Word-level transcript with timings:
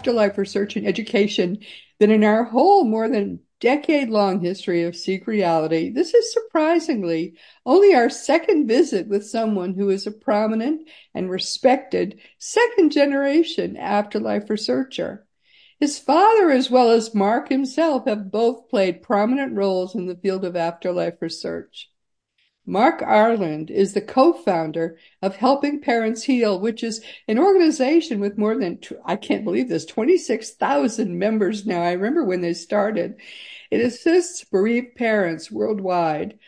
afterlife 0.00 0.38
research 0.38 0.76
and 0.76 0.86
education 0.86 1.58
that 1.98 2.08
in 2.08 2.24
our 2.24 2.42
whole 2.42 2.84
more 2.84 3.06
than 3.06 3.38
decade 3.60 4.08
long 4.08 4.40
history 4.40 4.84
of 4.84 4.96
Seek 4.96 5.26
Reality, 5.26 5.90
this 5.90 6.14
is 6.14 6.32
surprisingly 6.32 7.34
only 7.66 7.94
our 7.94 8.08
second 8.08 8.66
visit 8.66 9.08
with 9.08 9.26
someone 9.26 9.74
who 9.74 9.90
is 9.90 10.06
a 10.06 10.10
prominent 10.10 10.88
and 11.14 11.28
respected 11.28 12.18
second 12.38 12.92
generation 12.92 13.76
afterlife 13.76 14.48
researcher. 14.48 15.26
His 15.78 15.98
father, 15.98 16.50
as 16.50 16.70
well 16.70 16.92
as 16.92 17.14
Mark 17.14 17.50
himself, 17.50 18.06
have 18.06 18.30
both 18.30 18.70
played 18.70 19.02
prominent 19.02 19.54
roles 19.54 19.94
in 19.94 20.06
the 20.06 20.16
field 20.16 20.46
of 20.46 20.56
afterlife 20.56 21.20
research. 21.20 21.89
Mark 22.70 23.02
Ireland 23.02 23.68
is 23.68 23.94
the 23.94 24.00
co-founder 24.00 24.96
of 25.22 25.34
Helping 25.34 25.80
Parents 25.80 26.22
Heal, 26.22 26.60
which 26.60 26.84
is 26.84 27.02
an 27.26 27.36
organization 27.36 28.20
with 28.20 28.38
more 28.38 28.56
than, 28.56 28.78
I 29.04 29.16
can't 29.16 29.42
believe 29.42 29.68
this, 29.68 29.84
26,000 29.84 31.18
members 31.18 31.66
now. 31.66 31.82
I 31.82 31.90
remember 31.90 32.24
when 32.24 32.42
they 32.42 32.54
started. 32.54 33.16
It 33.72 33.80
assists 33.80 34.44
bereaved 34.44 34.94
parents 34.94 35.50
worldwide. 35.50 36.38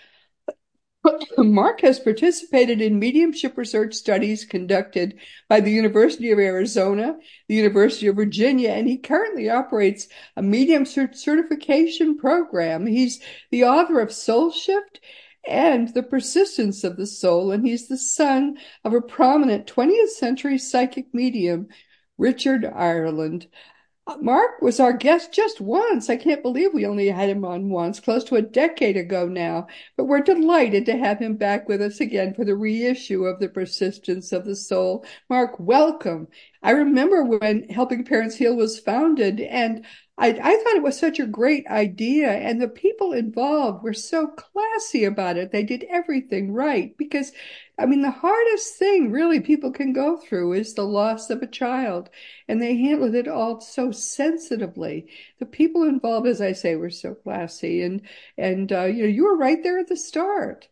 Mark 1.38 1.80
has 1.80 1.98
participated 1.98 2.80
in 2.80 3.00
mediumship 3.00 3.58
research 3.58 3.94
studies 3.94 4.44
conducted 4.44 5.18
by 5.48 5.58
the 5.58 5.72
University 5.72 6.30
of 6.30 6.38
Arizona, 6.38 7.16
the 7.48 7.56
University 7.56 8.06
of 8.06 8.14
Virginia, 8.14 8.70
and 8.70 8.86
he 8.86 8.96
currently 8.96 9.50
operates 9.50 10.06
a 10.36 10.42
medium 10.42 10.86
certification 10.86 12.16
program. 12.16 12.86
He's 12.86 13.20
the 13.50 13.64
author 13.64 13.98
of 13.98 14.12
Soul 14.12 14.52
Shift 14.52 15.00
and 15.44 15.92
the 15.94 16.02
persistence 16.02 16.84
of 16.84 16.96
the 16.96 17.06
soul, 17.06 17.50
and 17.50 17.66
he's 17.66 17.88
the 17.88 17.98
son 17.98 18.58
of 18.84 18.94
a 18.94 19.00
prominent 19.00 19.66
20th 19.66 20.10
century 20.10 20.58
psychic 20.58 21.12
medium, 21.12 21.68
Richard 22.18 22.64
Ireland. 22.64 23.48
Uh, 24.06 24.16
Mark 24.20 24.60
was 24.60 24.80
our 24.80 24.92
guest 24.92 25.32
just 25.32 25.60
once. 25.60 26.10
I 26.10 26.16
can't 26.16 26.42
believe 26.42 26.74
we 26.74 26.86
only 26.86 27.08
had 27.08 27.28
him 27.28 27.44
on 27.44 27.70
once, 27.70 28.00
close 28.00 28.24
to 28.24 28.36
a 28.36 28.42
decade 28.42 28.96
ago 28.96 29.28
now. 29.28 29.68
But 29.96 30.06
we're 30.06 30.22
delighted 30.22 30.86
to 30.86 30.96
have 30.96 31.20
him 31.20 31.36
back 31.36 31.68
with 31.68 31.80
us 31.80 32.00
again 32.00 32.34
for 32.34 32.44
the 32.44 32.56
reissue 32.56 33.24
of 33.24 33.38
The 33.38 33.48
Persistence 33.48 34.32
of 34.32 34.44
the 34.44 34.56
Soul. 34.56 35.04
Mark, 35.30 35.58
welcome. 35.60 36.28
I 36.62 36.70
remember 36.72 37.24
when 37.24 37.68
Helping 37.68 38.04
Parents 38.04 38.36
Heal 38.36 38.54
was 38.56 38.78
founded, 38.78 39.40
and 39.40 39.84
I, 40.18 40.28
I 40.28 40.56
thought 40.56 40.76
it 40.76 40.82
was 40.82 40.98
such 40.98 41.18
a 41.18 41.26
great 41.26 41.66
idea, 41.66 42.30
and 42.30 42.60
the 42.60 42.68
people 42.68 43.12
involved 43.12 43.82
were 43.82 43.94
so 43.94 44.28
classy 44.28 45.04
about 45.04 45.36
it. 45.36 45.50
They 45.50 45.64
did 45.64 45.84
everything 45.88 46.52
right 46.52 46.96
because, 46.96 47.32
I 47.78 47.86
mean, 47.86 48.02
the 48.02 48.10
hardest 48.10 48.76
thing 48.76 49.10
really 49.10 49.40
people 49.40 49.72
can 49.72 49.92
go 49.92 50.16
through 50.16 50.52
is 50.54 50.74
the 50.74 50.84
loss 50.84 51.30
of 51.30 51.42
a 51.42 51.46
child, 51.46 52.10
and 52.48 52.60
they 52.62 52.76
handled 52.76 53.14
it 53.14 53.28
all 53.28 53.60
so 53.60 53.90
sensitively. 53.90 55.08
The 55.38 55.46
people 55.46 55.82
involved, 55.84 56.26
as 56.26 56.40
I 56.40 56.52
say, 56.52 56.76
were 56.76 56.90
so 56.90 57.14
classy, 57.14 57.82
and 57.82 58.02
and 58.38 58.72
uh, 58.72 58.84
you 58.84 59.02
know, 59.02 59.08
you 59.08 59.24
were 59.24 59.36
right 59.36 59.62
there 59.62 59.78
at 59.78 59.88
the 59.88 59.96
start. 59.96 60.68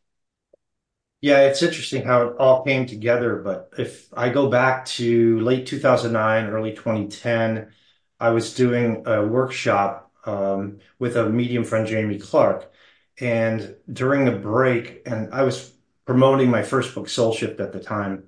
Yeah, 1.20 1.40
it's 1.42 1.62
interesting 1.62 2.02
how 2.02 2.28
it 2.28 2.36
all 2.38 2.64
came 2.64 2.86
together. 2.86 3.36
But 3.36 3.72
if 3.78 4.08
I 4.16 4.30
go 4.30 4.48
back 4.48 4.86
to 4.86 5.38
late 5.40 5.66
2009, 5.66 6.46
early 6.48 6.72
2010 6.74 7.72
I 8.18 8.30
was 8.30 8.54
doing 8.54 9.02
a 9.06 9.26
workshop 9.26 10.12
um, 10.26 10.78
with 10.98 11.16
a 11.16 11.28
medium 11.28 11.64
friend, 11.64 11.86
Jamie 11.86 12.18
Clark. 12.18 12.70
And 13.18 13.76
during 13.92 14.28
a 14.28 14.32
break, 14.32 15.02
and 15.06 15.32
I 15.32 15.42
was 15.42 15.72
promoting 16.06 16.50
my 16.50 16.62
first 16.62 16.94
book, 16.94 17.08
Soul 17.08 17.32
Shift, 17.34 17.60
at 17.60 17.72
the 17.72 17.80
time. 17.80 18.24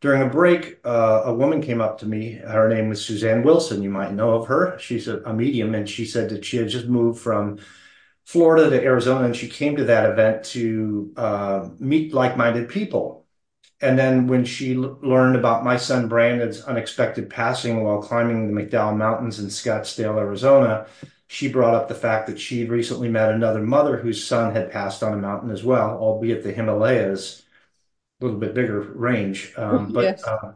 During 0.00 0.22
a 0.22 0.28
break, 0.28 0.80
uh, 0.84 1.22
a 1.26 1.34
woman 1.34 1.62
came 1.62 1.80
up 1.80 1.98
to 1.98 2.06
me. 2.06 2.32
Her 2.34 2.68
name 2.68 2.88
was 2.88 3.04
Suzanne 3.04 3.42
Wilson. 3.44 3.82
You 3.82 3.90
might 3.90 4.12
know 4.12 4.34
of 4.34 4.48
her. 4.48 4.76
She's 4.80 5.06
a, 5.08 5.20
a 5.22 5.32
medium, 5.32 5.74
and 5.76 5.88
she 5.88 6.04
said 6.04 6.28
that 6.30 6.44
she 6.44 6.56
had 6.56 6.68
just 6.68 6.86
moved 6.88 7.20
from 7.20 7.58
Florida 8.32 8.70
to 8.70 8.82
Arizona, 8.82 9.26
and 9.26 9.36
she 9.36 9.48
came 9.48 9.76
to 9.76 9.84
that 9.84 10.10
event 10.10 10.44
to 10.44 11.12
uh, 11.16 11.68
meet 11.78 12.14
like-minded 12.14 12.68
people 12.68 13.22
and 13.82 13.98
then 13.98 14.28
when 14.28 14.44
she 14.44 14.76
l- 14.76 14.96
learned 15.02 15.36
about 15.36 15.64
my 15.64 15.76
son 15.76 16.08
Brandon's 16.08 16.62
unexpected 16.62 17.28
passing 17.28 17.82
while 17.82 18.00
climbing 18.00 18.46
the 18.46 18.62
McDowell 18.62 18.96
Mountains 18.96 19.40
in 19.40 19.46
Scottsdale, 19.46 20.18
Arizona, 20.18 20.86
she 21.26 21.48
brought 21.48 21.74
up 21.74 21.88
the 21.88 21.94
fact 21.94 22.28
that 22.28 22.38
she'd 22.38 22.70
recently 22.70 23.08
met 23.08 23.32
another 23.32 23.60
mother 23.60 23.96
whose 23.96 24.24
son 24.24 24.54
had 24.54 24.70
passed 24.70 25.02
on 25.02 25.14
a 25.14 25.16
mountain 25.16 25.50
as 25.50 25.64
well, 25.64 25.98
albeit 25.98 26.44
the 26.44 26.52
Himalayas, 26.52 27.42
a 28.20 28.24
little 28.24 28.38
bit 28.38 28.54
bigger 28.54 28.80
range. 28.80 29.52
Um, 29.56 29.92
but 29.92 30.04
yes. 30.04 30.24
uh, 30.24 30.52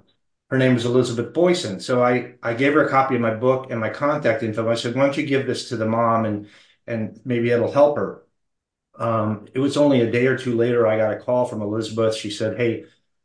her 0.51 0.59
name 0.59 0.75
was 0.75 0.85
Elizabeth 0.85 1.33
Boisson. 1.35 1.81
So 1.81 2.05
I, 2.05 2.35
I 2.45 2.55
gave 2.55 2.75
her 2.75 2.87
a 2.87 2.91
copy 2.91 3.17
of 3.17 3.21
my 3.21 3.35
book 3.35 3.73
and 3.73 3.81
my 3.81 3.91
contact 3.91 4.45
info. 4.45 4.71
I 4.71 4.77
said, 4.77 4.95
why 4.95 5.03
don't 5.03 5.17
you 5.17 5.27
give 5.27 5.49
this 5.49 5.69
to 5.71 5.77
the 5.77 5.87
mom 5.87 6.27
and, 6.27 6.47
and 6.87 7.21
maybe 7.25 7.51
it'll 7.51 7.73
help 7.73 7.97
her. 7.97 8.23
Um, 8.99 9.47
it 9.53 9.59
was 9.59 9.77
only 9.77 10.01
a 10.01 10.11
day 10.11 10.27
or 10.27 10.39
two 10.39 10.55
later, 10.57 10.87
I 10.87 10.97
got 10.97 11.13
a 11.13 11.21
call 11.21 11.45
from 11.45 11.63
Elizabeth. 11.63 12.17
She 12.17 12.31
said, 12.31 12.57
Hey, 12.57 12.85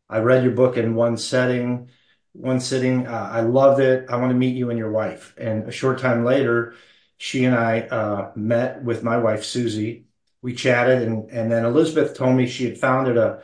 I 0.10 0.20
read 0.20 0.44
your 0.44 0.54
book 0.54 0.78
in 0.78 0.96
one 0.96 1.18
setting, 1.18 1.90
one 2.34 2.60
sitting. 2.60 3.08
Uh, 3.08 3.30
I 3.32 3.42
loved 3.42 3.80
it. 3.80 4.10
I 4.10 4.18
want 4.18 4.32
to 4.32 4.38
meet 4.38 4.56
you 4.56 4.70
and 4.70 4.78
your 4.78 4.92
wife. 4.92 5.34
And 5.38 5.68
a 5.68 5.72
short 5.72 6.00
time 6.00 6.26
later, 6.26 6.76
she 7.18 7.46
and 7.46 7.56
I 7.56 7.82
uh, 7.82 8.32
met 8.36 8.84
with 8.84 9.04
my 9.04 9.18
wife 9.18 9.44
Susie. 9.44 10.06
We 10.42 10.56
chatted, 10.56 11.04
and 11.04 11.30
and 11.30 11.52
then 11.52 11.66
Elizabeth 11.66 12.18
told 12.18 12.36
me 12.36 12.48
she 12.48 12.66
had 12.66 12.80
founded 12.80 13.16
a 13.18 13.44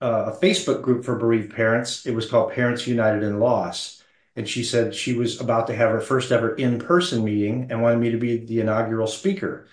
a 0.00 0.32
Facebook 0.32 0.82
group 0.82 1.04
for 1.04 1.16
bereaved 1.16 1.54
parents. 1.54 2.06
It 2.06 2.14
was 2.14 2.28
called 2.28 2.52
Parents 2.52 2.86
United 2.86 3.22
in 3.22 3.38
Loss. 3.40 4.02
And 4.36 4.48
she 4.48 4.64
said 4.64 4.94
she 4.94 5.14
was 5.14 5.40
about 5.40 5.68
to 5.68 5.76
have 5.76 5.90
her 5.90 6.00
first 6.00 6.32
ever 6.32 6.54
in 6.56 6.78
person 6.78 7.24
meeting 7.24 7.68
and 7.70 7.82
wanted 7.82 7.98
me 8.00 8.10
to 8.10 8.18
be 8.18 8.38
the 8.44 8.60
inaugural 8.60 9.06
speaker. 9.06 9.66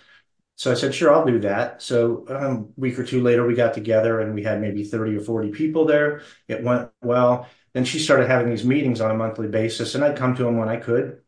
So 0.55 0.72
I 0.72 0.75
said, 0.75 0.94
sure, 0.94 1.11
I'll 1.11 1.25
do 1.25 1.39
that. 1.39 1.81
So 1.81 2.25
um, 2.29 2.73
a 2.77 2.79
week 2.79 2.99
or 2.99 3.03
two 3.03 3.22
later, 3.23 3.45
we 3.47 3.55
got 3.55 3.73
together 3.73 4.19
and 4.19 4.35
we 4.35 4.44
had 4.44 4.61
maybe 4.61 4.83
30 4.83 5.17
or 5.17 5.22
40 5.22 5.49
people 5.51 5.85
there. 5.85 6.22
It 6.47 6.63
went 6.63 6.89
well. 7.01 7.47
Then 7.73 7.85
she 7.85 7.99
started 7.99 8.27
having 8.27 8.49
these 8.49 8.66
meetings 8.66 9.01
on 9.01 9.11
a 9.11 9.16
monthly 9.16 9.47
basis, 9.47 9.95
and 9.95 10.03
I'd 10.03 10.17
come 10.17 10.35
to 10.35 10.44
them 10.44 10.57
when 10.57 10.69
I 10.69 10.78
could. 10.78 11.22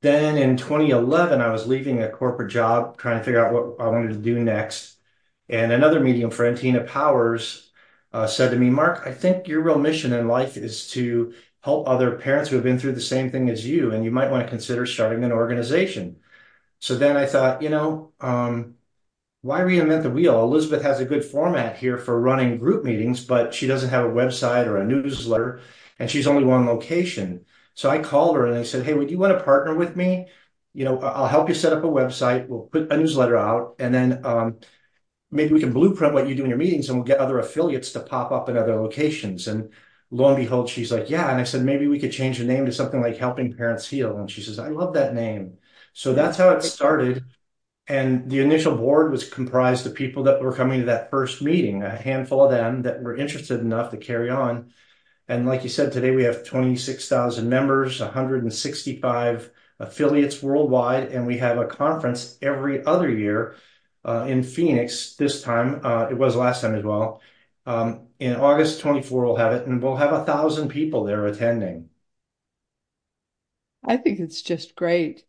Then 0.00 0.36
in 0.36 0.56
2011, 0.56 1.40
I 1.40 1.50
was 1.50 1.66
leaving 1.66 2.02
a 2.02 2.10
corporate 2.10 2.50
job, 2.50 2.98
trying 2.98 3.18
to 3.18 3.24
figure 3.24 3.44
out 3.44 3.52
what 3.52 3.84
I 3.84 3.88
wanted 3.88 4.08
to 4.08 4.18
do 4.18 4.38
next. 4.42 4.96
And 5.48 5.70
another 5.72 6.00
medium 6.00 6.30
friend, 6.30 6.56
Tina 6.56 6.80
Powers, 6.82 7.70
uh, 8.12 8.26
said 8.26 8.50
to 8.50 8.58
me, 8.58 8.68
Mark, 8.68 9.02
I 9.06 9.12
think 9.12 9.46
your 9.48 9.62
real 9.62 9.78
mission 9.78 10.12
in 10.12 10.28
life 10.28 10.56
is 10.56 10.90
to 10.90 11.34
help 11.62 11.88
other 11.88 12.16
parents 12.16 12.50
who 12.50 12.56
have 12.56 12.64
been 12.64 12.78
through 12.78 12.92
the 12.92 13.00
same 13.00 13.30
thing 13.30 13.48
as 13.48 13.66
you, 13.66 13.92
and 13.92 14.04
you 14.04 14.10
might 14.10 14.30
want 14.30 14.44
to 14.44 14.50
consider 14.50 14.84
starting 14.84 15.24
an 15.24 15.32
organization. 15.32 16.16
So 16.80 16.96
then 16.96 17.16
I 17.16 17.26
thought, 17.26 17.62
you 17.62 17.68
know, 17.68 18.12
um, 18.20 18.74
why 19.42 19.60
reinvent 19.60 20.02
the 20.02 20.10
wheel? 20.10 20.42
Elizabeth 20.42 20.82
has 20.82 21.00
a 21.00 21.04
good 21.04 21.24
format 21.24 21.76
here 21.76 21.98
for 21.98 22.20
running 22.20 22.58
group 22.58 22.84
meetings, 22.84 23.24
but 23.24 23.54
she 23.54 23.66
doesn't 23.66 23.90
have 23.90 24.04
a 24.04 24.08
website 24.08 24.66
or 24.66 24.78
a 24.78 24.84
newsletter, 24.84 25.60
and 25.98 26.10
she's 26.10 26.26
only 26.26 26.44
one 26.44 26.66
location. 26.66 27.44
So 27.74 27.88
I 27.90 27.98
called 27.98 28.36
her 28.36 28.46
and 28.46 28.56
I 28.56 28.64
said, 28.64 28.84
hey, 28.84 28.94
would 28.94 29.10
you 29.10 29.18
want 29.18 29.36
to 29.36 29.44
partner 29.44 29.74
with 29.74 29.96
me? 29.96 30.28
You 30.74 30.84
know, 30.84 31.00
I'll 31.00 31.26
help 31.26 31.48
you 31.48 31.54
set 31.54 31.72
up 31.72 31.84
a 31.84 31.88
website. 31.88 32.48
We'll 32.48 32.62
put 32.62 32.92
a 32.92 32.96
newsletter 32.96 33.36
out, 33.36 33.76
and 33.78 33.94
then 33.94 34.24
um, 34.24 34.58
maybe 35.30 35.54
we 35.54 35.60
can 35.60 35.72
blueprint 35.72 36.14
what 36.14 36.28
you 36.28 36.34
do 36.34 36.44
in 36.44 36.48
your 36.48 36.58
meetings, 36.58 36.88
and 36.88 36.98
we'll 36.98 37.06
get 37.06 37.18
other 37.18 37.38
affiliates 37.38 37.92
to 37.92 38.00
pop 38.00 38.32
up 38.32 38.48
in 38.48 38.56
other 38.56 38.76
locations. 38.76 39.48
And 39.48 39.70
lo 40.12 40.28
and 40.28 40.36
behold, 40.36 40.68
she's 40.68 40.92
like, 40.92 41.10
yeah. 41.10 41.30
And 41.30 41.40
I 41.40 41.44
said, 41.44 41.64
maybe 41.64 41.88
we 41.88 41.98
could 41.98 42.12
change 42.12 42.38
the 42.38 42.44
name 42.44 42.66
to 42.66 42.72
something 42.72 43.00
like 43.00 43.16
Helping 43.16 43.56
Parents 43.56 43.88
Heal. 43.88 44.18
And 44.18 44.30
she 44.30 44.42
says, 44.42 44.58
I 44.58 44.68
love 44.68 44.92
that 44.94 45.14
name. 45.14 45.58
So 45.94 46.12
that's 46.12 46.36
how 46.36 46.50
it 46.50 46.62
started. 46.62 47.24
And 47.88 48.30
the 48.30 48.40
initial 48.40 48.76
board 48.76 49.10
was 49.10 49.28
comprised 49.28 49.86
of 49.86 49.94
people 49.94 50.24
that 50.24 50.42
were 50.42 50.52
coming 50.54 50.80
to 50.80 50.86
that 50.86 51.10
first 51.10 51.42
meeting, 51.42 51.82
a 51.82 51.90
handful 51.90 52.44
of 52.44 52.50
them 52.50 52.82
that 52.82 53.02
were 53.02 53.16
interested 53.16 53.60
enough 53.60 53.90
to 53.90 53.96
carry 53.96 54.30
on. 54.30 54.72
And 55.28 55.46
like 55.46 55.62
you 55.62 55.70
said, 55.70 55.92
today 55.92 56.10
we 56.10 56.24
have 56.24 56.44
26,000 56.44 57.48
members, 57.48 58.00
165 58.00 59.50
affiliates 59.80 60.42
worldwide, 60.42 61.10
and 61.10 61.26
we 61.26 61.38
have 61.38 61.58
a 61.58 61.66
conference 61.66 62.38
every 62.42 62.84
other 62.84 63.10
year 63.10 63.56
uh, 64.04 64.26
in 64.28 64.42
Phoenix. 64.42 65.16
This 65.16 65.42
time, 65.42 65.80
uh, 65.84 66.08
it 66.10 66.18
was 66.18 66.36
last 66.36 66.60
time 66.60 66.74
as 66.74 66.84
well. 66.84 67.20
Um, 67.64 68.08
in 68.18 68.36
August 68.36 68.80
24, 68.80 69.24
we'll 69.24 69.36
have 69.36 69.52
it, 69.52 69.66
and 69.66 69.82
we'll 69.82 69.96
have 69.96 70.12
a 70.12 70.24
thousand 70.24 70.68
people 70.68 71.04
there 71.04 71.26
attending. 71.26 71.88
I 73.84 73.96
think 73.96 74.20
it's 74.20 74.42
just 74.42 74.74
great. 74.74 75.24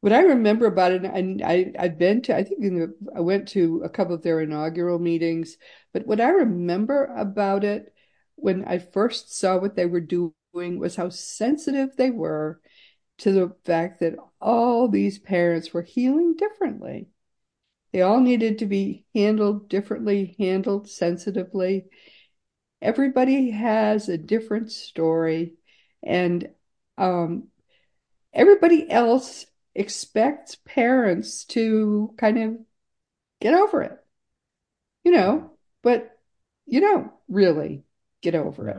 What 0.00 0.12
I 0.12 0.22
remember 0.22 0.66
about 0.66 0.92
it, 0.92 1.04
and 1.04 1.42
I, 1.42 1.72
I've 1.78 1.98
been 1.98 2.22
to, 2.22 2.36
I 2.36 2.42
think 2.42 2.60
the, 2.62 2.94
I 3.14 3.20
went 3.20 3.48
to 3.48 3.82
a 3.84 3.88
couple 3.88 4.14
of 4.14 4.22
their 4.22 4.40
inaugural 4.40 4.98
meetings, 4.98 5.58
but 5.92 6.06
what 6.06 6.20
I 6.20 6.30
remember 6.30 7.04
about 7.16 7.64
it 7.64 7.92
when 8.36 8.64
I 8.64 8.78
first 8.78 9.36
saw 9.36 9.58
what 9.58 9.76
they 9.76 9.84
were 9.86 10.00
doing 10.00 10.32
was 10.54 10.96
how 10.96 11.10
sensitive 11.10 11.96
they 11.96 12.10
were 12.10 12.60
to 13.18 13.32
the 13.32 13.54
fact 13.64 14.00
that 14.00 14.16
all 14.40 14.88
these 14.88 15.18
parents 15.18 15.74
were 15.74 15.82
healing 15.82 16.34
differently. 16.34 17.08
They 17.92 18.02
all 18.02 18.20
needed 18.20 18.58
to 18.58 18.66
be 18.66 19.04
handled 19.14 19.68
differently, 19.68 20.36
handled 20.38 20.88
sensitively. 20.88 21.86
Everybody 22.80 23.50
has 23.50 24.08
a 24.08 24.16
different 24.16 24.70
story, 24.70 25.54
and 26.02 26.48
um, 26.96 27.48
everybody 28.32 28.90
else 28.90 29.46
expects 29.74 30.56
parents 30.64 31.44
to 31.46 32.14
kind 32.16 32.38
of 32.38 32.58
get 33.40 33.54
over 33.54 33.82
it, 33.82 33.98
you 35.04 35.12
know, 35.12 35.50
but 35.82 36.10
you 36.66 36.80
don't 36.80 37.10
really 37.28 37.82
get 38.22 38.34
over 38.34 38.68
it. 38.68 38.76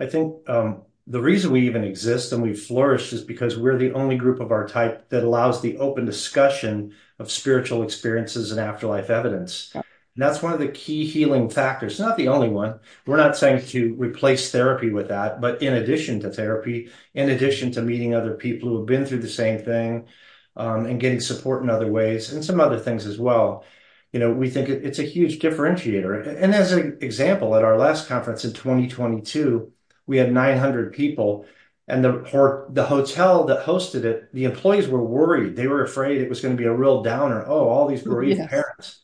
I 0.00 0.06
think 0.06 0.48
um, 0.48 0.82
the 1.06 1.20
reason 1.20 1.50
we 1.50 1.66
even 1.66 1.84
exist 1.84 2.32
and 2.32 2.42
we've 2.42 2.60
flourished 2.60 3.12
is 3.12 3.22
because 3.22 3.58
we're 3.58 3.78
the 3.78 3.92
only 3.92 4.16
group 4.16 4.40
of 4.40 4.52
our 4.52 4.66
type 4.66 5.08
that 5.08 5.24
allows 5.24 5.60
the 5.60 5.76
open 5.78 6.04
discussion 6.04 6.94
of 7.18 7.30
spiritual 7.30 7.82
experiences 7.82 8.52
and 8.52 8.60
afterlife 8.60 9.10
evidence. 9.10 9.72
And 9.74 10.22
that's 10.22 10.42
one 10.42 10.52
of 10.52 10.60
the 10.60 10.68
key 10.68 11.06
healing 11.06 11.48
factors. 11.48 11.98
not 11.98 12.16
the 12.16 12.28
only 12.28 12.48
one. 12.48 12.78
We're 13.06 13.16
not 13.16 13.36
saying 13.36 13.66
to 13.68 13.94
replace 13.94 14.50
therapy 14.52 14.90
with 14.90 15.08
that, 15.08 15.40
but 15.40 15.62
in 15.62 15.72
addition 15.74 16.20
to 16.20 16.30
therapy, 16.30 16.90
in 17.14 17.30
addition 17.30 17.72
to 17.72 17.82
meeting 17.82 18.14
other 18.14 18.34
people 18.34 18.68
who 18.68 18.78
have 18.78 18.86
been 18.86 19.06
through 19.06 19.20
the 19.20 19.28
same 19.28 19.58
thing 19.58 20.06
um, 20.54 20.86
and 20.86 21.00
getting 21.00 21.20
support 21.20 21.62
in 21.62 21.70
other 21.70 21.90
ways 21.90 22.32
and 22.32 22.44
some 22.44 22.60
other 22.60 22.78
things 22.78 23.06
as 23.06 23.18
well. 23.18 23.64
You 24.12 24.20
know, 24.20 24.30
we 24.30 24.50
think 24.50 24.68
it's 24.68 24.98
a 24.98 25.04
huge 25.04 25.38
differentiator. 25.38 26.42
And 26.42 26.54
as 26.54 26.72
an 26.72 26.98
example, 27.00 27.56
at 27.56 27.64
our 27.64 27.78
last 27.78 28.06
conference 28.06 28.44
in 28.44 28.52
2022, 28.52 29.72
we 30.06 30.18
had 30.18 30.32
900 30.32 30.92
people 30.92 31.46
and 31.88 32.04
the 32.04 32.66
the 32.70 32.84
hotel 32.84 33.44
that 33.44 33.66
hosted 33.66 34.04
it, 34.04 34.32
the 34.32 34.44
employees 34.44 34.88
were 34.88 35.02
worried. 35.02 35.56
They 35.56 35.66
were 35.66 35.82
afraid 35.82 36.20
it 36.20 36.28
was 36.28 36.40
going 36.40 36.56
to 36.56 36.60
be 36.60 36.66
a 36.66 36.72
real 36.72 37.02
downer. 37.02 37.44
Oh, 37.46 37.68
all 37.68 37.88
these 37.88 38.02
bereaved 38.02 38.38
yes. 38.38 38.50
parents. 38.50 39.00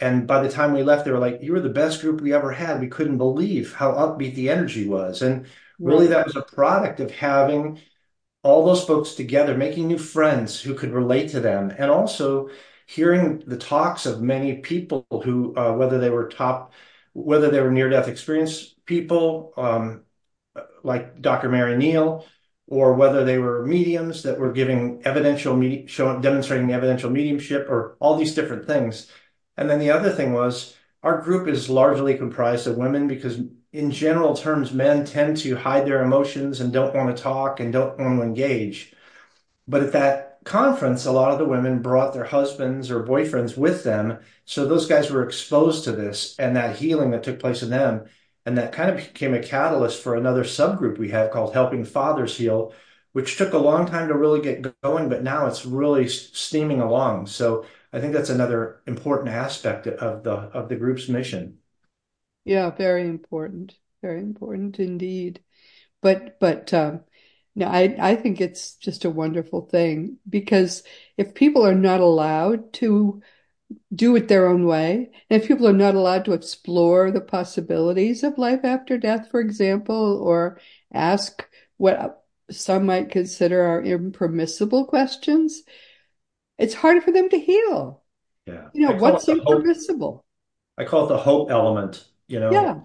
And 0.00 0.26
by 0.26 0.42
the 0.42 0.48
time 0.48 0.72
we 0.72 0.82
left, 0.82 1.04
they 1.04 1.10
were 1.10 1.18
like, 1.18 1.42
"You 1.42 1.52
were 1.52 1.60
the 1.60 1.68
best 1.68 2.00
group 2.00 2.20
we 2.20 2.32
ever 2.32 2.52
had. 2.52 2.80
We 2.80 2.88
couldn't 2.88 3.18
believe 3.18 3.74
how 3.74 3.92
upbeat 3.92 4.34
the 4.34 4.50
energy 4.50 4.88
was." 4.88 5.22
And 5.22 5.46
really, 5.78 6.06
that 6.08 6.26
was 6.26 6.36
a 6.36 6.42
product 6.42 7.00
of 7.00 7.10
having 7.10 7.80
all 8.42 8.64
those 8.64 8.84
folks 8.84 9.14
together, 9.14 9.56
making 9.56 9.88
new 9.88 9.98
friends 9.98 10.60
who 10.60 10.74
could 10.74 10.92
relate 10.92 11.30
to 11.30 11.40
them, 11.40 11.72
and 11.76 11.90
also 11.90 12.50
hearing 12.86 13.40
the 13.46 13.56
talks 13.56 14.06
of 14.06 14.22
many 14.22 14.56
people 14.56 15.06
who, 15.24 15.56
uh, 15.56 15.72
whether 15.74 15.98
they 15.98 16.10
were 16.10 16.28
top, 16.28 16.72
whether 17.12 17.50
they 17.50 17.60
were 17.60 17.70
near 17.70 17.88
death 17.90 18.08
experience 18.08 18.74
people, 18.86 19.52
um, 19.56 20.04
like 20.84 21.20
Dr. 21.20 21.48
Mary 21.48 21.76
Neal, 21.76 22.26
or 22.68 22.94
whether 22.94 23.24
they 23.24 23.38
were 23.38 23.66
mediums 23.66 24.22
that 24.22 24.38
were 24.38 24.52
giving 24.52 25.02
evidential, 25.04 25.54
demonstrating 26.20 26.72
evidential 26.72 27.10
mediumship, 27.10 27.68
or 27.68 27.96
all 28.00 28.16
these 28.16 28.34
different 28.34 28.66
things. 28.66 29.10
And 29.56 29.68
then 29.68 29.78
the 29.78 29.90
other 29.90 30.10
thing 30.10 30.32
was 30.32 30.74
our 31.02 31.20
group 31.20 31.48
is 31.48 31.68
largely 31.68 32.16
comprised 32.16 32.66
of 32.66 32.76
women 32.76 33.08
because, 33.08 33.40
in 33.72 33.90
general 33.90 34.34
terms, 34.34 34.72
men 34.72 35.04
tend 35.04 35.36
to 35.38 35.56
hide 35.56 35.86
their 35.86 36.02
emotions 36.02 36.60
and 36.60 36.72
don't 36.72 36.94
want 36.94 37.14
to 37.14 37.22
talk 37.22 37.60
and 37.60 37.72
don't 37.72 37.98
want 37.98 38.18
to 38.18 38.22
engage. 38.22 38.94
But 39.68 39.82
at 39.82 39.92
that 39.92 40.38
conference, 40.44 41.04
a 41.04 41.12
lot 41.12 41.32
of 41.32 41.38
the 41.38 41.44
women 41.44 41.82
brought 41.82 42.14
their 42.14 42.24
husbands 42.24 42.90
or 42.90 43.04
boyfriends 43.04 43.56
with 43.56 43.84
them. 43.84 44.18
So 44.44 44.66
those 44.66 44.86
guys 44.86 45.10
were 45.10 45.24
exposed 45.24 45.84
to 45.84 45.92
this 45.92 46.36
and 46.38 46.56
that 46.56 46.76
healing 46.76 47.10
that 47.10 47.22
took 47.22 47.38
place 47.38 47.62
in 47.62 47.70
them 47.70 48.06
and 48.46 48.58
that 48.58 48.72
kind 48.72 48.90
of 48.90 48.96
became 48.96 49.34
a 49.34 49.42
catalyst 49.42 50.02
for 50.02 50.16
another 50.16 50.44
subgroup 50.44 50.98
we 50.98 51.10
have 51.10 51.30
called 51.30 51.54
Helping 51.54 51.84
Fathers 51.84 52.36
Heal, 52.36 52.72
which 53.12 53.36
took 53.36 53.52
a 53.52 53.58
long 53.58 53.86
time 53.86 54.08
to 54.08 54.14
really 54.16 54.40
get 54.40 54.80
going, 54.82 55.08
but 55.08 55.22
now 55.22 55.46
it's 55.46 55.66
really 55.66 56.08
steaming 56.08 56.80
along. 56.80 57.26
So 57.26 57.64
I 57.92 58.00
think 58.00 58.12
that's 58.12 58.30
another 58.30 58.80
important 58.86 59.28
aspect 59.30 59.86
of 59.86 60.24
the 60.24 60.32
of 60.32 60.68
the 60.68 60.76
group's 60.76 61.08
mission. 61.08 61.58
Yeah, 62.44 62.70
very 62.70 63.02
important, 63.08 63.78
very 64.02 64.20
important 64.20 64.78
indeed. 64.80 65.42
But 66.02 66.40
but 66.40 66.72
um, 66.74 67.04
no, 67.54 67.66
I 67.68 67.96
I 68.00 68.16
think 68.16 68.40
it's 68.40 68.76
just 68.76 69.04
a 69.04 69.10
wonderful 69.10 69.62
thing 69.66 70.18
because 70.28 70.82
if 71.18 71.34
people 71.34 71.66
are 71.66 71.74
not 71.74 72.00
allowed 72.00 72.72
to 72.74 73.22
do 73.94 74.16
it 74.16 74.28
their 74.28 74.46
own 74.46 74.66
way. 74.66 75.10
And 75.30 75.42
if 75.42 75.48
people 75.48 75.68
are 75.68 75.72
not 75.72 75.94
allowed 75.94 76.24
to 76.26 76.32
explore 76.32 77.10
the 77.10 77.20
possibilities 77.20 78.22
of 78.22 78.38
life 78.38 78.60
after 78.64 78.98
death, 78.98 79.28
for 79.30 79.40
example, 79.40 80.20
or 80.22 80.60
ask 80.92 81.46
what 81.76 82.24
some 82.50 82.86
might 82.86 83.10
consider 83.10 83.62
are 83.62 83.82
impermissible 83.82 84.86
questions, 84.86 85.62
it's 86.58 86.74
harder 86.74 87.00
for 87.00 87.12
them 87.12 87.28
to 87.30 87.38
heal. 87.38 88.02
Yeah. 88.46 88.68
You 88.72 88.88
know, 88.88 88.96
what's 88.96 89.28
impermissible? 89.28 90.12
Hope, 90.12 90.24
I 90.78 90.84
call 90.84 91.06
it 91.06 91.08
the 91.08 91.18
hope 91.18 91.50
element, 91.50 92.04
you 92.26 92.40
know. 92.40 92.50
Yeah. 92.50 92.80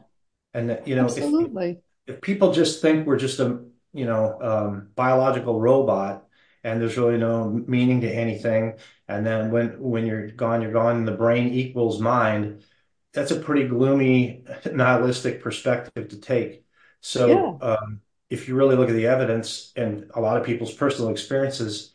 And 0.54 0.80
you 0.86 0.96
know, 0.96 1.06
absolutely. 1.06 1.82
If, 2.06 2.16
if 2.16 2.22
people 2.22 2.54
just 2.54 2.82
think 2.82 3.06
we're 3.06 3.18
just 3.18 3.40
a 3.40 3.64
you 3.94 4.06
know 4.06 4.38
um, 4.42 4.90
biological 4.96 5.60
robot 5.60 6.27
and 6.68 6.82
there's 6.82 6.98
really 6.98 7.18
no 7.18 7.46
meaning 7.66 8.02
to 8.02 8.14
anything. 8.14 8.74
And 9.08 9.26
then 9.26 9.52
when 9.52 9.80
when 9.80 10.06
you're 10.06 10.28
gone, 10.28 10.62
you're 10.62 10.74
gone. 10.74 10.98
And 10.98 11.08
the 11.08 11.14
brain 11.14 11.54
equals 11.54 12.02
mind. 12.02 12.64
That's 13.14 13.32
a 13.32 13.40
pretty 13.40 13.68
gloomy, 13.68 14.44
nihilistic 14.72 15.42
perspective 15.42 16.10
to 16.10 16.20
take. 16.20 16.66
So 17.00 17.28
yeah. 17.62 17.70
um, 17.70 18.02
if 18.30 18.50
you 18.50 18.56
really 18.56 18.76
look 18.76 18.90
at 18.90 18.96
the 18.96 19.08
evidence 19.08 19.72
and 19.78 20.12
a 20.14 20.20
lot 20.20 20.38
of 20.38 20.46
people's 20.46 20.74
personal 20.74 21.10
experiences, 21.10 21.94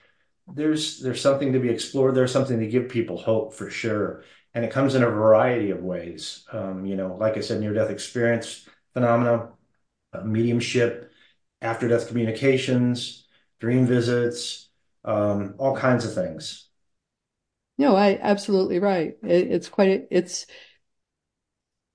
there's 0.48 1.00
there's 1.00 1.20
something 1.20 1.52
to 1.52 1.60
be 1.60 1.68
explored. 1.68 2.14
There's 2.14 2.32
something 2.32 2.58
to 2.58 2.66
give 2.66 2.88
people 2.88 3.18
hope 3.18 3.52
for 3.52 3.68
sure. 3.68 4.24
And 4.54 4.64
it 4.64 4.70
comes 4.70 4.94
in 4.94 5.02
a 5.02 5.10
variety 5.10 5.70
of 5.70 5.82
ways. 5.82 6.46
Um, 6.50 6.86
you 6.86 6.96
know, 6.96 7.16
like 7.16 7.36
I 7.36 7.40
said, 7.40 7.60
near 7.60 7.74
death 7.74 7.90
experience 7.90 8.66
phenomena, 8.94 9.48
uh, 10.12 10.20
mediumship, 10.22 11.10
after 11.62 11.88
death 11.88 12.08
communications, 12.08 13.21
dream 13.62 13.86
visits, 13.86 14.68
um, 15.04 15.54
all 15.56 15.76
kinds 15.76 16.04
of 16.04 16.12
things. 16.12 16.66
No, 17.78 17.94
I 17.94 18.18
absolutely 18.20 18.80
right. 18.80 19.16
It, 19.22 19.52
it's 19.52 19.68
quite 19.68 20.08
it's. 20.10 20.46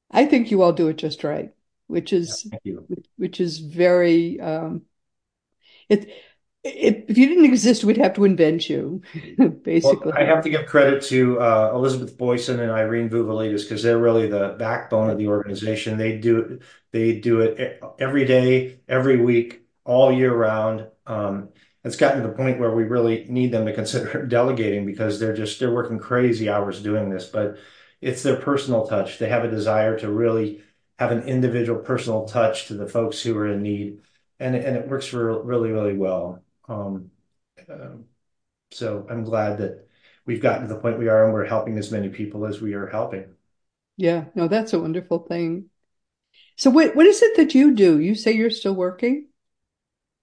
I 0.10 0.26
think 0.26 0.50
you 0.50 0.62
all 0.62 0.72
do 0.72 0.88
it 0.88 0.98
just 0.98 1.26
right, 1.26 1.52
which 1.88 2.14
is 2.14 2.50
yeah, 2.64 2.76
which 3.18 3.42
is 3.42 3.60
very. 3.60 4.40
Um, 4.40 4.84
it, 5.90 6.10
it 6.64 7.06
if 7.10 7.18
you 7.18 7.28
didn't 7.28 7.44
exist, 7.44 7.84
we'd 7.84 7.98
have 7.98 8.14
to 8.14 8.24
invent 8.24 8.70
you, 8.70 9.02
basically. 9.64 10.14
Well, 10.14 10.18
I 10.18 10.24
have 10.24 10.46
to 10.46 10.50
give 10.50 10.68
credit 10.68 11.04
to 11.04 11.42
uh, 11.42 11.72
Elizabeth 11.74 12.18
Boisson 12.18 12.62
and 12.62 12.72
Irene 12.72 13.10
Vouvalides 13.10 13.64
because 13.64 13.84
they're 13.84 14.00
really 14.00 14.30
the 14.30 14.56
backbone 14.58 15.10
of 15.10 15.18
the 15.18 15.28
organization. 15.28 15.98
They 15.98 16.18
do 16.18 16.62
they 16.94 17.20
do 17.20 17.42
it 17.42 17.84
every 18.00 18.24
day, 18.24 18.80
every 18.88 19.18
week, 19.18 19.68
all 19.84 20.14
year 20.14 20.34
round. 20.34 20.88
Um, 21.08 21.50
it's 21.84 21.96
gotten 21.96 22.22
to 22.22 22.28
the 22.28 22.34
point 22.36 22.60
where 22.60 22.72
we 22.72 22.84
really 22.84 23.26
need 23.30 23.52
them 23.52 23.66
to 23.66 23.74
consider 23.74 24.26
delegating 24.28 24.86
because 24.86 25.20
they're 25.20 25.36
just 25.36 25.60
they're 25.60 25.74
working 25.74 26.00
crazy 26.00 26.50
hours 26.50 26.82
doing 26.84 27.10
this 27.10 27.28
but 27.28 27.58
it's 28.02 28.24
their 28.24 28.36
personal 28.36 28.86
touch. 28.88 29.18
They 29.18 29.30
have 29.30 29.44
a 29.44 29.50
desire 29.50 29.98
to 30.00 30.12
really 30.12 30.62
have 31.00 31.12
an 31.12 31.24
individual 31.24 31.82
personal 31.82 32.26
touch 32.26 32.68
to 32.68 32.76
the 32.76 32.88
folks 32.88 33.22
who 33.22 33.38
are 33.38 33.48
in 33.48 33.62
need 33.64 34.02
and 34.40 34.56
and 34.56 34.78
it 34.78 34.88
works 34.88 35.08
for 35.08 35.42
really 35.44 35.72
really 35.72 35.98
well. 35.98 36.44
Um, 36.68 37.12
uh, 37.72 37.96
so 38.72 39.08
i'm 39.10 39.24
glad 39.24 39.58
that 39.60 39.88
we've 40.26 40.42
gotten 40.42 40.68
to 40.68 40.74
the 40.74 40.80
point 40.80 41.00
we 41.00 41.08
are 41.08 41.24
and 41.24 41.34
we're 41.34 41.46
helping 41.46 41.78
as 41.78 41.92
many 41.92 42.10
people 42.10 42.46
as 42.46 42.62
we 42.62 42.74
are 42.74 42.88
helping. 42.88 43.34
Yeah 43.96 44.26
no 44.36 44.48
that's 44.48 44.74
a 44.74 44.80
wonderful 44.80 45.20
thing. 45.20 45.70
So 46.58 46.70
what 46.70 46.96
what 46.96 47.06
is 47.06 47.22
it 47.22 47.38
that 47.38 47.56
you 47.56 47.74
do? 47.74 48.00
You 48.00 48.16
say 48.16 48.34
you're 48.34 48.50
still 48.50 48.76
working 48.76 49.27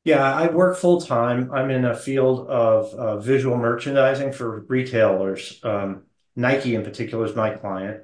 yeah, 0.04 0.22
I 0.22 0.48
work 0.48 0.76
full 0.76 1.00
time. 1.00 1.50
I'm 1.52 1.70
in 1.70 1.84
a 1.84 1.96
field 1.96 2.46
of 2.48 2.92
uh, 2.94 3.18
visual 3.18 3.56
merchandising 3.56 4.32
for 4.32 4.60
retailers. 4.68 5.60
Um, 5.64 6.04
Nike 6.36 6.74
in 6.74 6.84
particular 6.84 7.24
is 7.24 7.34
my 7.34 7.50
client, 7.54 8.02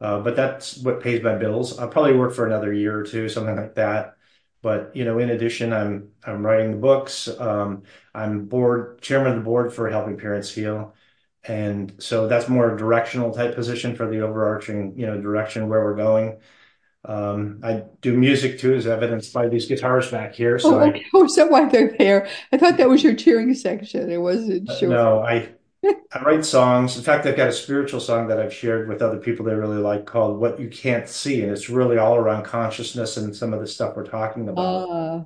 uh, 0.00 0.20
but 0.20 0.36
that's 0.36 0.78
what 0.78 1.00
pays 1.02 1.22
my 1.22 1.36
bills. 1.36 1.78
I'll 1.78 1.88
probably 1.88 2.14
work 2.16 2.34
for 2.34 2.46
another 2.46 2.72
year 2.72 2.98
or 3.00 3.04
two, 3.04 3.28
something 3.28 3.56
like 3.56 3.74
that. 3.76 4.16
But 4.62 4.96
you 4.96 5.04
know, 5.04 5.18
in 5.18 5.30
addition, 5.30 5.72
I'm 5.72 6.10
I'm 6.24 6.46
writing 6.46 6.72
the 6.72 6.78
books. 6.78 7.28
Um, 7.28 7.84
I'm 8.14 8.46
board 8.46 9.00
chairman 9.02 9.32
of 9.32 9.38
the 9.38 9.44
board 9.44 9.72
for 9.74 9.90
Helping 9.90 10.18
Parents 10.18 10.52
Heal, 10.54 10.94
and 11.44 11.94
so 12.02 12.28
that's 12.28 12.48
more 12.48 12.74
a 12.74 12.78
directional 12.78 13.32
type 13.32 13.54
position 13.56 13.96
for 13.96 14.08
the 14.08 14.20
overarching 14.20 14.98
you 14.98 15.06
know 15.06 15.20
direction 15.20 15.68
where 15.68 15.84
we're 15.84 15.96
going. 15.96 16.40
Um, 17.04 17.60
I 17.64 17.82
do 18.00 18.16
music 18.16 18.58
too, 18.58 18.74
as 18.74 18.86
evidenced 18.86 19.32
by 19.32 19.48
these 19.48 19.66
guitars 19.66 20.10
back 20.10 20.34
here. 20.34 20.58
So 20.58 20.78
oh, 20.78 20.80
okay. 20.80 21.00
I, 21.00 21.04
oh, 21.14 21.26
so 21.26 21.46
why 21.46 21.68
they're 21.68 21.96
there? 21.98 22.28
I 22.52 22.58
thought 22.58 22.76
that 22.76 22.88
was 22.88 23.02
your 23.02 23.14
cheering 23.14 23.54
section. 23.54 24.10
It 24.10 24.18
wasn't 24.18 24.70
uh, 24.70 24.76
sure. 24.76 24.88
No, 24.88 25.20
I 25.20 25.48
I 25.84 26.22
write 26.22 26.44
songs. 26.44 26.96
In 26.96 27.02
fact, 27.02 27.26
I've 27.26 27.36
got 27.36 27.48
a 27.48 27.52
spiritual 27.52 27.98
song 27.98 28.28
that 28.28 28.38
I've 28.38 28.54
shared 28.54 28.88
with 28.88 29.02
other 29.02 29.18
people 29.18 29.44
they 29.44 29.54
really 29.54 29.78
like 29.78 30.06
called 30.06 30.38
"What 30.38 30.60
You 30.60 30.68
Can't 30.68 31.08
See," 31.08 31.42
and 31.42 31.50
it's 31.50 31.68
really 31.68 31.98
all 31.98 32.14
around 32.16 32.44
consciousness 32.44 33.16
and 33.16 33.34
some 33.34 33.52
of 33.52 33.60
the 33.60 33.66
stuff 33.66 33.96
we're 33.96 34.06
talking 34.06 34.48
about. 34.48 34.88
Uh, 34.88 35.24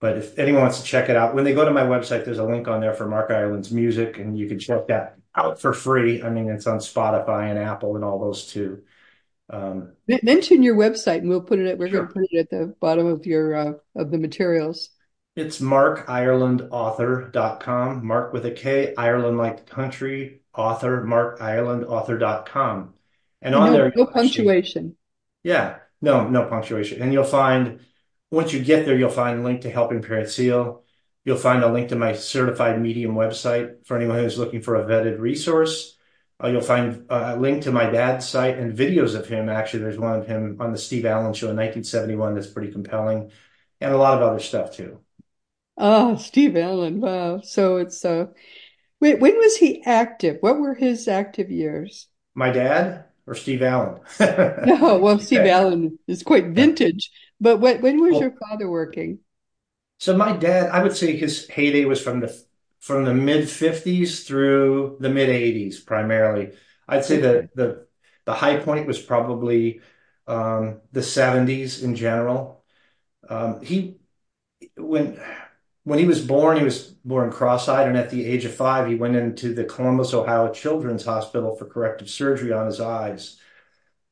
but 0.00 0.16
if 0.16 0.36
anyone 0.38 0.62
wants 0.62 0.80
to 0.80 0.84
check 0.84 1.08
it 1.08 1.16
out, 1.16 1.34
when 1.34 1.44
they 1.44 1.54
go 1.54 1.64
to 1.64 1.70
my 1.70 1.82
website, 1.82 2.24
there's 2.24 2.38
a 2.38 2.44
link 2.44 2.66
on 2.66 2.80
there 2.80 2.94
for 2.94 3.06
Mark 3.06 3.30
Ireland's 3.30 3.70
music, 3.70 4.18
and 4.18 4.36
you 4.36 4.48
can 4.48 4.58
check 4.58 4.88
that 4.88 5.16
out 5.36 5.60
for 5.60 5.72
free. 5.72 6.22
I 6.22 6.30
mean, 6.30 6.48
it's 6.48 6.66
on 6.66 6.78
Spotify 6.78 7.50
and 7.50 7.58
Apple 7.58 7.94
and 7.94 8.04
all 8.04 8.18
those 8.18 8.46
too. 8.46 8.82
Um, 9.50 9.94
Mention 10.22 10.62
your 10.62 10.76
website, 10.76 11.18
and 11.18 11.28
we'll 11.28 11.40
put 11.40 11.58
it. 11.58 11.66
At, 11.66 11.78
we're 11.78 11.88
sure. 11.88 12.00
going 12.00 12.08
to 12.08 12.14
put 12.14 12.26
it 12.30 12.38
at 12.38 12.50
the 12.50 12.74
bottom 12.80 13.06
of 13.06 13.26
your 13.26 13.54
uh, 13.54 13.72
of 13.96 14.10
the 14.10 14.18
materials. 14.18 14.90
It's 15.36 15.60
markirelandauthor.com. 15.60 18.06
Mark 18.06 18.32
with 18.32 18.44
a 18.44 18.50
K, 18.50 18.92
Ireland 18.96 19.38
like 19.38 19.64
the 19.64 19.70
country, 19.70 20.40
author, 20.54 21.04
markirelandauthor.com. 21.04 22.94
And 23.40 23.54
on 23.54 23.66
no, 23.66 23.72
there, 23.72 23.92
no 23.94 24.06
punctuation. 24.06 24.96
yeah, 25.44 25.76
no, 26.00 26.28
no 26.28 26.46
punctuation. 26.46 27.00
And 27.00 27.12
you'll 27.12 27.22
find 27.24 27.78
once 28.30 28.52
you 28.52 28.62
get 28.62 28.84
there, 28.84 28.96
you'll 28.96 29.10
find 29.10 29.40
a 29.40 29.42
link 29.42 29.62
to 29.62 29.70
Helping 29.70 30.02
Parents 30.02 30.36
Heal. 30.36 30.82
You'll 31.24 31.36
find 31.36 31.62
a 31.62 31.72
link 31.72 31.90
to 31.90 31.96
my 31.96 32.14
certified 32.14 32.80
medium 32.80 33.14
website 33.14 33.86
for 33.86 33.96
anyone 33.96 34.18
who's 34.18 34.38
looking 34.38 34.62
for 34.62 34.76
a 34.76 34.84
vetted 34.84 35.18
resource. 35.18 35.96
Uh, 36.42 36.48
you'll 36.48 36.60
find 36.60 37.04
a 37.08 37.36
link 37.36 37.64
to 37.64 37.72
my 37.72 37.90
dad's 37.90 38.28
site 38.28 38.58
and 38.58 38.76
videos 38.76 39.16
of 39.16 39.26
him. 39.26 39.48
Actually, 39.48 39.82
there's 39.82 39.98
one 39.98 40.18
of 40.18 40.26
him 40.26 40.56
on 40.60 40.70
the 40.72 40.78
Steve 40.78 41.04
Allen 41.04 41.34
show 41.34 41.50
in 41.50 41.56
1971 41.56 42.34
that's 42.34 42.46
pretty 42.46 42.70
compelling, 42.70 43.32
and 43.80 43.92
a 43.92 43.98
lot 43.98 44.14
of 44.14 44.22
other 44.22 44.38
stuff 44.38 44.76
too. 44.76 45.00
Oh, 45.76 46.16
Steve 46.16 46.56
Allen! 46.56 47.00
Wow. 47.00 47.40
So 47.40 47.78
it's 47.78 48.04
uh, 48.04 48.26
wait, 49.00 49.20
when 49.20 49.36
was 49.36 49.56
he 49.56 49.82
active? 49.84 50.38
What 50.40 50.60
were 50.60 50.74
his 50.74 51.08
active 51.08 51.50
years? 51.50 52.08
My 52.34 52.50
dad 52.50 53.04
or 53.26 53.34
Steve 53.34 53.62
Allen? 53.62 54.00
no, 54.20 54.98
well, 54.98 55.18
Steve. 55.20 55.40
Allen 55.40 55.98
is 56.06 56.22
quite 56.22 56.48
vintage. 56.48 57.10
But 57.40 57.58
when, 57.58 57.80
when 57.82 58.00
was 58.00 58.12
well, 58.12 58.22
your 58.22 58.32
father 58.32 58.68
working? 58.68 59.18
So 59.98 60.16
my 60.16 60.36
dad, 60.36 60.70
I 60.70 60.82
would 60.82 60.96
say 60.96 61.16
his 61.16 61.46
heyday 61.48 61.84
was 61.84 62.00
from 62.00 62.20
the 62.20 62.42
from 62.80 63.04
the 63.04 63.14
mid 63.14 63.48
50s 63.48 64.26
through 64.26 64.96
the 65.00 65.08
mid 65.08 65.28
80s 65.28 65.84
primarily. 65.84 66.52
I'd 66.88 67.04
say 67.04 67.20
the 68.28 68.34
high 68.34 68.58
point 68.58 68.86
was 68.86 69.00
probably 69.00 69.80
um, 70.26 70.80
the 70.92 71.00
70s 71.00 71.82
in 71.82 71.96
general. 71.96 72.62
Um, 73.28 73.62
he 73.62 73.98
when 74.76 75.20
when 75.84 75.98
he 75.98 76.04
was 76.04 76.24
born, 76.24 76.58
he 76.58 76.64
was 76.64 76.82
born 77.04 77.30
cross-eyed, 77.30 77.88
and 77.88 77.96
at 77.96 78.10
the 78.10 78.26
age 78.26 78.44
of 78.44 78.54
five, 78.54 78.88
he 78.88 78.94
went 78.94 79.16
into 79.16 79.54
the 79.54 79.64
Columbus, 79.64 80.12
Ohio 80.12 80.52
Children's 80.52 81.04
Hospital 81.06 81.56
for 81.56 81.64
corrective 81.64 82.10
surgery 82.10 82.52
on 82.52 82.66
his 82.66 82.80
eyes. 82.80 83.38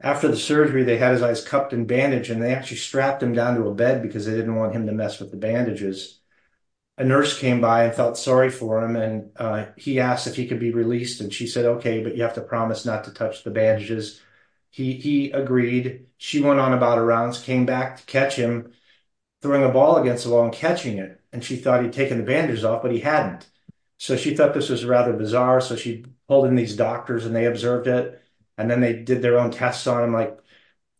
After 0.00 0.28
the 0.28 0.37
surgery, 0.37 0.85
they 0.85 0.96
had 0.96 1.12
his 1.12 1.23
eyes 1.23 1.44
cupped 1.44 1.75
and 1.75 1.87
bandaged, 1.87 2.30
and 2.30 2.42
they 2.42 2.54
actually 2.54 2.78
strapped 2.78 3.23
him 3.23 3.35
down 3.35 3.56
to 3.56 3.68
a 3.68 3.75
bed 3.75 4.02
because 4.02 4.25
they 4.25 4.35
didn't 4.35 4.56
want 4.56 4.75
him 4.75 4.87
to 4.87 4.92
mess 4.92 5.20
with 5.20 5.30
the 5.30 5.37
bandages 5.37 6.15
a 6.98 7.04
nurse 7.04 7.38
came 7.38 7.60
by 7.60 7.84
and 7.84 7.94
felt 7.94 8.16
sorry 8.16 8.50
for 8.50 8.82
him 8.82 8.96
and 8.96 9.30
uh, 9.36 9.66
he 9.76 10.00
asked 10.00 10.26
if 10.26 10.36
he 10.36 10.46
could 10.46 10.60
be 10.60 10.72
released 10.72 11.20
and 11.20 11.32
she 11.32 11.46
said 11.46 11.64
okay 11.64 12.02
but 12.02 12.16
you 12.16 12.22
have 12.22 12.34
to 12.34 12.40
promise 12.40 12.84
not 12.84 13.04
to 13.04 13.12
touch 13.12 13.44
the 13.44 13.50
bandages. 13.50 14.20
He 14.70 14.94
he 14.94 15.30
agreed. 15.30 16.06
She 16.18 16.40
went 16.40 16.60
on 16.60 16.72
about 16.72 16.98
her 16.98 17.04
rounds 17.04 17.42
came 17.42 17.66
back 17.66 17.98
to 17.98 18.04
catch 18.06 18.36
him 18.36 18.72
throwing 19.42 19.64
a 19.64 19.68
ball 19.68 19.96
against 19.96 20.24
the 20.24 20.30
wall 20.30 20.44
and 20.44 20.52
catching 20.52 20.98
it 20.98 21.20
and 21.32 21.44
she 21.44 21.56
thought 21.56 21.82
he'd 21.82 21.92
taken 21.92 22.18
the 22.18 22.24
bandages 22.24 22.64
off 22.64 22.82
but 22.82 22.92
he 22.92 23.00
hadn't. 23.00 23.48
So 23.98 24.16
she 24.16 24.34
thought 24.34 24.54
this 24.54 24.68
was 24.70 24.84
rather 24.84 25.12
bizarre 25.12 25.60
so 25.60 25.76
she 25.76 26.06
pulled 26.28 26.46
in 26.46 26.56
these 26.56 26.76
doctors 26.76 27.26
and 27.26 27.34
they 27.36 27.46
observed 27.46 27.86
it 27.86 28.22
and 28.58 28.70
then 28.70 28.80
they 28.80 28.94
did 28.94 29.22
their 29.22 29.38
own 29.38 29.50
tests 29.50 29.86
on 29.86 30.02
him 30.02 30.12
like 30.12 30.38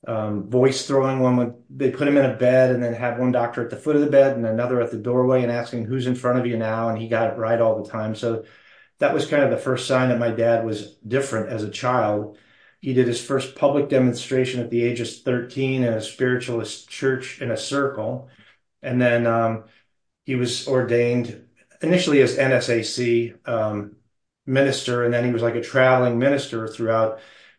voice 0.07 0.87
throwing 0.87 1.19
one 1.19 1.37
would 1.37 1.55
they 1.69 1.91
put 1.91 2.07
him 2.07 2.17
in 2.17 2.25
a 2.25 2.35
bed 2.35 2.71
and 2.71 2.83
then 2.83 2.95
had 2.95 3.19
one 3.19 3.33
doctor 3.33 3.63
at 3.65 3.71
the 3.71 3.77
foot 3.77 3.97
of 3.97 4.03
the 4.03 4.11
bed 4.11 4.37
and 4.37 4.47
another 4.47 4.81
at 4.81 4.91
the 4.91 4.99
doorway 4.99 5.43
and 5.43 5.51
asking 5.51 5.85
who's 5.85 6.07
in 6.07 6.15
front 6.15 6.39
of 6.39 6.47
you 6.47 6.57
now? 6.57 6.89
And 6.89 6.99
he 6.99 7.09
got 7.09 7.33
it 7.33 7.39
right 7.39 7.61
all 7.61 7.83
the 7.83 7.91
time. 7.91 8.15
So 8.15 8.45
that 8.99 9.13
was 9.13 9.27
kind 9.27 9.43
of 9.43 9.51
the 9.51 9.57
first 9.57 9.89
sign 9.89 10.09
that 10.11 10.19
my 10.19 10.31
dad 10.31 10.65
was 10.65 10.95
different 11.07 11.49
as 11.49 11.65
a 11.65 11.71
child. 11.71 12.39
He 12.81 12.95
did 12.95 13.09
his 13.09 13.25
first 13.25 13.57
public 13.57 13.89
demonstration 13.89 14.61
at 14.61 14.71
the 14.71 14.83
age 14.83 15.01
of 15.01 15.11
13 15.11 15.83
in 15.83 15.93
a 15.93 16.01
spiritualist 16.01 16.89
church 16.89 17.43
in 17.43 17.51
a 17.51 17.57
circle. 17.57 18.29
And 18.83 19.01
then 19.01 19.27
um, 19.27 19.65
he 20.25 20.37
was 20.37 20.69
ordained 20.69 21.45
initially 21.83 22.23
as 22.23 22.37
NSAC 22.37 23.49
um, 23.49 23.97
minister. 24.47 25.05
And 25.05 25.13
then 25.13 25.25
he 25.25 25.33
was 25.33 25.43
like 25.43 25.57
a 25.57 25.63
traveling 25.63 26.19
minister 26.19 26.69
throughout 26.69 27.19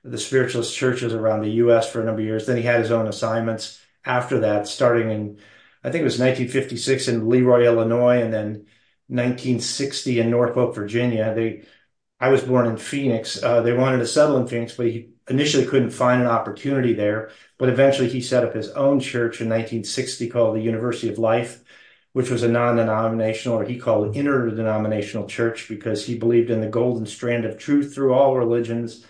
the 0.10 0.18
spiritualist 0.18 0.76
churches 0.76 1.14
around 1.14 1.42
the 1.42 1.52
U.S. 1.52 1.92
for 1.92 2.02
a 2.02 2.06
number 2.06 2.22
of 2.22 2.28
years. 2.28 2.46
Then 2.46 2.58
he 2.58 2.64
had 2.64 2.80
his 2.80 2.92
own 2.92 3.08
assignments 3.08 3.80
after 4.06 4.40
that, 4.40 4.68
starting 4.68 5.12
in, 5.12 5.40
I 5.84 5.92
think 5.92 6.02
it 6.02 6.06
was 6.06 6.20
1956 6.20 7.08
in 7.08 7.30
Leroy, 7.30 7.66
Illinois, 7.66 8.22
and 8.22 8.34
then 8.34 8.66
1960 9.08 10.20
in 10.20 10.32
Norfolk, 10.32 10.74
Virginia. 10.76 11.34
They, 11.36 11.64
I 12.20 12.30
was 12.30 12.42
born 12.42 12.68
in 12.68 12.78
Phoenix. 12.78 13.42
Uh, 13.42 13.62
they 13.62 13.74
wanted 13.74 14.00
to 14.00 14.08
settle 14.08 14.38
in 14.38 14.48
Phoenix, 14.48 14.76
but 14.76 14.88
he 14.88 15.10
initially 15.30 15.66
couldn't 15.66 15.92
find 15.92 16.22
an 16.22 16.28
opportunity 16.28 16.94
there. 16.94 17.32
But 17.58 17.70
eventually 17.70 18.10
he 18.10 18.22
set 18.22 18.44
up 18.44 18.54
his 18.54 18.70
own 18.70 19.00
church 19.00 19.42
in 19.42 19.50
1960 19.50 20.30
called 20.30 20.56
the 20.56 20.62
University 20.62 21.10
of 21.10 21.20
Life, 21.20 21.64
which 22.14 22.30
was 22.30 22.44
a 22.44 22.48
non-denominational, 22.48 23.60
or 23.60 23.66
he 23.66 23.78
called 23.78 24.16
it 24.16 24.20
interdenominational 24.20 25.28
church 25.28 25.68
because 25.68 26.06
he 26.06 26.18
believed 26.18 26.50
in 26.50 26.62
the 26.62 26.68
golden 26.68 27.06
strand 27.06 27.46
of 27.46 27.58
truth 27.58 27.94
through 27.94 28.14
all 28.14 28.38
religions 28.38 29.06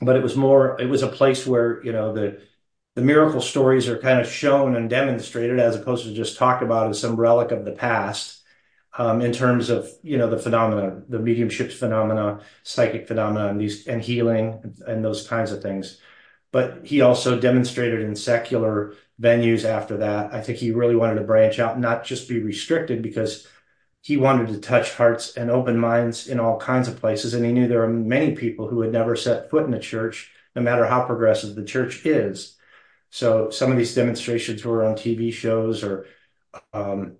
but 0.00 0.16
it 0.16 0.22
was 0.22 0.36
more 0.36 0.80
it 0.80 0.88
was 0.88 1.02
a 1.02 1.08
place 1.08 1.46
where 1.46 1.82
you 1.84 1.92
know 1.92 2.12
the 2.12 2.40
the 2.96 3.02
miracle 3.02 3.40
stories 3.40 3.88
are 3.88 3.98
kind 3.98 4.20
of 4.20 4.28
shown 4.28 4.76
and 4.76 4.90
demonstrated 4.90 5.60
as 5.60 5.76
opposed 5.76 6.04
to 6.04 6.12
just 6.14 6.36
talked 6.36 6.62
about 6.62 6.90
as 6.90 7.00
some 7.00 7.16
relic 7.16 7.50
of 7.52 7.64
the 7.64 7.72
past 7.72 8.42
um, 8.98 9.20
in 9.20 9.32
terms 9.32 9.70
of 9.70 9.88
you 10.02 10.18
know 10.18 10.28
the 10.28 10.38
phenomena 10.38 11.02
the 11.08 11.18
mediumship 11.18 11.70
phenomena 11.72 12.40
psychic 12.62 13.06
phenomena 13.06 13.48
and 13.48 13.60
these 13.60 13.86
and 13.86 14.02
healing 14.02 14.60
and, 14.62 14.78
and 14.86 15.04
those 15.04 15.26
kinds 15.26 15.52
of 15.52 15.62
things. 15.62 15.98
But 16.52 16.84
he 16.84 17.00
also 17.00 17.38
demonstrated 17.40 18.00
in 18.00 18.16
secular 18.16 18.94
venues 19.20 19.64
after 19.64 19.98
that. 19.98 20.34
I 20.34 20.40
think 20.40 20.58
he 20.58 20.72
really 20.72 20.96
wanted 20.96 21.16
to 21.16 21.20
branch 21.20 21.60
out 21.60 21.78
not 21.78 22.04
just 22.04 22.28
be 22.28 22.42
restricted 22.42 23.02
because 23.02 23.46
he 24.02 24.16
wanted 24.16 24.48
to 24.48 24.58
touch 24.60 24.94
hearts 24.94 25.36
and 25.36 25.50
open 25.50 25.78
minds 25.78 26.28
in 26.28 26.40
all 26.40 26.58
kinds 26.58 26.88
of 26.88 27.00
places. 27.00 27.34
And 27.34 27.44
he 27.44 27.52
knew 27.52 27.68
there 27.68 27.80
were 27.80 27.88
many 27.88 28.34
people 28.34 28.68
who 28.68 28.80
had 28.80 28.92
never 28.92 29.14
set 29.16 29.50
foot 29.50 29.66
in 29.66 29.74
a 29.74 29.80
church, 29.80 30.32
no 30.56 30.62
matter 30.62 30.86
how 30.86 31.04
progressive 31.04 31.54
the 31.54 31.64
church 31.64 32.06
is. 32.06 32.56
So 33.10 33.50
some 33.50 33.70
of 33.70 33.76
these 33.76 33.94
demonstrations 33.94 34.64
were 34.64 34.84
on 34.84 34.94
TV 34.94 35.32
shows 35.32 35.84
or 35.84 36.06
um, 36.72 37.16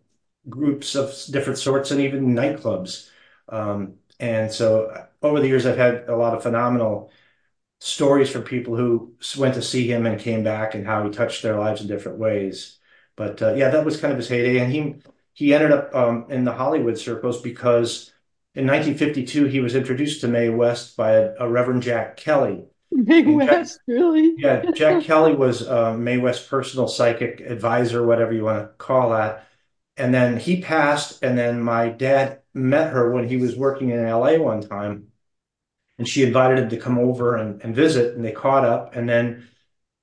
groups 0.49 0.95
of 0.95 1.15
different 1.31 1.59
sorts 1.59 1.91
and 1.91 2.01
even 2.01 2.35
nightclubs. 2.35 3.11
Um, 3.49 3.97
and 4.19 4.53
so 4.53 5.07
over 5.23 5.41
the 5.41 5.49
years, 5.49 5.67
I've 5.67 5.77
had 5.77 6.09
a 6.09 6.17
lot 6.17 6.35
of 6.35 6.43
phenomenal 6.43 7.11
stories 7.81 8.31
from 8.31 8.43
people 8.43 8.77
who 8.77 9.15
went 9.39 9.55
to 9.55 9.63
see 9.63 9.91
him 9.91 10.07
and 10.07 10.21
came 10.21 10.45
back 10.45 10.75
and 10.75 10.87
how 10.87 11.05
he 11.05 11.11
touched 11.11 11.43
their 11.43 11.59
lives 11.59 11.81
in 11.81 11.89
different 11.89 12.19
ways. 12.19 12.79
But 13.17 13.43
uh, 13.43 13.55
yeah, 13.55 13.71
that 13.71 13.85
was 13.85 14.01
kind 14.01 14.13
of 14.13 14.19
his 14.19 14.29
heyday. 14.29 14.59
And 14.61 14.73
he, 14.73 14.97
he 15.41 15.55
ended 15.55 15.73
up 15.73 15.95
um, 15.95 16.27
in 16.29 16.45
the 16.45 16.53
Hollywood 16.53 16.99
circles 16.99 17.41
because 17.41 18.13
in 18.55 18.67
1952 18.67 19.47
he 19.47 19.61
was 19.61 19.75
introduced 19.75 20.21
to 20.21 20.29
Mae 20.29 20.51
West 20.51 20.99
by 20.99 21.13
a, 21.13 21.33
a 21.41 21.49
Reverend 21.49 21.83
Jack 21.83 22.19
Kelly. 22.19 22.67
Mae 22.93 23.23
West, 23.23 23.77
Jack, 23.77 23.81
really? 23.87 24.35
yeah, 24.39 24.71
Jack 24.73 25.03
Kelly 25.03 25.35
was 25.35 25.67
uh, 25.67 25.95
Mae 25.97 26.19
West's 26.19 26.47
personal 26.47 26.89
psychic 26.89 27.41
advisor, 27.41 28.07
whatever 28.07 28.35
you 28.35 28.45
want 28.45 28.59
to 28.59 28.69
call 28.77 29.13
that. 29.13 29.47
And 29.97 30.13
then 30.13 30.39
he 30.39 30.61
passed, 30.61 31.23
and 31.23 31.39
then 31.39 31.63
my 31.63 31.89
dad 31.89 32.41
met 32.53 32.93
her 32.93 33.11
when 33.11 33.27
he 33.27 33.39
was 33.39 33.57
working 33.57 33.89
in 33.89 34.07
LA 34.07 34.37
one 34.37 34.61
time, 34.61 35.07
and 35.97 36.07
she 36.07 36.23
invited 36.23 36.59
him 36.59 36.69
to 36.69 36.77
come 36.77 36.99
over 36.99 37.37
and, 37.37 37.63
and 37.63 37.75
visit, 37.75 38.15
and 38.15 38.23
they 38.23 38.33
caught 38.33 38.67
up, 38.67 38.95
and 38.95 39.09
then 39.09 39.49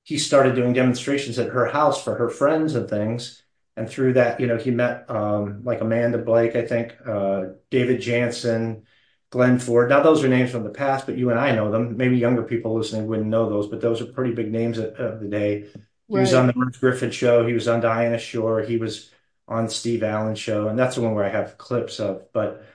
he 0.02 0.18
started 0.18 0.56
doing 0.56 0.74
demonstrations 0.74 1.38
at 1.38 1.50
her 1.50 1.68
house 1.68 2.04
for 2.04 2.16
her 2.16 2.30
friends 2.30 2.74
and 2.74 2.90
things 2.90 3.44
and 3.78 3.88
through 3.88 4.14
that, 4.14 4.40
you 4.40 4.48
know, 4.48 4.58
he 4.58 4.72
met 4.72 5.10
um, 5.10 5.64
like 5.64 5.82
Amanda 5.82 6.18
Blake, 6.18 6.56
I 6.56 6.66
think, 6.66 6.96
uh, 7.06 7.44
David 7.70 8.02
Janssen, 8.02 8.84
Glenn 9.30 9.60
Ford. 9.60 9.90
Now, 9.90 10.02
those 10.02 10.24
are 10.24 10.28
names 10.28 10.50
from 10.50 10.64
the 10.64 10.72
past, 10.72 11.06
but 11.06 11.16
you 11.16 11.30
and 11.30 11.40
I 11.40 11.54
know 11.54 11.70
them. 11.70 11.96
Maybe 11.96 12.18
younger 12.18 12.42
people 12.42 12.74
listening 12.76 13.06
wouldn't 13.06 13.28
know 13.28 13.48
those, 13.48 13.68
but 13.68 13.80
those 13.80 14.02
are 14.02 14.06
pretty 14.06 14.34
big 14.34 14.52
names 14.52 14.80
of, 14.80 15.20
the 15.20 15.28
day. 15.30 15.68
He 16.08 16.16
right. 16.16 16.22
was 16.22 16.34
on 16.34 16.48
the 16.48 16.54
Merv 16.56 16.80
Griffin 16.80 17.12
show. 17.12 17.46
He 17.46 17.54
was 17.54 17.68
on 17.68 17.80
Dinah 17.80 18.18
Shore. 18.18 18.62
He 18.62 18.78
was 18.78 19.12
on 19.48 19.70
Steve 19.70 20.02
Allen 20.02 20.36
show, 20.36 20.70
and 20.70 20.80
that's 20.80 20.96
the 20.96 21.02
one 21.02 21.14
where 21.14 21.26
I 21.26 21.30
have 21.30 21.60
clips 21.60 22.00
of. 22.00 22.34
But 22.34 22.66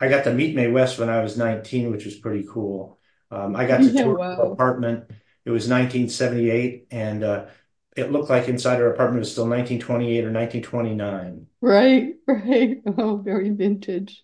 I 0.00 0.08
got 0.08 0.24
to 0.24 0.32
meet 0.32 0.54
Mae 0.54 0.68
West 0.68 0.98
when 0.98 1.10
I 1.10 1.22
was 1.22 1.36
19, 1.36 1.90
which 1.90 2.04
was 2.04 2.14
pretty 2.14 2.46
cool. 2.48 3.00
Um, 3.32 3.56
I 3.56 3.66
got 3.66 3.78
to 3.78 3.84
yeah, 3.86 4.04
tour 4.04 4.16
wow. 4.16 4.36
her 4.36 4.52
apartment. 4.52 5.10
It 5.44 5.50
was 5.50 5.68
1978, 5.68 6.86
and 6.92 7.24
uh, 7.24 7.46
it 7.96 8.12
looked 8.12 8.30
like 8.30 8.48
inside 8.48 8.78
her 8.78 8.92
apartment 8.92 9.20
was 9.20 9.32
still 9.32 9.46
1928 9.46 10.24
or 10.24 10.30
1929. 10.32 11.46
Right, 11.62 12.16
right. 12.26 12.82
Oh, 12.98 13.16
very 13.16 13.50
vintage. 13.50 14.22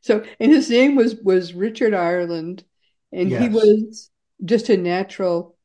So, 0.00 0.24
and 0.40 0.52
his 0.52 0.70
name 0.70 0.94
was 0.96 1.16
was 1.16 1.52
Richard 1.54 1.94
Ireland, 1.94 2.64
and 3.12 3.32
he 3.32 3.48
was 3.48 4.10
just 4.44 4.68
a 4.68 4.76
natural 4.76 5.56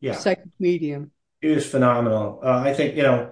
Yeah. 0.00 0.24
psychic 0.24 0.50
medium. 0.58 1.12
He 1.40 1.48
was 1.48 1.66
phenomenal. 1.68 2.40
Uh, 2.42 2.58
I 2.64 2.74
think, 2.74 2.96
you 2.96 3.02
know, 3.02 3.30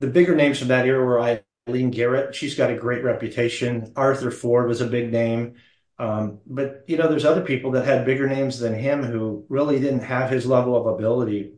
the 0.00 0.06
bigger 0.08 0.36
names 0.36 0.58
from 0.58 0.68
that 0.68 0.86
era 0.86 1.04
were 1.04 1.20
Eileen 1.68 1.90
Garrett. 1.90 2.34
She's 2.34 2.54
got 2.56 2.70
a 2.70 2.76
great 2.76 3.04
reputation. 3.04 3.92
Arthur 3.96 4.30
Ford 4.30 4.68
was 4.68 4.80
a 4.80 4.86
big 4.88 5.12
name. 5.12 5.56
Um, 5.98 6.40
but, 6.46 6.84
you 6.88 6.96
know, 6.96 7.08
there's 7.08 7.24
other 7.24 7.42
people 7.44 7.72
that 7.72 7.86
had 7.86 8.06
bigger 8.06 8.28
names 8.28 8.58
than 8.60 8.74
him 8.74 9.02
who 9.04 9.46
really 9.48 9.80
didn't 9.80 10.00
have 10.02 10.30
his 10.30 10.46
level 10.46 10.76
of 10.76 10.86
ability. 10.94 11.54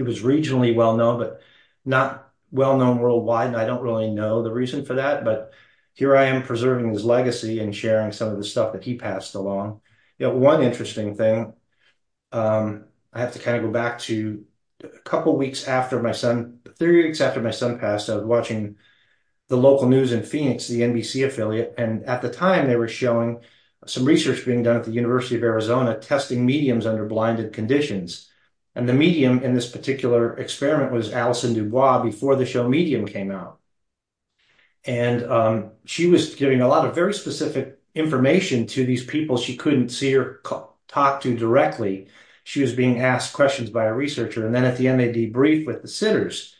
He 0.00 0.02
was 0.02 0.22
regionally 0.22 0.74
well 0.74 0.96
known, 0.96 1.18
but 1.18 1.42
not 1.84 2.32
well 2.50 2.78
known 2.78 3.00
worldwide. 3.00 3.48
And 3.48 3.56
I 3.56 3.66
don't 3.66 3.82
really 3.82 4.10
know 4.10 4.42
the 4.42 4.50
reason 4.50 4.82
for 4.82 4.94
that. 4.94 5.26
But 5.26 5.52
here 5.92 6.16
I 6.16 6.24
am 6.24 6.42
preserving 6.42 6.90
his 6.90 7.04
legacy 7.04 7.60
and 7.60 7.76
sharing 7.76 8.10
some 8.10 8.30
of 8.30 8.38
the 8.38 8.44
stuff 8.44 8.72
that 8.72 8.82
he 8.82 8.94
passed 8.94 9.34
along. 9.34 9.82
You 10.18 10.28
know, 10.28 10.36
one 10.36 10.62
interesting 10.62 11.16
thing, 11.16 11.52
um, 12.32 12.86
I 13.12 13.20
have 13.20 13.34
to 13.34 13.40
kind 13.40 13.58
of 13.58 13.62
go 13.62 13.70
back 13.70 13.98
to 13.98 14.42
a 14.82 14.88
couple 15.00 15.36
weeks 15.36 15.68
after 15.68 16.00
my 16.00 16.12
son, 16.12 16.60
three 16.78 17.04
weeks 17.04 17.20
after 17.20 17.42
my 17.42 17.50
son 17.50 17.78
passed, 17.78 18.08
I 18.08 18.14
was 18.14 18.24
watching 18.24 18.76
the 19.48 19.58
local 19.58 19.86
news 19.86 20.12
in 20.12 20.22
Phoenix, 20.22 20.66
the 20.66 20.80
NBC 20.80 21.26
affiliate, 21.26 21.74
and 21.76 22.04
at 22.04 22.22
the 22.22 22.30
time 22.30 22.68
they 22.68 22.76
were 22.76 22.88
showing 22.88 23.40
some 23.86 24.06
research 24.06 24.46
being 24.46 24.62
done 24.62 24.76
at 24.76 24.84
the 24.84 24.92
University 24.92 25.36
of 25.36 25.42
Arizona 25.42 25.98
testing 25.98 26.46
mediums 26.46 26.86
under 26.86 27.04
blinded 27.04 27.52
conditions. 27.52 28.29
And 28.74 28.88
the 28.88 28.94
medium 28.94 29.42
in 29.42 29.54
this 29.54 29.70
particular 29.70 30.36
experiment 30.36 30.92
was 30.92 31.12
Allison 31.12 31.54
Dubois 31.54 32.02
before 32.02 32.36
the 32.36 32.46
show 32.46 32.68
Medium 32.68 33.06
came 33.06 33.30
out. 33.30 33.58
And 34.84 35.24
um, 35.24 35.72
she 35.84 36.06
was 36.06 36.34
giving 36.34 36.60
a 36.60 36.68
lot 36.68 36.86
of 36.86 36.94
very 36.94 37.12
specific 37.12 37.80
information 37.94 38.66
to 38.68 38.86
these 38.86 39.04
people 39.04 39.36
she 39.36 39.56
couldn't 39.56 39.90
see 39.90 40.16
or 40.16 40.40
talk 40.88 41.20
to 41.20 41.36
directly. 41.36 42.08
She 42.44 42.62
was 42.62 42.72
being 42.72 43.00
asked 43.00 43.32
questions 43.32 43.70
by 43.70 43.84
a 43.84 43.92
researcher. 43.92 44.46
And 44.46 44.54
then 44.54 44.64
at 44.64 44.76
the 44.76 44.88
end, 44.88 45.00
they 45.00 45.12
debrief 45.12 45.66
with 45.66 45.82
the 45.82 45.88
sitters. 45.88 46.54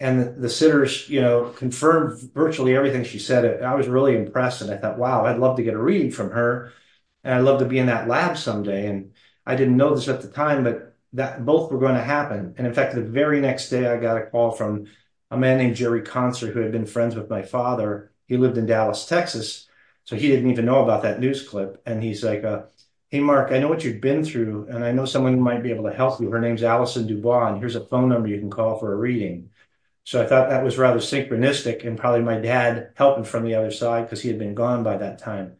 And 0.00 0.20
the, 0.20 0.30
the 0.30 0.48
sitters, 0.48 1.08
you 1.08 1.20
know, 1.20 1.50
confirmed 1.56 2.20
virtually 2.32 2.76
everything 2.76 3.04
she 3.04 3.18
said. 3.18 3.62
I 3.62 3.74
was 3.74 3.88
really 3.88 4.16
impressed. 4.16 4.62
And 4.62 4.70
I 4.70 4.76
thought, 4.76 4.98
wow, 4.98 5.26
I'd 5.26 5.38
love 5.38 5.56
to 5.56 5.62
get 5.62 5.74
a 5.74 5.78
reading 5.82 6.12
from 6.12 6.30
her. 6.30 6.72
And 7.24 7.34
I'd 7.34 7.40
love 7.44 7.58
to 7.58 7.66
be 7.66 7.78
in 7.78 7.86
that 7.86 8.08
lab 8.08 8.38
someday. 8.38 8.86
And 8.86 9.12
I 9.44 9.56
didn't 9.56 9.76
know 9.76 9.94
this 9.94 10.08
at 10.08 10.22
the 10.22 10.28
time, 10.28 10.64
but 10.64 10.87
that 11.14 11.44
both 11.44 11.70
were 11.70 11.78
going 11.78 11.94
to 11.94 12.02
happen. 12.02 12.54
And 12.58 12.66
in 12.66 12.74
fact, 12.74 12.94
the 12.94 13.02
very 13.02 13.40
next 13.40 13.70
day, 13.70 13.86
I 13.86 13.98
got 13.98 14.18
a 14.18 14.26
call 14.26 14.50
from 14.50 14.86
a 15.30 15.36
man 15.36 15.58
named 15.58 15.76
Jerry 15.76 16.02
Concert, 16.02 16.52
who 16.52 16.60
had 16.60 16.72
been 16.72 16.86
friends 16.86 17.14
with 17.14 17.30
my 17.30 17.42
father. 17.42 18.12
He 18.26 18.36
lived 18.36 18.58
in 18.58 18.66
Dallas, 18.66 19.06
Texas. 19.06 19.68
So 20.04 20.16
he 20.16 20.28
didn't 20.28 20.50
even 20.50 20.66
know 20.66 20.82
about 20.82 21.02
that 21.02 21.20
news 21.20 21.46
clip. 21.46 21.82
And 21.86 22.02
he's 22.02 22.24
like, 22.24 22.44
uh, 22.44 22.62
Hey, 23.10 23.20
Mark, 23.20 23.52
I 23.52 23.58
know 23.58 23.68
what 23.68 23.84
you've 23.84 24.02
been 24.02 24.22
through, 24.22 24.66
and 24.68 24.84
I 24.84 24.92
know 24.92 25.06
someone 25.06 25.40
might 25.40 25.62
be 25.62 25.70
able 25.70 25.84
to 25.84 25.96
help 25.96 26.20
you. 26.20 26.30
Her 26.30 26.42
name's 26.42 26.62
Allison 26.62 27.06
Dubois, 27.06 27.48
and 27.48 27.58
here's 27.58 27.74
a 27.74 27.86
phone 27.86 28.10
number 28.10 28.28
you 28.28 28.38
can 28.38 28.50
call 28.50 28.78
for 28.78 28.92
a 28.92 28.96
reading. 28.96 29.48
So 30.04 30.22
I 30.22 30.26
thought 30.26 30.50
that 30.50 30.62
was 30.62 30.76
rather 30.76 30.98
synchronistic 30.98 31.86
and 31.86 31.98
probably 31.98 32.20
my 32.20 32.38
dad 32.38 32.92
helping 32.96 33.24
from 33.24 33.44
the 33.44 33.54
other 33.54 33.70
side 33.70 34.02
because 34.04 34.20
he 34.20 34.28
had 34.28 34.38
been 34.38 34.54
gone 34.54 34.82
by 34.82 34.98
that 34.98 35.18
time. 35.18 35.56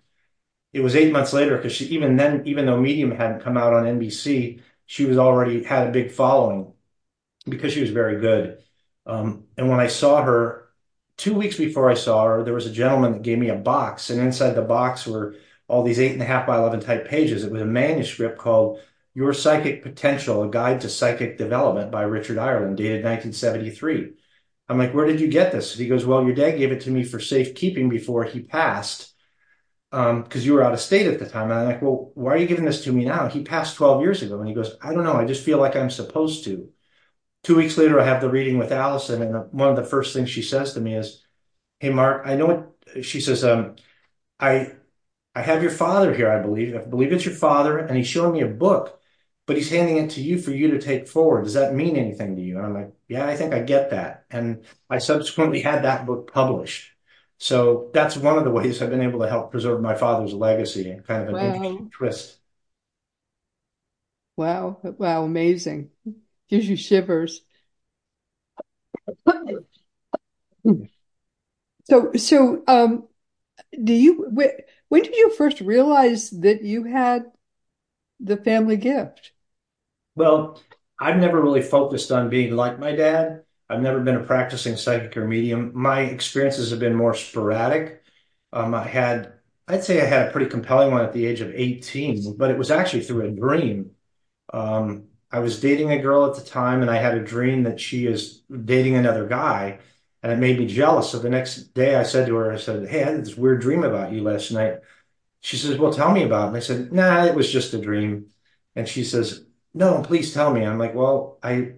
It 0.74 0.80
was 0.80 0.94
eight 0.94 1.10
months 1.10 1.32
later 1.32 1.56
because 1.56 1.72
she, 1.72 1.86
even 1.86 2.16
then, 2.16 2.42
even 2.46 2.66
though 2.66 2.78
Medium 2.78 3.12
hadn't 3.12 3.40
come 3.40 3.56
out 3.56 3.72
on 3.72 3.84
NBC, 3.84 4.60
she 4.88 5.04
was 5.04 5.18
already 5.18 5.62
had 5.62 5.86
a 5.86 5.92
big 5.92 6.10
following 6.10 6.72
because 7.46 7.74
she 7.74 7.82
was 7.82 7.90
very 7.90 8.20
good. 8.20 8.58
Um, 9.04 9.44
and 9.58 9.68
when 9.68 9.80
I 9.80 9.86
saw 9.86 10.22
her, 10.22 10.70
two 11.18 11.34
weeks 11.34 11.58
before 11.58 11.90
I 11.90 11.94
saw 11.94 12.24
her, 12.24 12.42
there 12.42 12.54
was 12.54 12.66
a 12.66 12.72
gentleman 12.72 13.12
that 13.12 13.22
gave 13.22 13.38
me 13.38 13.50
a 13.50 13.54
box, 13.54 14.08
and 14.08 14.18
inside 14.18 14.52
the 14.52 14.62
box 14.62 15.06
were 15.06 15.36
all 15.68 15.82
these 15.82 16.00
eight 16.00 16.12
and 16.12 16.22
a 16.22 16.24
half 16.24 16.46
by 16.46 16.56
11 16.56 16.80
type 16.80 17.06
pages. 17.06 17.44
It 17.44 17.52
was 17.52 17.60
a 17.60 17.66
manuscript 17.66 18.38
called 18.38 18.80
Your 19.12 19.34
Psychic 19.34 19.82
Potential, 19.82 20.42
A 20.42 20.48
Guide 20.48 20.80
to 20.80 20.88
Psychic 20.88 21.36
Development 21.36 21.90
by 21.90 22.02
Richard 22.02 22.38
Ireland, 22.38 22.78
dated 22.78 23.04
1973. 23.04 24.14
I'm 24.70 24.78
like, 24.78 24.94
where 24.94 25.06
did 25.06 25.20
you 25.20 25.28
get 25.28 25.52
this? 25.52 25.72
And 25.72 25.82
he 25.82 25.88
goes, 25.88 26.06
well, 26.06 26.24
your 26.24 26.34
dad 26.34 26.56
gave 26.56 26.72
it 26.72 26.80
to 26.82 26.90
me 26.90 27.04
for 27.04 27.20
safekeeping 27.20 27.90
before 27.90 28.24
he 28.24 28.40
passed 28.40 29.12
because 29.90 30.34
um, 30.34 30.42
you 30.42 30.52
were 30.52 30.62
out 30.62 30.74
of 30.74 30.80
state 30.80 31.06
at 31.06 31.18
the 31.18 31.28
time. 31.28 31.50
And 31.50 31.60
I'm 31.60 31.66
like, 31.66 31.82
well, 31.82 32.12
why 32.14 32.34
are 32.34 32.36
you 32.36 32.46
giving 32.46 32.66
this 32.66 32.84
to 32.84 32.92
me 32.92 33.04
now? 33.04 33.28
He 33.28 33.42
passed 33.42 33.76
12 33.76 34.02
years 34.02 34.22
ago. 34.22 34.38
And 34.38 34.48
he 34.48 34.54
goes, 34.54 34.76
I 34.82 34.92
don't 34.92 35.04
know. 35.04 35.14
I 35.14 35.24
just 35.24 35.44
feel 35.44 35.58
like 35.58 35.76
I'm 35.76 35.90
supposed 35.90 36.44
to. 36.44 36.68
Two 37.42 37.56
weeks 37.56 37.78
later, 37.78 37.98
I 37.98 38.04
have 38.04 38.20
the 38.20 38.28
reading 38.30 38.58
with 38.58 38.72
Allison. 38.72 39.22
And 39.22 39.50
one 39.52 39.70
of 39.70 39.76
the 39.76 39.84
first 39.84 40.12
things 40.14 40.28
she 40.28 40.42
says 40.42 40.74
to 40.74 40.80
me 40.80 40.94
is, 40.94 41.24
Hey, 41.80 41.90
Mark, 41.90 42.26
I 42.26 42.34
know 42.34 42.46
what 42.46 43.04
she 43.04 43.20
says. 43.20 43.44
Um, 43.44 43.76
I, 44.40 44.72
I 45.34 45.42
have 45.42 45.62
your 45.62 45.70
father 45.70 46.14
here, 46.14 46.30
I 46.30 46.42
believe. 46.42 46.74
I 46.76 46.80
believe 46.84 47.12
it's 47.12 47.24
your 47.24 47.34
father. 47.34 47.78
And 47.78 47.96
he's 47.96 48.08
showing 48.08 48.32
me 48.32 48.42
a 48.42 48.48
book, 48.48 49.00
but 49.46 49.56
he's 49.56 49.70
handing 49.70 49.96
it 49.98 50.10
to 50.12 50.22
you 50.22 50.38
for 50.38 50.50
you 50.50 50.72
to 50.72 50.80
take 50.80 51.08
forward. 51.08 51.44
Does 51.44 51.54
that 51.54 51.74
mean 51.74 51.96
anything 51.96 52.36
to 52.36 52.42
you? 52.42 52.58
And 52.58 52.66
I'm 52.66 52.74
like, 52.74 52.92
yeah, 53.08 53.26
I 53.26 53.36
think 53.36 53.54
I 53.54 53.60
get 53.60 53.90
that. 53.90 54.26
And 54.30 54.64
I 54.90 54.98
subsequently 54.98 55.60
had 55.62 55.84
that 55.84 56.04
book 56.04 56.32
published. 56.32 56.92
So 57.38 57.90
that's 57.94 58.16
one 58.16 58.36
of 58.38 58.44
the 58.44 58.50
ways 58.50 58.82
I've 58.82 58.90
been 58.90 59.00
able 59.02 59.20
to 59.20 59.28
help 59.28 59.50
preserve 59.50 59.80
my 59.80 59.94
father's 59.94 60.34
legacy 60.34 60.90
and 60.90 61.04
kind 61.06 61.22
of 61.22 61.28
an 61.30 61.40
Wow. 61.40 61.52
interesting 61.54 61.90
twist. 61.90 62.38
Wow. 64.36 64.78
Wow. 64.98 65.24
Amazing. 65.24 65.90
Gives 66.48 66.68
you 66.68 66.76
shivers. 66.76 67.42
So, 71.84 72.12
so, 72.14 72.62
um, 72.68 73.08
do 73.84 73.92
you, 73.94 74.26
wh- 74.36 74.60
when 74.88 75.02
did 75.02 75.16
you 75.16 75.30
first 75.36 75.60
realize 75.60 76.30
that 76.30 76.62
you 76.64 76.84
had 76.84 77.32
the 78.20 78.36
family 78.38 78.76
gift? 78.78 79.32
Well, 80.16 80.60
I've 80.98 81.16
never 81.18 81.40
really 81.40 81.62
focused 81.62 82.10
on 82.12 82.28
being 82.30 82.54
like 82.56 82.78
my 82.78 82.92
dad. 82.94 83.44
I've 83.70 83.82
never 83.82 84.00
been 84.00 84.16
a 84.16 84.24
practicing 84.24 84.76
psychic 84.76 85.16
or 85.16 85.26
medium. 85.26 85.72
My 85.74 86.00
experiences 86.02 86.70
have 86.70 86.80
been 86.80 86.94
more 86.94 87.14
sporadic. 87.14 88.02
Um, 88.52 88.74
I 88.74 88.84
had, 88.84 89.34
I'd 89.66 89.84
say 89.84 90.00
I 90.00 90.06
had 90.06 90.28
a 90.28 90.30
pretty 90.32 90.48
compelling 90.50 90.90
one 90.90 91.02
at 91.04 91.12
the 91.12 91.26
age 91.26 91.40
of 91.40 91.52
18, 91.54 92.36
but 92.38 92.50
it 92.50 92.58
was 92.58 92.70
actually 92.70 93.02
through 93.02 93.26
a 93.26 93.30
dream. 93.30 93.90
Um, 94.52 95.04
I 95.30 95.40
was 95.40 95.60
dating 95.60 95.92
a 95.92 96.00
girl 96.00 96.26
at 96.26 96.36
the 96.36 96.48
time 96.48 96.80
and 96.82 96.90
I 96.90 96.96
had 96.96 97.16
a 97.16 97.24
dream 97.24 97.64
that 97.64 97.80
she 97.80 98.06
is 98.06 98.42
dating 98.64 98.96
another 98.96 99.26
guy 99.26 99.80
and 100.22 100.32
it 100.32 100.38
made 100.38 100.58
me 100.58 100.66
jealous. 100.66 101.10
So 101.10 101.18
the 101.18 101.28
next 101.30 101.74
day 101.74 101.94
I 101.96 102.02
said 102.02 102.26
to 102.28 102.34
her, 102.36 102.52
I 102.52 102.56
said, 102.56 102.88
Hey, 102.88 103.02
I 103.04 103.10
had 103.12 103.24
this 103.24 103.36
weird 103.36 103.60
dream 103.60 103.84
about 103.84 104.12
you 104.12 104.22
last 104.22 104.50
night. 104.52 104.78
She 105.40 105.56
says, 105.56 105.78
Well, 105.78 105.92
tell 105.92 106.12
me 106.12 106.24
about 106.24 106.46
it. 106.46 106.48
And 106.48 106.56
I 106.56 106.60
said, 106.60 106.92
Nah, 106.92 107.24
it 107.24 107.34
was 107.34 107.50
just 107.52 107.74
a 107.74 107.80
dream. 107.80 108.26
And 108.76 108.88
she 108.88 109.04
says, 109.04 109.44
No, 109.74 110.02
please 110.02 110.34
tell 110.34 110.52
me. 110.52 110.64
I'm 110.64 110.78
like, 110.78 110.94
Well, 110.94 111.38
I 111.42 111.74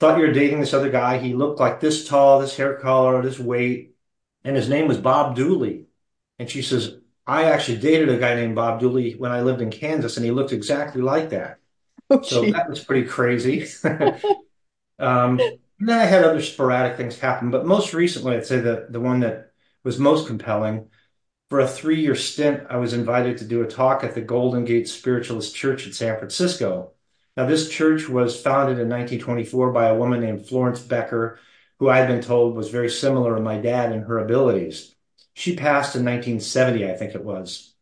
thought 0.00 0.18
you 0.18 0.26
were 0.26 0.32
dating 0.32 0.60
this 0.60 0.74
other 0.74 0.90
guy. 0.90 1.18
He 1.18 1.34
looked 1.34 1.60
like 1.60 1.80
this 1.80 2.08
tall, 2.08 2.40
this 2.40 2.56
hair 2.56 2.76
color, 2.76 3.22
this 3.22 3.38
weight, 3.38 3.96
and 4.44 4.56
his 4.56 4.68
name 4.68 4.88
was 4.88 4.98
Bob 4.98 5.36
Dooley. 5.36 5.86
And 6.38 6.50
she 6.50 6.62
says, 6.62 6.96
I 7.26 7.44
actually 7.44 7.78
dated 7.78 8.08
a 8.08 8.18
guy 8.18 8.34
named 8.34 8.56
Bob 8.56 8.80
Dooley 8.80 9.14
when 9.14 9.32
I 9.32 9.42
lived 9.42 9.60
in 9.62 9.70
Kansas, 9.70 10.16
and 10.16 10.24
he 10.26 10.32
looked 10.32 10.52
exactly 10.52 11.02
like 11.02 11.30
that. 11.30 11.58
Oh, 12.10 12.20
So 12.20 12.44
gee. 12.44 12.52
that 12.52 12.70
was 12.70 12.84
pretty 12.84 13.08
crazy. 13.08 13.66
Um, 14.98 15.56
and 15.78 15.88
then 15.88 15.98
I 15.98 16.04
had 16.04 16.24
other 16.24 16.42
sporadic 16.42 16.96
things 16.96 17.18
happen, 17.18 17.50
but 17.50 17.66
most 17.66 17.94
recently, 17.94 18.36
I'd 18.36 18.46
say 18.46 18.60
the 18.60 18.86
the 18.90 19.00
one 19.00 19.20
that 19.20 19.52
was 19.84 19.98
most 19.98 20.26
compelling. 20.26 20.88
For 21.50 21.60
a 21.60 21.68
three-year 21.68 22.14
stint, 22.16 22.66
I 22.70 22.78
was 22.78 22.94
invited 22.94 23.38
to 23.38 23.46
do 23.46 23.62
a 23.62 23.68
talk 23.68 24.04
at 24.04 24.14
the 24.14 24.20
Golden 24.22 24.64
Gate 24.64 24.88
Spiritualist 24.88 25.54
Church 25.56 25.86
in 25.86 25.92
San 25.92 26.18
Francisco. 26.18 26.92
Now, 27.36 27.46
this 27.46 27.70
church 27.70 28.08
was 28.08 28.40
founded 28.40 28.78
in 28.78 28.88
1924 28.88 29.72
by 29.72 29.86
a 29.86 29.96
woman 29.96 30.20
named 30.20 30.46
Florence 30.46 30.80
Becker, 30.80 31.38
who 31.78 31.88
I 31.88 31.98
had 31.98 32.08
been 32.08 32.20
told 32.20 32.56
was 32.56 32.70
very 32.70 32.90
similar 32.90 33.36
to 33.36 33.40
my 33.40 33.58
dad 33.58 33.92
in 33.92 34.02
her 34.02 34.18
abilities. 34.18 34.94
She 35.34 35.56
passed 35.56 35.96
in 35.96 36.04
1970, 36.04 36.90
I 36.90 36.96
think 36.96 37.14
it 37.14 37.24
was. 37.24 37.74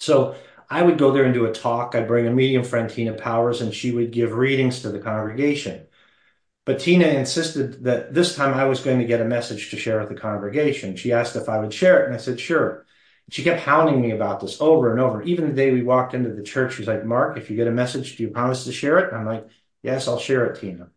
So 0.00 0.34
I 0.70 0.82
would 0.82 0.98
go 0.98 1.12
there 1.12 1.24
and 1.24 1.34
do 1.34 1.46
a 1.46 1.52
talk. 1.52 1.94
I'd 1.94 2.08
bring 2.08 2.26
a 2.26 2.32
medium 2.32 2.64
friend, 2.64 2.90
Tina 2.90 3.12
Powers, 3.14 3.60
and 3.60 3.72
she 3.72 3.90
would 3.90 4.10
give 4.10 4.32
readings 4.32 4.82
to 4.82 4.90
the 4.90 4.98
congregation. 4.98 5.86
But 6.64 6.80
Tina 6.80 7.06
insisted 7.06 7.84
that 7.84 8.12
this 8.12 8.36
time 8.36 8.54
I 8.54 8.64
was 8.64 8.80
going 8.80 8.98
to 8.98 9.06
get 9.06 9.22
a 9.22 9.24
message 9.24 9.70
to 9.70 9.78
share 9.78 10.00
with 10.00 10.10
the 10.10 10.14
congregation. 10.14 10.96
She 10.96 11.12
asked 11.12 11.36
if 11.36 11.48
I 11.48 11.58
would 11.58 11.72
share 11.72 12.02
it, 12.02 12.06
and 12.06 12.14
I 12.14 12.18
said, 12.18 12.40
sure. 12.40 12.84
She 13.30 13.42
kept 13.42 13.60
hounding 13.60 14.00
me 14.00 14.12
about 14.12 14.40
this 14.40 14.60
over 14.60 14.90
and 14.90 15.00
over. 15.00 15.22
Even 15.22 15.48
the 15.48 15.54
day 15.54 15.70
we 15.70 15.82
walked 15.82 16.14
into 16.14 16.32
the 16.32 16.42
church, 16.42 16.74
she's 16.74 16.86
like, 16.86 17.04
Mark, 17.04 17.36
if 17.36 17.50
you 17.50 17.56
get 17.56 17.66
a 17.68 17.72
message, 17.72 18.16
do 18.16 18.22
you 18.22 18.30
promise 18.30 18.64
to 18.64 18.72
share 18.72 18.98
it? 18.98 19.08
And 19.12 19.18
I'm 19.18 19.26
like, 19.26 19.46
yes, 19.82 20.08
I'll 20.08 20.18
share 20.18 20.46
it, 20.46 20.60
Tina. 20.60 20.90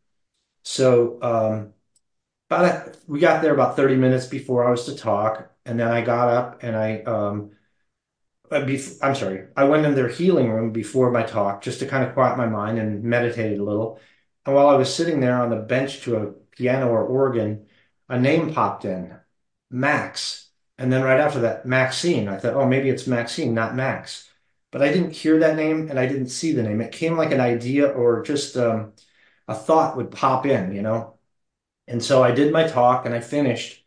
So 0.63 1.21
um, 1.21 1.73
about 2.49 2.97
we 3.07 3.19
got 3.19 3.41
there 3.41 3.53
about 3.53 3.75
30 3.75 3.95
minutes 3.97 4.27
before 4.27 4.67
I 4.67 4.71
was 4.71 4.85
to 4.85 4.95
talk, 4.95 5.51
and 5.65 5.79
then 5.79 5.89
I 5.89 6.01
got 6.01 6.29
up 6.29 6.63
and 6.63 6.75
I 6.75 7.01
um, 7.03 7.51
uh, 8.51 8.65
I'm 9.01 9.15
sorry, 9.15 9.47
I 9.55 9.63
went 9.65 9.85
in 9.85 9.95
their 9.95 10.09
healing 10.09 10.49
room 10.51 10.71
before 10.71 11.11
my 11.11 11.23
talk 11.23 11.61
just 11.61 11.79
to 11.79 11.87
kind 11.87 12.03
of 12.03 12.13
quiet 12.13 12.37
my 12.37 12.47
mind 12.47 12.79
and 12.79 13.03
meditated 13.03 13.59
a 13.59 13.63
little. 13.63 13.99
And 14.45 14.55
while 14.55 14.67
I 14.67 14.75
was 14.75 14.93
sitting 14.93 15.19
there 15.19 15.41
on 15.41 15.49
the 15.49 15.55
bench 15.57 16.01
to 16.01 16.17
a 16.17 16.31
piano 16.55 16.89
or 16.89 17.03
organ, 17.03 17.67
a 18.09 18.19
name 18.19 18.53
popped 18.53 18.85
in, 18.85 19.15
Max. 19.69 20.50
And 20.81 20.91
then 20.91 21.03
right 21.03 21.19
after 21.19 21.41
that, 21.41 21.63
Maxine. 21.63 22.27
I 22.27 22.37
thought, 22.37 22.55
oh, 22.55 22.65
maybe 22.65 22.89
it's 22.89 23.05
Maxine, 23.05 23.53
not 23.53 23.75
Max. 23.75 24.27
But 24.71 24.81
I 24.81 24.91
didn't 24.91 25.11
hear 25.11 25.37
that 25.39 25.55
name 25.55 25.89
and 25.91 25.99
I 25.99 26.07
didn't 26.07 26.29
see 26.29 26.53
the 26.53 26.63
name. 26.63 26.81
It 26.81 26.91
came 26.91 27.15
like 27.17 27.31
an 27.31 27.39
idea 27.39 27.87
or 27.87 28.23
just 28.23 28.57
um, 28.57 28.93
a 29.47 29.53
thought 29.53 29.95
would 29.95 30.09
pop 30.09 30.47
in, 30.47 30.73
you 30.73 30.81
know? 30.81 31.19
And 31.87 32.03
so 32.03 32.23
I 32.23 32.31
did 32.31 32.51
my 32.51 32.67
talk 32.67 33.05
and 33.05 33.13
I 33.13 33.19
finished. 33.19 33.85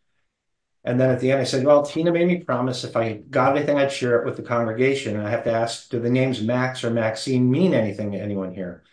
And 0.84 1.00
then 1.00 1.10
at 1.10 1.18
the 1.20 1.32
end, 1.32 1.40
I 1.40 1.44
said, 1.44 1.66
Well, 1.66 1.82
Tina 1.84 2.12
made 2.12 2.28
me 2.28 2.44
promise 2.44 2.84
if 2.84 2.96
I 2.96 3.14
got 3.14 3.56
anything, 3.56 3.76
I'd 3.76 3.90
share 3.90 4.20
it 4.20 4.24
with 4.26 4.36
the 4.36 4.42
congregation. 4.44 5.16
And 5.16 5.26
I 5.26 5.30
have 5.30 5.44
to 5.44 5.52
ask, 5.52 5.90
do 5.90 5.98
the 5.98 6.10
names 6.10 6.42
Max 6.42 6.84
or 6.84 6.90
Maxine 6.90 7.50
mean 7.50 7.74
anything 7.74 8.12
to 8.12 8.18
anyone 8.18 8.54
here? 8.54 8.84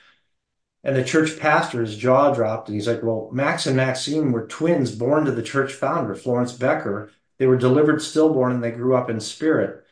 And 0.84 0.96
the 0.96 1.04
church 1.04 1.38
pastor's 1.40 1.98
jaw 1.98 2.34
dropped 2.34 2.68
and 2.68 2.76
he's 2.76 2.88
like, 2.88 3.04
Well, 3.04 3.30
Max 3.32 3.68
and 3.68 3.78
Maxine 3.78 4.32
were 4.32 4.48
twins 4.48 4.96
born 4.96 5.26
to 5.26 5.32
the 5.32 5.44
church 5.44 5.74
founder, 5.74 6.16
Florence 6.16 6.54
Becker. 6.54 7.12
They 7.42 7.48
were 7.48 7.58
delivered 7.58 8.04
stillborn 8.04 8.52
and 8.52 8.64
they 8.64 8.70
grew 8.70 8.96
up 8.96 9.10
in 9.10 9.20
spirit. 9.20 9.84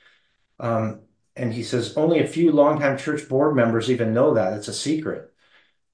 Um, 0.59 0.99
and 1.35 1.51
he 1.51 1.63
says, 1.63 1.97
Only 1.97 2.19
a 2.19 2.27
few 2.27 2.51
longtime 2.51 2.99
church 2.99 3.27
board 3.27 3.55
members 3.55 3.89
even 3.89 4.13
know 4.13 4.35
that. 4.35 4.53
It's 4.53 4.67
a 4.67 4.73
secret. 4.73 5.33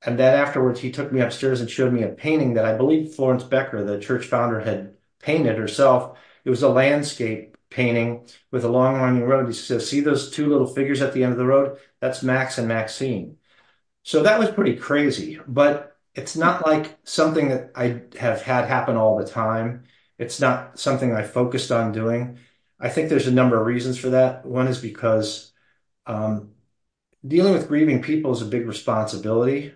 And 0.05 0.19
then 0.19 0.37
afterwards, 0.37 0.81
he 0.81 0.91
took 0.91 1.13
me 1.13 1.21
upstairs 1.21 1.61
and 1.61 1.69
showed 1.69 1.93
me 1.93 2.03
a 2.03 2.09
painting 2.09 2.55
that 2.55 2.65
I 2.65 2.75
believe 2.75 3.13
Florence 3.13 3.45
Becker, 3.45 3.85
the 3.85 4.01
church 4.01 4.25
founder, 4.25 4.59
had 4.59 4.97
painted 5.19 5.57
herself. 5.57 6.17
It 6.43 6.49
was 6.49 6.61
a 6.61 6.67
landscape 6.67 7.55
painting 7.69 8.27
with 8.51 8.65
a 8.65 8.67
long 8.67 8.99
winding 8.99 9.23
road. 9.23 9.47
He 9.47 9.53
says, 9.53 9.89
See 9.89 10.01
those 10.01 10.31
two 10.31 10.49
little 10.49 10.67
figures 10.67 11.01
at 11.01 11.13
the 11.13 11.23
end 11.23 11.31
of 11.31 11.37
the 11.37 11.45
road? 11.45 11.77
That's 12.01 12.21
Max 12.21 12.57
and 12.57 12.67
Maxine. 12.67 13.37
So 14.03 14.23
that 14.23 14.39
was 14.39 14.51
pretty 14.51 14.75
crazy, 14.75 15.39
but 15.47 15.97
it's 16.15 16.35
not 16.35 16.65
like 16.65 16.97
something 17.05 17.47
that 17.47 17.71
I 17.77 18.01
have 18.19 18.41
had 18.41 18.65
happen 18.65 18.97
all 18.97 19.17
the 19.17 19.25
time. 19.25 19.85
It's 20.17 20.39
not 20.39 20.79
something 20.79 21.13
I 21.13 21.23
focused 21.23 21.71
on 21.71 21.91
doing. 21.91 22.39
I 22.79 22.89
think 22.89 23.09
there's 23.09 23.27
a 23.27 23.31
number 23.31 23.59
of 23.59 23.65
reasons 23.65 23.97
for 23.97 24.09
that. 24.11 24.45
One 24.45 24.67
is 24.67 24.79
because 24.79 25.51
um, 26.05 26.51
dealing 27.27 27.53
with 27.53 27.67
grieving 27.67 28.01
people 28.01 28.31
is 28.31 28.41
a 28.41 28.45
big 28.45 28.67
responsibility. 28.67 29.73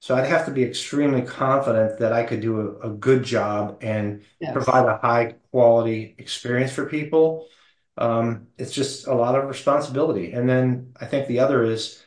So 0.00 0.16
I'd 0.16 0.26
have 0.26 0.46
to 0.46 0.50
be 0.50 0.64
extremely 0.64 1.22
confident 1.22 2.00
that 2.00 2.12
I 2.12 2.24
could 2.24 2.40
do 2.40 2.78
a, 2.82 2.90
good 2.90 3.22
job 3.22 3.78
and 3.82 4.22
provide 4.52 4.86
a 4.86 4.98
high 4.98 5.36
quality 5.52 6.16
experience 6.18 6.72
for 6.72 6.86
people. 6.86 7.46
Um, 7.96 8.48
it's 8.58 8.72
just 8.72 9.06
a 9.06 9.14
lot 9.14 9.36
of 9.36 9.48
responsibility. 9.48 10.32
And 10.32 10.48
then 10.48 10.94
I 11.00 11.06
think 11.06 11.28
the 11.28 11.38
other 11.38 11.62
is 11.62 12.02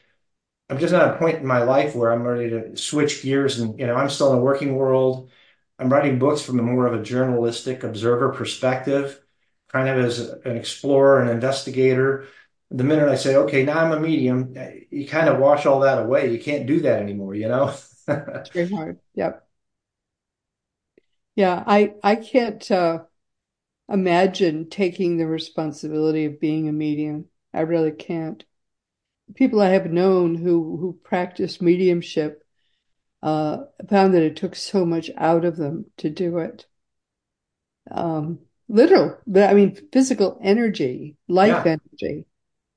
I'm 0.70 0.80
just 0.80 0.94
at 0.94 1.16
a 1.16 1.18
point 1.18 1.40
in 1.40 1.46
my 1.46 1.64
life 1.64 1.96
where 1.96 2.12
I'm 2.12 2.24
ready 2.24 2.50
to 2.50 2.76
switch 2.76 3.22
gears 3.22 3.60
and, 3.60 3.80
you 3.80 3.86
know, 3.88 3.96
I'm 3.96 4.10
still 4.10 4.32
in 4.32 4.40
the 4.40 4.44
working 4.44 4.76
world. 4.76 5.30
I'm 5.78 5.92
writing 5.92 6.20
books 6.20 6.42
from 6.42 6.60
a 6.60 6.64
more 6.64 6.88
of 6.88 7.00
a 7.00 7.04
journalistic 7.04 7.84
observer 7.84 8.30
perspective, 8.30 9.20
kind 9.68 9.90
of 9.90 9.98
as 10.04 10.20
an 10.20 10.56
explorer 10.56 11.22
an 11.22 11.30
investigator. 11.30 12.28
The 12.72 12.84
minute 12.84 13.10
I 13.10 13.16
say, 13.16 13.36
okay, 13.36 13.64
now 13.64 13.80
I'm 13.80 13.92
a 13.92 14.00
medium, 14.00 14.56
you 14.90 15.08
kind 15.08 15.30
of 15.30 15.40
wash 15.40 15.66
all 15.66 15.82
that 15.82 16.02
away. 16.02 16.32
You 16.32 16.40
can't 16.40 16.66
do 16.66 16.82
that 16.82 17.02
anymore, 17.02 17.36
you 17.36 17.48
know? 17.48 17.74
Very 18.08 18.70
hard. 18.72 19.00
Yep. 19.16 19.46
Yeah, 21.36 21.64
I 21.68 21.96
I 22.02 22.16
can't 22.16 22.70
uh, 22.72 23.04
imagine 23.90 24.70
taking 24.70 25.18
the 25.18 25.28
responsibility 25.28 26.26
of 26.26 26.40
being 26.40 26.70
a 26.70 26.72
medium. 26.72 27.26
I 27.54 27.62
really 27.62 27.92
can't. 27.92 28.44
People 29.34 29.60
I 29.60 29.70
have 29.70 29.92
known 29.92 30.36
who 30.36 30.78
who 30.78 31.00
practice 31.04 31.62
mediumship 31.62 32.45
uh, 33.26 33.66
found 33.90 34.14
that 34.16 34.24
it 34.24 34.38
took 34.38 34.56
so 34.56 34.86
much 34.86 35.12
out 35.18 35.46
of 35.46 35.58
them 35.58 35.88
to 35.98 36.10
do 36.12 36.40
it. 36.40 36.68
Um, 37.92 38.40
literal, 38.68 39.18
but 39.28 39.50
I 39.50 39.54
mean 39.54 39.76
physical 39.92 40.40
energy, 40.42 41.18
life 41.28 41.66
Yeah. 41.66 41.66
energy. 41.66 42.26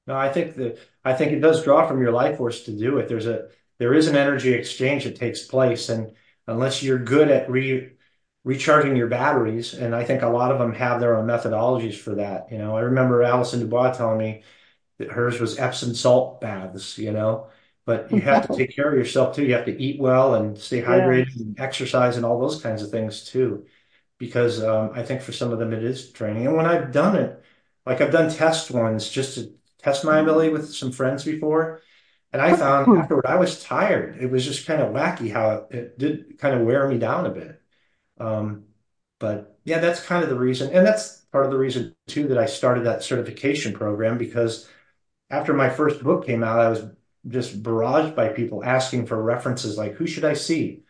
No, 0.06 0.16
I 0.16 0.32
think 0.32 0.56
that 0.56 0.78
I 1.04 1.14
think 1.14 1.32
it 1.32 1.40
does 1.40 1.62
draw 1.64 1.86
from 1.86 2.00
your 2.00 2.12
life 2.12 2.38
force 2.38 2.64
to 2.64 2.72
do 2.76 2.98
it. 2.98 3.08
There's 3.08 3.26
a 3.26 3.48
there 3.78 3.94
is 3.94 4.08
an 4.08 4.16
energy 4.16 4.52
exchange 4.54 5.04
that 5.04 5.16
takes 5.16 5.42
place, 5.46 5.88
and 5.88 6.14
unless 6.46 6.82
you're 6.82 6.98
good 6.98 7.30
at 7.30 7.50
re 7.50 7.92
recharging 8.44 8.96
your 8.96 9.08
batteries, 9.08 9.74
and 9.74 9.94
I 9.94 10.04
think 10.04 10.22
a 10.22 10.28
lot 10.28 10.50
of 10.52 10.58
them 10.58 10.72
have 10.74 11.00
their 11.00 11.16
own 11.16 11.26
methodologies 11.26 11.96
for 11.98 12.14
that. 12.16 12.50
You 12.50 12.58
know, 12.58 12.76
I 12.76 12.80
remember 12.80 13.22
Allison 13.22 13.60
Dubois 13.60 13.92
telling 13.92 14.18
me 14.18 14.42
that 14.98 15.12
hers 15.12 15.40
was 15.40 15.58
Epsom 15.58 15.94
salt 15.94 16.40
baths, 16.40 16.98
you 16.98 17.12
know, 17.12 17.48
but 17.88 18.12
you 18.12 18.22
have 18.22 18.42
to 18.44 18.52
take 18.52 18.76
care 18.76 18.90
of 18.92 18.98
yourself 18.98 19.36
too. 19.36 19.46
You 19.46 19.54
have 19.56 19.66
to 19.66 19.82
eat 19.82 20.00
well 20.00 20.36
and 20.36 20.58
stay 20.58 20.82
Yeah. 20.84 21.24
hydrated 21.24 21.36
and 21.40 21.60
exercise 21.60 22.16
and 22.18 22.26
all 22.26 22.40
those 22.40 22.62
kinds 22.62 22.82
of 22.82 22.92
things 22.92 23.24
too. 23.24 23.66
Because 24.18 24.62
um, 24.64 24.92
I 24.94 25.02
think 25.04 25.22
for 25.22 25.32
some 25.32 25.52
of 25.52 25.58
them 25.60 25.72
it 25.72 25.84
is 25.84 26.12
training. 26.12 26.46
And 26.46 26.56
when 26.56 26.66
I've 26.66 26.92
done 26.92 27.16
it, 27.16 27.42
like 27.86 28.00
I've 28.00 28.12
done 28.12 28.30
test 28.32 28.70
ones 28.72 29.08
just 29.10 29.34
to 29.36 29.54
test 29.78 30.04
my 30.04 30.18
ability 30.20 30.50
with 30.52 30.74
some 30.74 30.92
friends 30.92 31.24
before. 31.24 31.82
And 32.32 32.42
I 32.42 32.54
found 32.54 32.88
Oh, 32.88 32.96
afterward 32.96 33.26
I 33.26 33.36
was 33.36 33.62
tired. 33.64 34.18
It 34.22 34.30
was 34.30 34.44
just 34.44 34.66
kind 34.66 34.82
of 34.82 34.94
wacky 34.94 35.32
how 35.32 35.66
it 35.70 35.98
did 35.98 36.38
kind 36.38 36.54
of 36.60 36.66
wear 36.66 36.88
me 36.88 36.98
down 36.98 37.26
a 37.26 37.30
bit. 37.30 37.62
Um, 38.18 38.64
but 39.18 39.58
yeah, 39.64 39.78
that's 39.80 40.02
kind 40.04 40.22
of 40.24 40.30
the 40.30 40.38
reason. 40.38 40.72
And 40.72 40.86
that's 40.86 41.18
part 41.32 41.46
of 41.46 41.52
the 41.52 41.58
reason 41.58 41.94
too 42.08 42.28
that 42.28 42.38
I 42.38 42.46
started 42.46 42.84
that 42.86 43.02
certification 43.02 43.72
program 43.74 44.18
because 44.18 44.68
after 45.30 45.54
my 45.54 45.70
first 45.70 46.02
book 46.02 46.26
came 46.26 46.44
out, 46.44 46.60
I 46.60 46.68
was 46.70 46.82
just 47.28 47.62
barraged 47.62 48.14
by 48.14 48.28
people 48.28 48.64
asking 48.64 49.06
for 49.06 49.22
references 49.22 49.78
like, 49.78 49.94
who 49.94 50.06
should 50.06 50.24
I 50.24 50.34
see? 50.34 50.82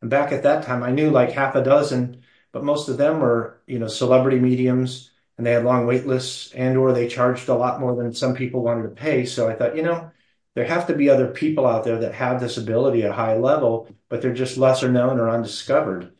And 0.00 0.10
back 0.10 0.32
at 0.32 0.42
that 0.42 0.64
time, 0.64 0.82
I 0.82 0.90
knew 0.90 1.10
like 1.10 1.32
half 1.32 1.54
a 1.54 1.64
dozen, 1.64 2.22
but 2.52 2.64
most 2.64 2.88
of 2.88 2.98
them 2.98 3.20
were, 3.20 3.60
you 3.66 3.78
know, 3.78 3.86
celebrity 3.86 4.38
mediums 4.38 5.10
and 5.36 5.46
they 5.46 5.52
had 5.52 5.64
long 5.64 5.86
wait 5.86 6.06
lists 6.06 6.52
and 6.52 6.76
or 6.76 6.92
they 6.92 7.08
charged 7.08 7.48
a 7.48 7.54
lot 7.54 7.80
more 7.80 7.96
than 7.96 8.12
some 8.12 8.34
people 8.34 8.62
wanted 8.62 8.82
to 8.82 8.88
pay. 8.90 9.24
So 9.24 9.48
I 9.48 9.54
thought, 9.54 9.76
you 9.76 9.82
know, 9.82 10.10
there 10.54 10.64
have 10.64 10.86
to 10.86 10.94
be 10.94 11.10
other 11.10 11.28
people 11.28 11.66
out 11.66 11.84
there 11.84 11.98
that 11.98 12.14
have 12.14 12.40
this 12.40 12.56
ability 12.56 13.02
at 13.02 13.10
a 13.10 13.14
high 13.14 13.36
level, 13.36 13.88
but 14.08 14.22
they're 14.22 14.34
just 14.34 14.56
lesser 14.56 14.90
known 14.90 15.18
or 15.18 15.28
undiscovered. 15.28 16.12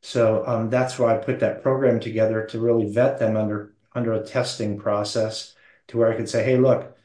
So 0.00 0.46
um, 0.46 0.70
that's 0.70 0.98
why 0.98 1.14
I 1.14 1.18
put 1.18 1.40
that 1.40 1.62
program 1.62 2.00
together 2.00 2.44
to 2.46 2.60
really 2.60 2.90
vet 2.92 3.18
them 3.18 3.36
under 3.36 3.74
under 3.94 4.12
a 4.12 4.24
testing 4.24 4.78
process 4.78 5.54
to 5.88 5.98
where 5.98 6.12
I 6.12 6.16
could 6.16 6.28
say, 6.28 6.44
hey, 6.44 6.56
look, 6.56 6.96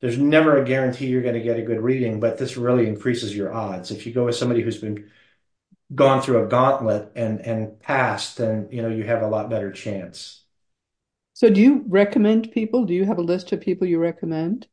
there's 0.00 0.18
never 0.18 0.62
a 0.62 0.64
guarantee 0.64 1.06
you're 1.06 1.22
going 1.22 1.34
to 1.34 1.40
get 1.40 1.58
a 1.58 1.62
good 1.62 1.80
reading, 1.80 2.20
but 2.20 2.38
this 2.38 2.56
really 2.56 2.86
increases 2.86 3.34
your 3.36 3.52
odds. 3.52 3.90
If 3.90 4.06
you 4.06 4.12
go 4.12 4.26
with 4.26 4.36
somebody 4.36 4.62
who's 4.62 4.78
been 4.78 5.10
gone 5.94 6.22
through 6.22 6.44
a 6.44 6.48
gauntlet 6.48 7.12
and 7.16 7.40
and 7.40 7.80
passed, 7.80 8.38
then 8.38 8.68
you 8.70 8.82
know 8.82 8.88
you 8.88 9.04
have 9.04 9.22
a 9.22 9.28
lot 9.28 9.50
better 9.50 9.72
chance. 9.72 10.44
So 11.32 11.48
do 11.48 11.60
you 11.60 11.84
recommend 11.88 12.52
people? 12.52 12.84
Do 12.84 12.92
you 12.92 13.06
have 13.06 13.18
a 13.18 13.22
list 13.22 13.52
of 13.52 13.60
people 13.60 13.86
you 13.86 13.98
recommend? 13.98 14.68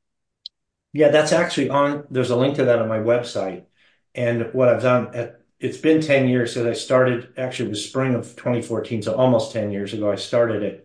Yeah, 0.93 1.09
that's 1.09 1.31
actually 1.31 1.69
on. 1.69 2.07
There's 2.09 2.29
a 2.29 2.35
link 2.35 2.55
to 2.55 2.65
that 2.65 2.79
on 2.79 2.87
my 2.87 2.99
website. 2.99 3.65
And 4.13 4.53
what 4.53 4.69
I've 4.69 4.81
done, 4.81 5.13
at, 5.13 5.41
it's 5.59 5.77
been 5.77 6.01
10 6.01 6.29
years 6.29 6.53
since 6.53 6.65
I 6.65 6.73
started. 6.73 7.33
Actually, 7.37 7.67
it 7.67 7.69
was 7.71 7.85
spring 7.85 8.15
of 8.15 8.35
2014, 8.35 9.01
so 9.01 9.15
almost 9.15 9.51
10 9.51 9.71
years 9.71 9.93
ago 9.93 10.11
I 10.11 10.15
started 10.15 10.63
it. 10.63 10.84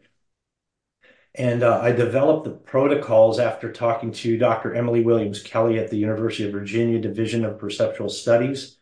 And 1.35 1.63
uh, 1.63 1.81
I 1.81 1.93
developed 1.93 2.45
the 2.45 2.51
protocols 2.51 3.39
after 3.39 3.73
talking 3.73 4.13
to 4.13 4.37
Dr. 4.37 4.75
Emily 4.75 5.05
Williams 5.05 5.43
Kelly 5.43 5.79
at 5.79 5.91
the 5.91 5.97
University 5.97 6.45
of 6.45 6.53
Virginia 6.53 6.99
Division 6.99 7.45
of 7.45 7.59
Perceptual 7.59 8.09
Studies. 8.09 8.77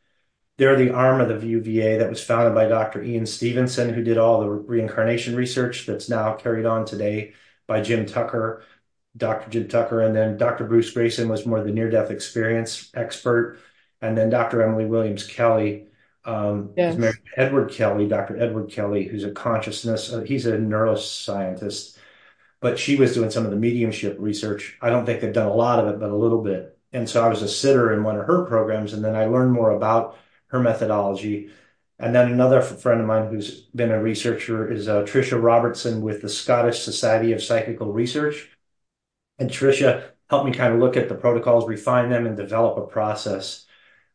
They're 0.56 0.76
the 0.76 0.90
arm 0.90 1.20
of 1.20 1.28
the 1.28 1.46
UVA 1.46 1.98
that 1.98 2.10
was 2.10 2.24
founded 2.24 2.54
by 2.54 2.66
Dr. 2.66 3.02
Ian 3.02 3.26
Stevenson, 3.26 3.92
who 3.92 4.02
did 4.02 4.18
all 4.18 4.40
the 4.40 4.48
reincarnation 4.48 5.36
research 5.36 5.86
that's 5.86 6.08
now 6.08 6.34
carried 6.34 6.66
on 6.66 6.84
today 6.84 7.34
by 7.66 7.80
Jim 7.80 8.06
Tucker, 8.06 8.64
Dr. 9.16 9.50
Jim 9.50 9.68
Tucker, 9.68 10.00
and 10.00 10.16
then 10.16 10.36
Dr. 10.36 10.64
Bruce 10.64 10.92
Greyson 10.92 11.28
was 11.28 11.46
more 11.46 11.62
the 11.62 11.70
near-death 11.70 12.10
experience 12.10 12.90
expert, 12.94 13.58
and 14.00 14.16
then 14.16 14.30
Dr. 14.30 14.62
Emily 14.62 14.86
Williams 14.86 15.24
Kelly 15.24 15.86
um, 16.24 16.70
is 16.76 16.96
married 16.96 17.14
to 17.14 17.40
Edward 17.40 17.70
Kelly, 17.70 18.08
Dr. 18.08 18.40
Edward 18.40 18.70
Kelly, 18.70 19.06
who's 19.06 19.24
a 19.24 19.30
consciousness, 19.30 20.12
uh, 20.12 20.22
he's 20.22 20.46
a 20.46 20.52
neuroscientist 20.52 21.98
but 22.60 22.78
she 22.78 22.96
was 22.96 23.14
doing 23.14 23.30
some 23.30 23.44
of 23.44 23.50
the 23.50 23.56
mediumship 23.56 24.16
research. 24.18 24.76
I 24.80 24.90
don't 24.90 25.06
think 25.06 25.20
they've 25.20 25.32
done 25.32 25.48
a 25.48 25.54
lot 25.54 25.78
of 25.78 25.94
it, 25.94 26.00
but 26.00 26.10
a 26.10 26.16
little 26.16 26.42
bit. 26.42 26.78
And 26.92 27.08
so 27.08 27.24
I 27.24 27.28
was 27.28 27.42
a 27.42 27.48
sitter 27.48 27.92
in 27.92 28.02
one 28.02 28.18
of 28.18 28.26
her 28.26 28.44
programs, 28.46 28.92
and 28.92 29.04
then 29.04 29.14
I 29.14 29.26
learned 29.26 29.52
more 29.52 29.72
about 29.72 30.16
her 30.48 30.60
methodology. 30.60 31.50
And 31.98 32.14
then 32.14 32.32
another 32.32 32.62
friend 32.62 33.00
of 33.00 33.06
mine 33.06 33.28
who's 33.28 33.62
been 33.74 33.90
a 33.90 34.02
researcher 34.02 34.70
is 34.70 34.88
uh, 34.88 35.02
Tricia 35.02 35.40
Robertson 35.40 36.00
with 36.00 36.22
the 36.22 36.28
Scottish 36.28 36.80
Society 36.80 37.32
of 37.32 37.42
Psychical 37.42 37.92
Research. 37.92 38.50
And 39.38 39.50
Tricia 39.50 40.10
helped 40.30 40.46
me 40.46 40.52
kind 40.52 40.72
of 40.74 40.80
look 40.80 40.96
at 40.96 41.08
the 41.08 41.14
protocols, 41.14 41.68
refine 41.68 42.08
them, 42.10 42.26
and 42.26 42.36
develop 42.36 42.78
a 42.78 42.86
process. 42.86 43.66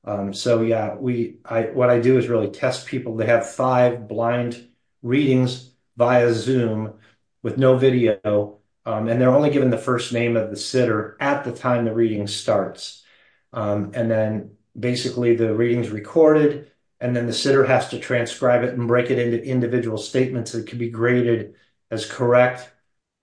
Um, 0.06 0.34
so 0.34 0.62
yeah, 0.62 0.95
we 0.95 1.38
I 1.45 1.63
what 1.63 1.89
I 1.89 1.99
do 1.99 2.17
is 2.17 2.27
really 2.27 2.49
test 2.49 2.88
people. 2.88 3.15
They 3.15 3.25
have 3.25 3.49
five 3.49 4.08
blind 4.08 4.67
readings 5.01 5.71
via 5.95 6.34
Zoom 6.34 6.95
with 7.43 7.58
no 7.58 7.77
video, 7.77 8.58
um, 8.86 9.08
and 9.08 9.21
they're 9.21 9.29
only 9.29 9.51
given 9.51 9.69
the 9.69 9.77
first 9.77 10.12
name 10.13 10.36
of 10.36 10.49
the 10.49 10.58
sitter 10.58 11.15
at 11.19 11.43
the 11.43 11.51
time 11.51 11.86
the 11.86 11.93
reading 11.93 12.25
starts. 12.25 13.03
Um, 13.51 13.91
and 13.93 14.10
then 14.10 14.56
basically 14.77 15.36
the 15.36 15.53
reading's 15.53 15.89
recorded, 15.89 16.71
and 16.99 17.15
then 17.15 17.27
the 17.27 17.34
sitter 17.34 17.65
has 17.65 17.89
to 17.89 17.99
transcribe 17.99 18.63
it 18.63 18.73
and 18.73 18.88
break 18.88 19.12
it 19.12 19.19
into 19.19 19.43
individual 19.43 19.97
statements 19.97 20.53
that 20.53 20.65
can 20.67 20.79
be 20.79 20.89
graded 20.89 21.56
as 21.91 22.06
correct, 22.10 22.71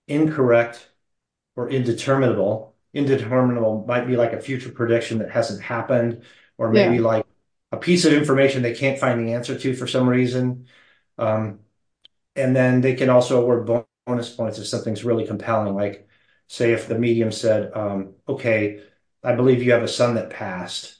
incorrect, 0.07 0.89
or 1.57 1.69
indeterminable. 1.69 2.77
Indeterminable 2.93 3.85
might 3.87 4.07
be 4.07 4.17
like 4.17 4.33
a 4.33 4.41
future 4.41 4.71
prediction 4.71 5.19
that 5.19 5.31
hasn't 5.31 5.63
happened, 5.63 6.23
or 6.59 6.71
maybe 6.71 6.99
like 6.99 7.27
a 7.73 7.77
piece 7.77 8.05
of 8.05 8.13
information 8.13 8.63
they 8.63 8.75
can't 8.75 8.99
find 8.99 9.27
the 9.27 9.33
answer 9.33 9.59
to 9.59 9.75
for 9.75 9.87
some 9.87 10.09
reason. 10.09 10.67
Um, 11.19 11.61
and 12.37 12.55
then 12.55 12.81
they 12.81 12.95
can 12.95 13.11
also 13.11 13.41
award 13.43 13.67
bonus 14.07 14.35
points 14.35 14.59
if 14.59 14.67
something's 14.67 15.05
really 15.05 15.27
compelling. 15.27 15.75
Like, 15.75 16.09
say, 16.49 16.73
if 16.73 16.89
the 16.89 16.99
medium 16.99 17.33
said, 17.33 17.73
um, 17.75 18.15
okay, 18.29 18.83
I 19.23 19.35
believe 19.35 19.63
you 19.63 19.73
have 19.73 19.83
a 19.83 19.89
son 19.89 20.15
that 20.15 20.31
passed, 20.31 20.99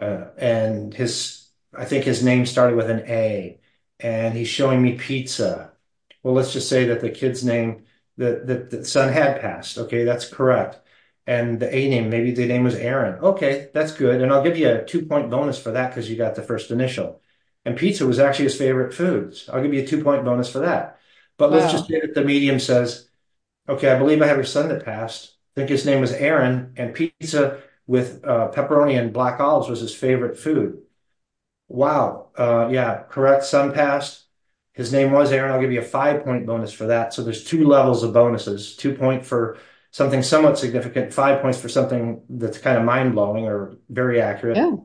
uh, 0.00 0.26
and 0.38 0.94
his, 0.94 1.48
I 1.76 1.84
think 1.84 2.04
his 2.04 2.24
name 2.24 2.46
started 2.46 2.76
with 2.76 2.90
an 2.90 3.04
A, 3.08 3.60
and 4.00 4.34
he's 4.34 4.48
showing 4.48 4.82
me 4.82 4.96
pizza. 4.98 5.72
Well, 6.22 6.34
let's 6.34 6.52
just 6.52 6.68
say 6.68 6.86
that 6.86 7.00
the 7.00 7.10
kid's 7.10 7.44
name, 7.44 7.84
the, 8.16 8.42
the, 8.70 8.78
the 8.78 8.84
son 8.84 9.12
had 9.12 9.40
passed. 9.40 9.78
Okay, 9.78 10.04
that's 10.04 10.28
correct. 10.28 10.80
And 11.26 11.60
the 11.60 11.74
A 11.74 11.88
name, 11.88 12.10
maybe 12.10 12.32
the 12.32 12.46
name 12.46 12.64
was 12.64 12.74
Aaron. 12.74 13.18
Okay, 13.20 13.70
that's 13.72 13.92
good. 13.92 14.20
And 14.20 14.32
I'll 14.32 14.42
give 14.42 14.58
you 14.58 14.68
a 14.70 14.84
two 14.84 15.06
point 15.06 15.30
bonus 15.30 15.60
for 15.60 15.70
that 15.72 15.90
because 15.90 16.10
you 16.10 16.16
got 16.16 16.34
the 16.34 16.42
first 16.42 16.70
initial. 16.70 17.22
And 17.64 17.76
pizza 17.76 18.06
was 18.06 18.18
actually 18.18 18.46
his 18.46 18.58
favorite 18.58 18.92
foods. 18.94 19.48
I'll 19.48 19.62
give 19.62 19.72
you 19.72 19.82
a 19.82 19.86
two 19.86 20.02
point 20.02 20.24
bonus 20.24 20.50
for 20.50 20.60
that. 20.60 20.98
But 21.38 21.50
let's 21.52 21.70
just 21.70 21.86
say 21.88 22.00
that 22.00 22.14
the 22.14 22.24
medium 22.24 22.58
says, 22.60 23.08
okay, 23.68 23.90
I 23.90 23.98
believe 23.98 24.22
I 24.22 24.26
have 24.28 24.38
a 24.38 24.46
son 24.46 24.68
that 24.70 24.84
passed. 24.84 25.36
I 25.56 25.60
think 25.60 25.70
his 25.70 25.86
name 25.86 26.00
was 26.00 26.12
Aaron, 26.12 26.74
and 26.76 26.94
pizza 26.94 27.62
with 27.86 28.24
uh, 28.24 28.50
pepperoni 28.52 28.98
and 29.00 29.12
black 29.12 29.40
olives 29.40 29.68
was 29.68 29.80
his 29.80 29.94
favorite 29.94 30.38
food. 30.38 30.82
Wow. 31.68 32.30
Uh, 32.36 32.68
yeah, 32.70 33.04
correct. 33.08 33.44
Son 33.44 33.72
passed. 33.72 34.26
His 34.74 34.92
name 34.92 35.12
was 35.12 35.32
Aaron. 35.32 35.52
I'll 35.52 35.60
give 35.60 35.72
you 35.72 35.80
a 35.80 35.84
five 35.84 36.24
point 36.24 36.46
bonus 36.46 36.72
for 36.72 36.86
that. 36.86 37.12
So 37.12 37.22
there's 37.22 37.44
two 37.44 37.66
levels 37.66 38.02
of 38.02 38.12
bonuses, 38.12 38.76
two 38.76 38.94
point 38.94 39.24
for 39.24 39.58
something 39.90 40.22
somewhat 40.22 40.58
significant, 40.58 41.12
five 41.12 41.42
points 41.42 41.60
for 41.60 41.68
something 41.68 42.22
that's 42.30 42.58
kind 42.58 42.78
of 42.78 42.84
mind 42.84 43.14
blowing 43.14 43.44
or 43.46 43.76
very 43.90 44.20
accurate. 44.20 44.64
Yeah. 44.64 44.76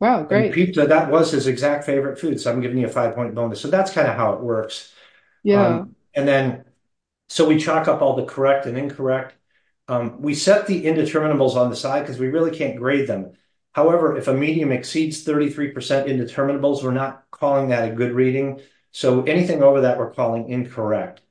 Wow, 0.00 0.24
And 0.30 0.50
great. 0.50 0.52
pizza, 0.52 0.86
that 0.86 1.10
was 1.10 1.32
his 1.32 1.46
exact 1.46 1.84
favorite 1.84 2.18
food. 2.18 2.40
So 2.40 2.52
I'm 2.52 2.60
giving 2.60 2.78
you 2.78 2.86
a 2.86 2.90
five 2.90 3.14
point 3.14 3.34
bonus. 3.34 3.60
So 3.60 3.68
that's 3.68 3.92
kind 3.92 4.08
of 4.08 4.16
how 4.16 4.32
it 4.34 4.40
works. 4.40 4.92
Yeah. 5.42 5.66
Um, 5.66 5.96
and 6.14 6.26
then, 6.26 6.64
so 7.28 7.48
we 7.48 7.58
chalk 7.58 7.88
up 7.88 8.02
all 8.02 8.16
the 8.16 8.24
correct 8.24 8.66
and 8.66 8.76
incorrect. 8.76 9.34
Um, 9.88 10.22
we 10.22 10.34
set 10.34 10.66
the 10.66 10.84
indeterminables 10.84 11.56
on 11.56 11.70
the 11.70 11.76
side 11.76 12.00
because 12.00 12.18
we 12.18 12.28
really 12.28 12.56
can't 12.56 12.76
grade 12.76 13.06
them. 13.08 13.32
However, 13.72 14.16
if 14.16 14.28
a 14.28 14.34
medium 14.34 14.70
exceeds 14.70 15.24
33% 15.24 15.74
indeterminables, 15.74 16.82
we're 16.82 16.92
not 16.92 17.24
calling 17.30 17.68
that 17.68 17.90
a 17.90 17.94
good 17.94 18.12
reading. 18.12 18.60
So 18.92 19.22
anything 19.24 19.62
over 19.62 19.80
that, 19.80 19.98
we're 19.98 20.12
calling 20.12 20.50
incorrect. 20.50 21.22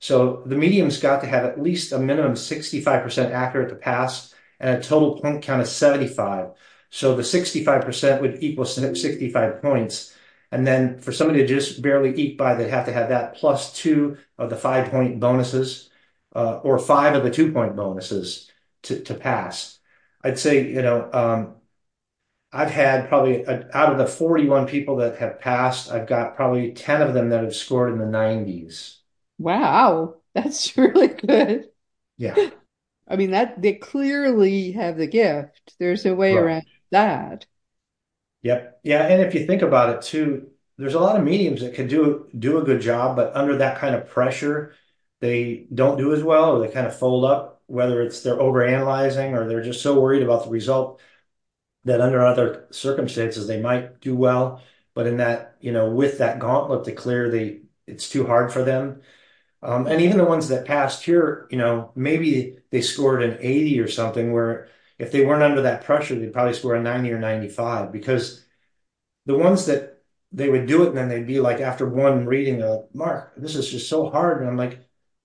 So 0.00 0.42
the 0.46 0.54
medium's 0.54 1.00
got 1.00 1.20
to 1.22 1.26
have 1.26 1.44
at 1.44 1.60
least 1.60 1.92
a 1.92 1.98
minimum 1.98 2.34
65% 2.34 3.32
accurate 3.32 3.68
to 3.70 3.74
pass 3.74 4.32
and 4.60 4.78
a 4.78 4.82
total 4.82 5.20
point 5.20 5.42
count 5.42 5.60
of 5.60 5.68
75. 5.68 6.50
So 6.90 7.16
the 7.16 7.22
65% 7.22 8.20
would 8.20 8.42
equal 8.42 8.64
65 8.64 9.60
points. 9.60 10.14
And 10.50 10.66
then 10.66 10.98
for 10.98 11.12
somebody 11.12 11.40
to 11.40 11.46
just 11.46 11.82
barely 11.82 12.18
eke 12.18 12.38
by, 12.38 12.54
they'd 12.54 12.70
have 12.70 12.86
to 12.86 12.92
have 12.92 13.10
that 13.10 13.34
plus 13.34 13.72
two 13.72 14.16
of 14.38 14.50
the 14.50 14.56
five 14.56 14.90
point 14.90 15.20
bonuses, 15.20 15.90
uh, 16.34 16.58
or 16.58 16.78
five 16.78 17.14
of 17.14 17.22
the 17.22 17.30
two 17.30 17.52
point 17.52 17.76
bonuses 17.76 18.50
to, 18.84 19.00
to 19.04 19.14
pass. 19.14 19.78
I'd 20.24 20.38
say, 20.38 20.68
you 20.68 20.82
know, 20.82 21.10
um, 21.12 21.54
I've 22.52 22.70
had 22.70 23.08
probably 23.08 23.44
uh 23.46 23.64
out 23.74 23.92
of 23.92 23.98
the 23.98 24.06
41 24.06 24.66
people 24.66 24.96
that 24.96 25.18
have 25.18 25.40
passed, 25.40 25.90
I've 25.90 26.06
got 26.06 26.36
probably 26.36 26.72
10 26.72 27.02
of 27.02 27.14
them 27.14 27.28
that 27.30 27.42
have 27.42 27.54
scored 27.54 27.92
in 27.92 27.98
the 27.98 28.06
90s. 28.06 28.96
Wow. 29.38 30.16
That's 30.34 30.76
really 30.76 31.08
good. 31.08 31.68
Yeah, 32.16 32.50
I 33.08 33.16
mean, 33.16 33.30
that 33.32 33.60
they 33.62 33.74
clearly 33.74 34.72
have 34.72 34.96
the 34.96 35.06
gift. 35.06 35.74
There's 35.78 36.04
no 36.04 36.14
way 36.14 36.34
right. 36.34 36.42
around 36.42 36.66
that. 36.90 37.46
Yep. 38.42 38.80
Yeah, 38.84 39.06
and 39.06 39.22
if 39.22 39.34
you 39.34 39.46
think 39.46 39.62
about 39.62 39.90
it 39.96 40.02
too, 40.02 40.50
there's 40.76 40.94
a 40.94 41.00
lot 41.00 41.16
of 41.18 41.24
mediums 41.24 41.60
that 41.60 41.74
can 41.74 41.88
do 41.88 42.28
do 42.38 42.58
a 42.58 42.62
good 42.64 42.80
job, 42.80 43.16
but 43.16 43.34
under 43.34 43.56
that 43.58 43.78
kind 43.78 43.94
of 43.94 44.06
pressure, 44.08 44.74
they 45.20 45.66
don't 45.74 45.98
do 45.98 46.14
as 46.14 46.22
well, 46.22 46.56
or 46.56 46.60
they 46.66 46.72
kind 46.72 46.86
of 46.86 46.96
fold 46.96 47.24
up, 47.24 47.62
whether 47.66 48.00
it's 48.02 48.22
they're 48.22 48.36
overanalyzing 48.38 49.32
or 49.36 49.48
they're 49.48 49.62
just 49.62 49.82
so 49.82 50.00
worried 50.00 50.22
about 50.22 50.44
the 50.44 50.50
result 50.50 51.00
that 51.84 52.00
under 52.00 52.24
other 52.26 52.68
circumstances 52.72 53.46
they 53.48 53.60
might 53.60 54.00
do 54.00 54.16
well, 54.16 54.62
but 54.94 55.06
in 55.06 55.18
that, 55.18 55.56
you 55.60 55.72
know, 55.72 55.90
with 55.90 56.18
that 56.18 56.38
gauntlet 56.40 56.84
to 56.86 56.92
clear, 56.92 57.30
they 57.30 57.62
it's 57.86 58.08
too 58.10 58.26
hard 58.26 58.52
for 58.52 58.64
them. 58.64 59.02
Um, 59.62 59.86
and 59.86 60.00
even 60.00 60.18
the 60.18 60.24
ones 60.24 60.48
that 60.48 60.66
passed 60.66 61.02
here, 61.04 61.48
you 61.50 61.58
know, 61.58 61.90
maybe 61.96 62.58
they 62.70 62.80
scored 62.80 63.22
an 63.22 63.38
80 63.40 63.80
or 63.80 63.88
something, 63.88 64.32
where 64.32 64.68
if 64.98 65.12
they 65.12 65.24
weren't 65.24 65.42
under 65.42 65.62
that 65.62 65.84
pressure, 65.84 66.18
they'd 66.18 66.32
probably 66.32 66.54
score 66.54 66.74
a 66.74 66.82
90 66.82 67.12
or 67.12 67.18
95 67.18 67.92
because 67.92 68.44
the 69.26 69.36
ones 69.36 69.66
that 69.66 70.02
they 70.32 70.48
would 70.48 70.66
do 70.66 70.82
it 70.84 70.88
and 70.88 70.96
then 70.96 71.08
they'd 71.08 71.26
be 71.26 71.40
like 71.40 71.60
after 71.60 71.88
one 71.88 72.26
reading, 72.26 72.62
uh, 72.62 72.82
Mark, 72.92 73.32
this 73.36 73.54
is 73.56 73.70
just 73.70 73.88
so 73.88 74.10
hard. 74.10 74.40
And 74.40 74.48
I'm 74.48 74.56
like, 74.56 74.80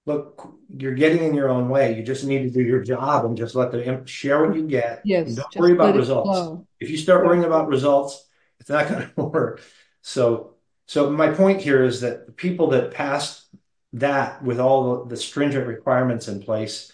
look, 0.06 0.54
you're 0.70 0.94
getting 0.94 1.24
in 1.24 1.34
your 1.34 1.50
own 1.50 1.70
way. 1.70 1.96
You 1.96 2.04
just 2.04 2.24
need 2.26 2.44
to 2.44 2.50
do 2.50 2.62
your 2.62 2.84
job 2.84 3.26
and 3.26 3.38
just 3.38 3.56
let 3.56 3.72
the 3.72 4.04
share 4.06 4.46
what 4.46 4.56
you 4.56 4.68
get 4.68 5.00
and 5.00 5.10
Yes, 5.10 5.36
don't 5.36 5.56
worry 5.56 5.74
about 5.74 5.96
results. 5.96 6.30
flow. 6.30 6.68
If 6.80 6.90
you 6.90 6.98
start 6.98 7.26
worrying 7.26 7.46
about 7.46 7.68
results, 7.68 8.28
it's 8.60 8.70
not 8.70 8.88
going 8.90 9.10
to 9.10 9.24
work. 9.24 9.62
So, 10.02 10.56
so 10.86 11.10
my 11.10 11.32
point 11.32 11.62
here 11.62 11.84
is 11.84 12.02
that 12.02 12.26
the 12.28 12.32
people 12.34 12.68
that 12.72 12.92
passed 12.92 13.46
that 13.94 14.44
with 14.44 14.60
all 14.60 15.06
the 15.06 15.18
stringent 15.18 15.68
requirements 15.68 16.28
in 16.28 16.42
place, 16.42 16.92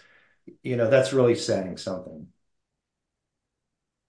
you 0.64 0.76
know, 0.76 0.90
that's 0.90 1.14
really 1.14 1.36
saying 1.36 1.78
something. 1.78 2.28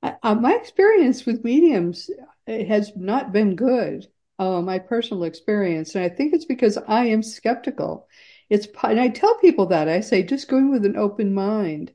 I, 0.03 0.17
uh, 0.23 0.35
my 0.35 0.55
experience 0.55 1.27
with 1.27 1.45
mediums 1.45 2.11
it 2.47 2.69
has 2.69 2.93
not 2.97 3.33
been 3.33 3.57
good. 3.57 4.09
Uh, 4.39 4.63
my 4.63 4.79
personal 4.79 5.25
experience, 5.25 5.95
and 5.95 6.05
I 6.05 6.09
think 6.09 6.33
it's 6.33 6.47
because 6.47 6.79
I 6.79 7.07
am 7.07 7.23
skeptical. 7.23 8.09
It's 8.49 8.67
and 8.83 8.99
I 8.99 9.09
tell 9.09 9.37
people 9.39 9.67
that 9.67 9.89
I 9.89 10.01
say 10.01 10.23
just 10.23 10.49
go 10.49 10.57
in 10.57 10.71
with 10.71 10.85
an 10.87 10.97
open 10.97 11.35
mind 11.35 11.93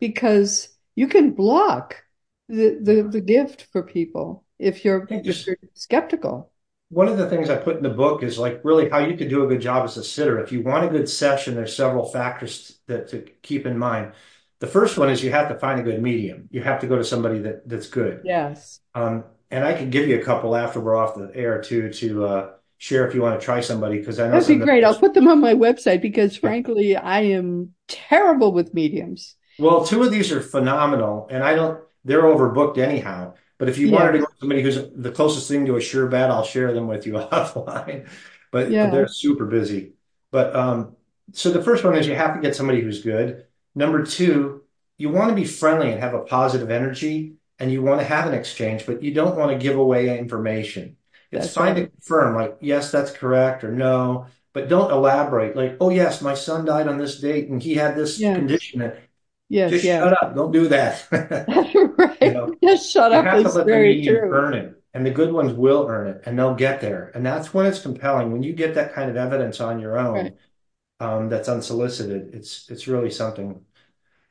because 0.00 0.68
you 0.94 1.08
can 1.08 1.32
block 1.32 2.04
the 2.48 2.78
the, 2.82 3.08
the 3.10 3.20
gift 3.20 3.68
for 3.72 3.82
people 3.82 4.44
if 4.58 4.84
you're 4.84 5.06
think 5.06 5.26
if 5.26 5.46
you're 5.46 5.56
skeptical. 5.74 6.50
one 6.88 7.08
of 7.08 7.18
the 7.18 7.28
things 7.28 7.50
I 7.50 7.56
put 7.56 7.76
in 7.76 7.82
the 7.82 7.90
book 7.90 8.22
is 8.22 8.38
like 8.38 8.60
really 8.64 8.88
how 8.88 8.98
you 8.98 9.16
could 9.16 9.28
do 9.28 9.44
a 9.44 9.48
good 9.48 9.60
job 9.60 9.84
as 9.84 9.96
a 9.96 10.04
sitter. 10.04 10.38
If 10.40 10.52
you 10.52 10.62
want 10.62 10.84
a 10.84 10.88
good 10.88 11.08
session, 11.08 11.54
there's 11.54 11.74
several 11.74 12.06
factors 12.06 12.78
that 12.86 13.08
to 13.08 13.22
keep 13.42 13.66
in 13.66 13.76
mind. 13.78 14.12
The 14.60 14.66
first 14.66 14.96
one 14.96 15.10
is 15.10 15.22
you 15.22 15.30
have 15.30 15.48
to 15.48 15.58
find 15.58 15.78
a 15.78 15.82
good 15.82 16.00
medium. 16.02 16.48
You 16.50 16.62
have 16.62 16.80
to 16.80 16.86
go 16.86 16.96
to 16.96 17.04
somebody 17.04 17.40
that 17.40 17.68
that's 17.68 17.88
good. 17.88 18.22
Yes, 18.24 18.80
Um, 18.94 19.24
and 19.50 19.64
I 19.64 19.74
can 19.74 19.90
give 19.90 20.08
you 20.08 20.18
a 20.18 20.24
couple 20.24 20.56
after 20.56 20.80
we're 20.80 20.96
off 20.96 21.14
the 21.14 21.30
air 21.34 21.60
too 21.60 21.90
to 21.92 22.24
uh, 22.26 22.50
share 22.78 23.06
if 23.06 23.14
you 23.14 23.22
want 23.22 23.38
to 23.38 23.44
try 23.44 23.60
somebody 23.60 23.98
because 23.98 24.18
I 24.18 24.26
know 24.28 24.40
that'd 24.40 24.48
be 24.48 24.64
great. 24.64 24.82
I'll 24.82 24.98
put 24.98 25.14
them 25.14 25.28
on 25.28 25.40
my 25.40 25.54
website 25.54 26.00
because 26.00 26.36
frankly, 26.36 26.96
I 26.96 27.20
am 27.20 27.74
terrible 27.86 28.52
with 28.52 28.74
mediums. 28.74 29.36
Well, 29.58 29.84
two 29.84 30.02
of 30.02 30.10
these 30.10 30.32
are 30.32 30.40
phenomenal, 30.40 31.28
and 31.30 31.42
I 31.44 31.54
don't. 31.54 31.80
They're 32.04 32.22
overbooked 32.22 32.78
anyhow. 32.78 33.34
But 33.58 33.68
if 33.68 33.78
you 33.78 33.90
wanted 33.90 34.12
to 34.12 34.18
go 34.18 34.26
to 34.26 34.32
somebody 34.38 34.62
who's 34.62 34.78
the 34.94 35.10
closest 35.10 35.48
thing 35.48 35.64
to 35.66 35.76
a 35.76 35.80
sure 35.80 36.06
bet, 36.08 36.30
I'll 36.30 36.44
share 36.44 36.72
them 36.74 36.86
with 36.88 37.06
you 37.06 37.12
offline. 37.32 38.08
But 38.52 38.70
yeah, 38.70 38.90
they're 38.90 39.08
super 39.08 39.46
busy. 39.46 39.94
But 40.30 40.54
um, 40.54 40.96
so 41.32 41.50
the 41.50 41.62
first 41.62 41.82
one 41.84 41.96
is 41.96 42.06
you 42.06 42.14
have 42.14 42.34
to 42.34 42.40
get 42.40 42.54
somebody 42.54 42.80
who's 42.80 43.02
good. 43.02 43.46
Number 43.76 44.04
two, 44.04 44.64
you 44.98 45.10
want 45.10 45.30
to 45.30 45.36
be 45.36 45.44
friendly 45.46 45.92
and 45.92 46.00
have 46.00 46.14
a 46.14 46.24
positive 46.24 46.70
energy, 46.72 47.36
and 47.60 47.72
you 47.72 47.82
want 47.82 48.00
to 48.00 48.06
have 48.06 48.28
an 48.28 48.34
exchange, 48.34 48.86
but 48.86 49.02
you 49.04 49.14
don't 49.14 49.36
want 49.38 49.52
to 49.52 49.58
give 49.58 49.78
away 49.78 50.18
information. 50.18 50.98
It's 51.32 51.48
that's 51.48 51.54
fine 51.54 51.76
to 51.76 51.88
confirm, 51.88 52.36
like, 52.36 52.58
yes, 52.62 52.92
that's 52.92 53.12
correct, 53.12 53.64
or 53.64 53.72
no, 53.72 54.28
but 54.54 54.68
don't 54.70 54.92
elaborate. 54.92 55.56
Like, 55.56 55.78
oh, 55.80 55.90
yes, 55.90 56.22
my 56.22 56.34
son 56.34 56.64
died 56.66 56.88
on 56.88 56.98
this 56.98 57.20
date 57.20 57.48
and 57.50 57.62
he 57.62 57.76
had 57.76 57.96
this 57.96 58.28
Yes, 58.28 58.30
condition. 58.30 58.92
yes, 59.48 59.82
Just 59.82 59.84
yes. 59.84 59.98
shut 59.98 60.12
up. 60.22 60.34
Don't 60.34 60.52
do 60.52 60.68
that. 60.68 61.06
That's 61.46 61.74
You 62.22 62.30
right. 62.30 62.32
know, 62.32 62.56
Just 62.62 62.90
shut 62.92 63.12
you 63.12 63.20
up 63.20 63.30
have 63.30 63.42
to 63.42 63.50
let 63.52 63.70
the 63.70 63.76
very 63.76 64.00
medium 64.00 64.24
true. 64.24 64.30
earn 64.30 64.54
it, 64.54 64.82
and 64.94 65.06
the 65.06 65.10
good 65.10 65.32
ones 65.32 65.52
will 65.52 65.86
earn 65.88 66.08
it, 66.08 66.22
and 66.26 66.38
they'll 66.38 66.54
get 66.54 66.80
there. 66.80 67.12
And 67.14 67.24
that's 67.26 67.54
when 67.54 67.66
it's 67.66 67.80
compelling. 67.82 68.32
When 68.32 68.42
you 68.42 68.52
get 68.54 68.74
that 68.74 68.94
kind 68.94 69.10
of 69.10 69.16
evidence 69.16 69.60
on 69.60 69.80
your 69.80 69.98
Right. 70.12 70.32
Um, 71.00 71.28
that's 71.28 71.48
unsolicited, 71.48 72.34
it's 72.34 72.70
it's 72.70 72.86
really 72.86 73.10
something. 73.10 73.64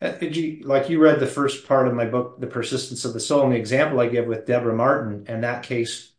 Uh, 0.02 0.14
you 0.22 0.62
like 0.64 0.90
you 0.90 1.00
read 1.02 1.20
the 1.20 1.28
first 1.28 1.68
part 1.68 1.88
of 1.88 1.94
my 1.94 2.06
book, 2.06 2.40
The 2.40 2.48
Persistence 2.48 3.06
of 3.06 3.14
the 3.14 3.20
Soul, 3.20 3.44
and 3.44 3.54
the 3.54 3.58
example 3.58 4.00
I 4.00 4.08
give 4.08 4.28
with 4.28 4.46
Deborah 4.46 4.76
Martin 4.76 5.26
and 5.28 5.44
that 5.44 5.64
case 5.64 6.12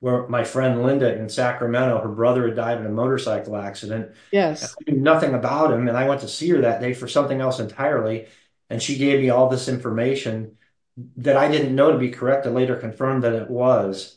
where 0.00 0.26
my 0.28 0.44
friend 0.44 0.82
Linda 0.82 1.16
in 1.18 1.28
Sacramento, 1.28 2.00
her 2.00 2.08
brother 2.08 2.46
had 2.46 2.56
died 2.56 2.78
in 2.78 2.86
a 2.86 2.90
motorcycle 2.90 3.56
accident. 3.56 4.12
Yes. 4.30 4.74
I 4.74 4.90
knew 4.90 5.00
nothing 5.00 5.34
about 5.34 5.72
him, 5.72 5.88
and 5.88 5.96
I 5.96 6.08
went 6.08 6.20
to 6.20 6.28
see 6.28 6.48
her 6.50 6.60
that 6.60 6.80
day 6.80 6.92
for 6.92 7.08
something 7.08 7.40
else 7.40 7.60
entirely. 7.60 8.26
And 8.68 8.82
she 8.82 8.98
gave 8.98 9.20
me 9.20 9.30
all 9.30 9.48
this 9.48 9.68
information 9.68 10.58
that 11.16 11.36
I 11.36 11.48
didn't 11.50 11.74
know 11.74 11.92
to 11.92 11.98
be 11.98 12.10
correct 12.10 12.46
and 12.46 12.54
later 12.54 12.76
confirmed 12.76 13.22
that 13.24 13.32
it 13.32 13.50
was. 13.50 14.16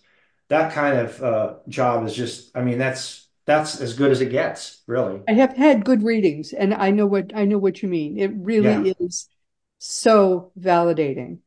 That 0.49 0.73
kind 0.73 0.97
of 0.97 1.23
uh, 1.23 1.55
job 1.67 2.05
is 2.05 2.15
just, 2.15 2.55
I 2.57 2.61
mean, 2.63 2.77
that's 2.77 3.27
that's 3.49 3.81
as 3.81 3.93
good 3.93 4.11
as 4.11 4.21
it 4.21 4.29
gets, 4.31 4.83
really. 4.87 5.21
I 5.29 5.33
have 5.33 5.55
had 5.55 5.85
good 5.85 6.03
readings, 6.03 6.51
and 6.53 6.73
I 6.73 6.91
know 6.91 7.05
what 7.05 7.31
I 7.35 7.45
know 7.45 7.57
what 7.57 7.81
you 7.81 7.87
mean. 7.89 8.17
It 8.19 8.31
really 8.35 8.79
Yeah, 8.79 8.89
is 8.89 9.29
so 9.77 10.51
validating. 10.59 11.39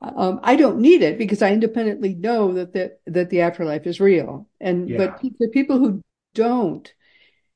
Um, 0.00 0.40
I 0.42 0.56
don't 0.56 0.80
need 0.80 1.02
it 1.02 1.16
because 1.18 1.42
I 1.42 1.52
independently 1.52 2.14
know 2.14 2.52
that 2.54 2.72
the, 2.72 2.98
that 3.06 3.30
the 3.30 3.42
afterlife 3.42 3.86
is 3.86 4.00
real. 4.00 4.48
And 4.60 4.96
but 4.96 5.16
yeah. 5.16 5.20
pe- 5.20 5.30
the 5.38 5.48
people 5.48 5.78
who 5.78 6.02
don't 6.34 6.92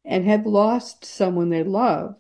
and 0.05 0.25
have 0.27 0.47
lost 0.47 1.05
someone 1.05 1.51
they 1.51 1.65
love, 1.65 2.17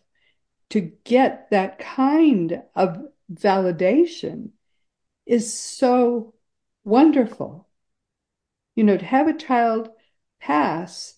to 0.70 0.80
get 0.80 1.50
that 1.50 1.78
kind 1.78 2.62
of 2.76 2.98
validation 3.32 4.50
is 5.26 5.54
so 5.54 6.34
wonderful. 6.84 7.68
You 8.76 8.84
know, 8.84 8.96
to 8.96 9.04
have 9.04 9.26
a 9.26 9.34
child 9.36 9.90
pass 10.40 11.15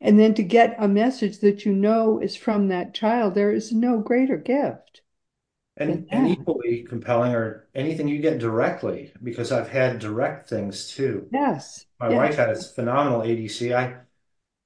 and 0.00 0.18
then 0.18 0.34
to 0.34 0.42
get 0.42 0.76
a 0.78 0.88
message 0.88 1.38
that 1.40 1.64
you 1.64 1.72
know 1.74 2.18
is 2.20 2.36
from 2.36 2.68
that 2.68 2.94
child, 2.94 3.34
there 3.34 3.52
is 3.52 3.72
no 3.72 3.98
greater 4.00 4.36
gift 4.36 5.02
And 5.76 6.06
and 6.10 6.26
equally 6.26 6.82
compelling 6.84 7.34
or 7.34 7.68
anything 7.74 8.06
you 8.08 8.18
get 8.20 8.38
directly, 8.38 9.12
because 9.22 9.50
I've 9.52 9.68
had 9.70 9.98
direct 9.98 10.48
things 10.48 10.88
too. 10.90 11.32
Yes, 11.32 11.86
My 12.00 12.10
wife 12.10 12.36
yes. 12.36 12.36
had 12.36 12.50
a 12.50 12.56
phenomenal 12.62 13.24
ADC. 13.24 13.74
I 13.74 13.98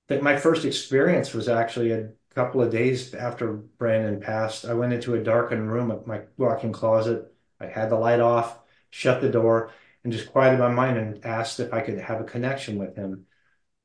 think 0.09 0.23
my 0.23 0.37
first 0.39 0.65
experience 0.67 1.35
was 1.35 1.49
actually 1.49 1.93
a 1.93 2.11
couple 2.35 2.63
of 2.63 2.73
days 2.73 3.15
after 3.15 3.55
Brandon 3.55 4.21
passed. 4.21 4.65
I 4.67 4.75
went 4.75 4.93
into 4.95 5.15
a 5.15 5.25
darkened 5.25 5.73
room 5.73 5.91
at 5.93 6.07
my 6.07 6.23
walk-in 6.39 6.73
closet. 6.73 7.35
I 7.61 7.67
had 7.69 7.91
the 7.91 7.97
light 7.99 8.21
off, 8.21 8.61
shut 8.91 9.21
the 9.23 9.31
door, 9.31 9.73
and 10.05 10.13
just 10.13 10.31
quieted 10.33 10.61
my 10.61 10.71
mind 10.71 10.99
and 10.99 11.25
asked 11.27 11.61
if 11.61 11.73
I 11.75 11.81
could 11.83 11.99
have 12.01 12.21
a 12.21 12.25
connection 12.25 12.79
with 12.79 12.97
him. 12.97 13.27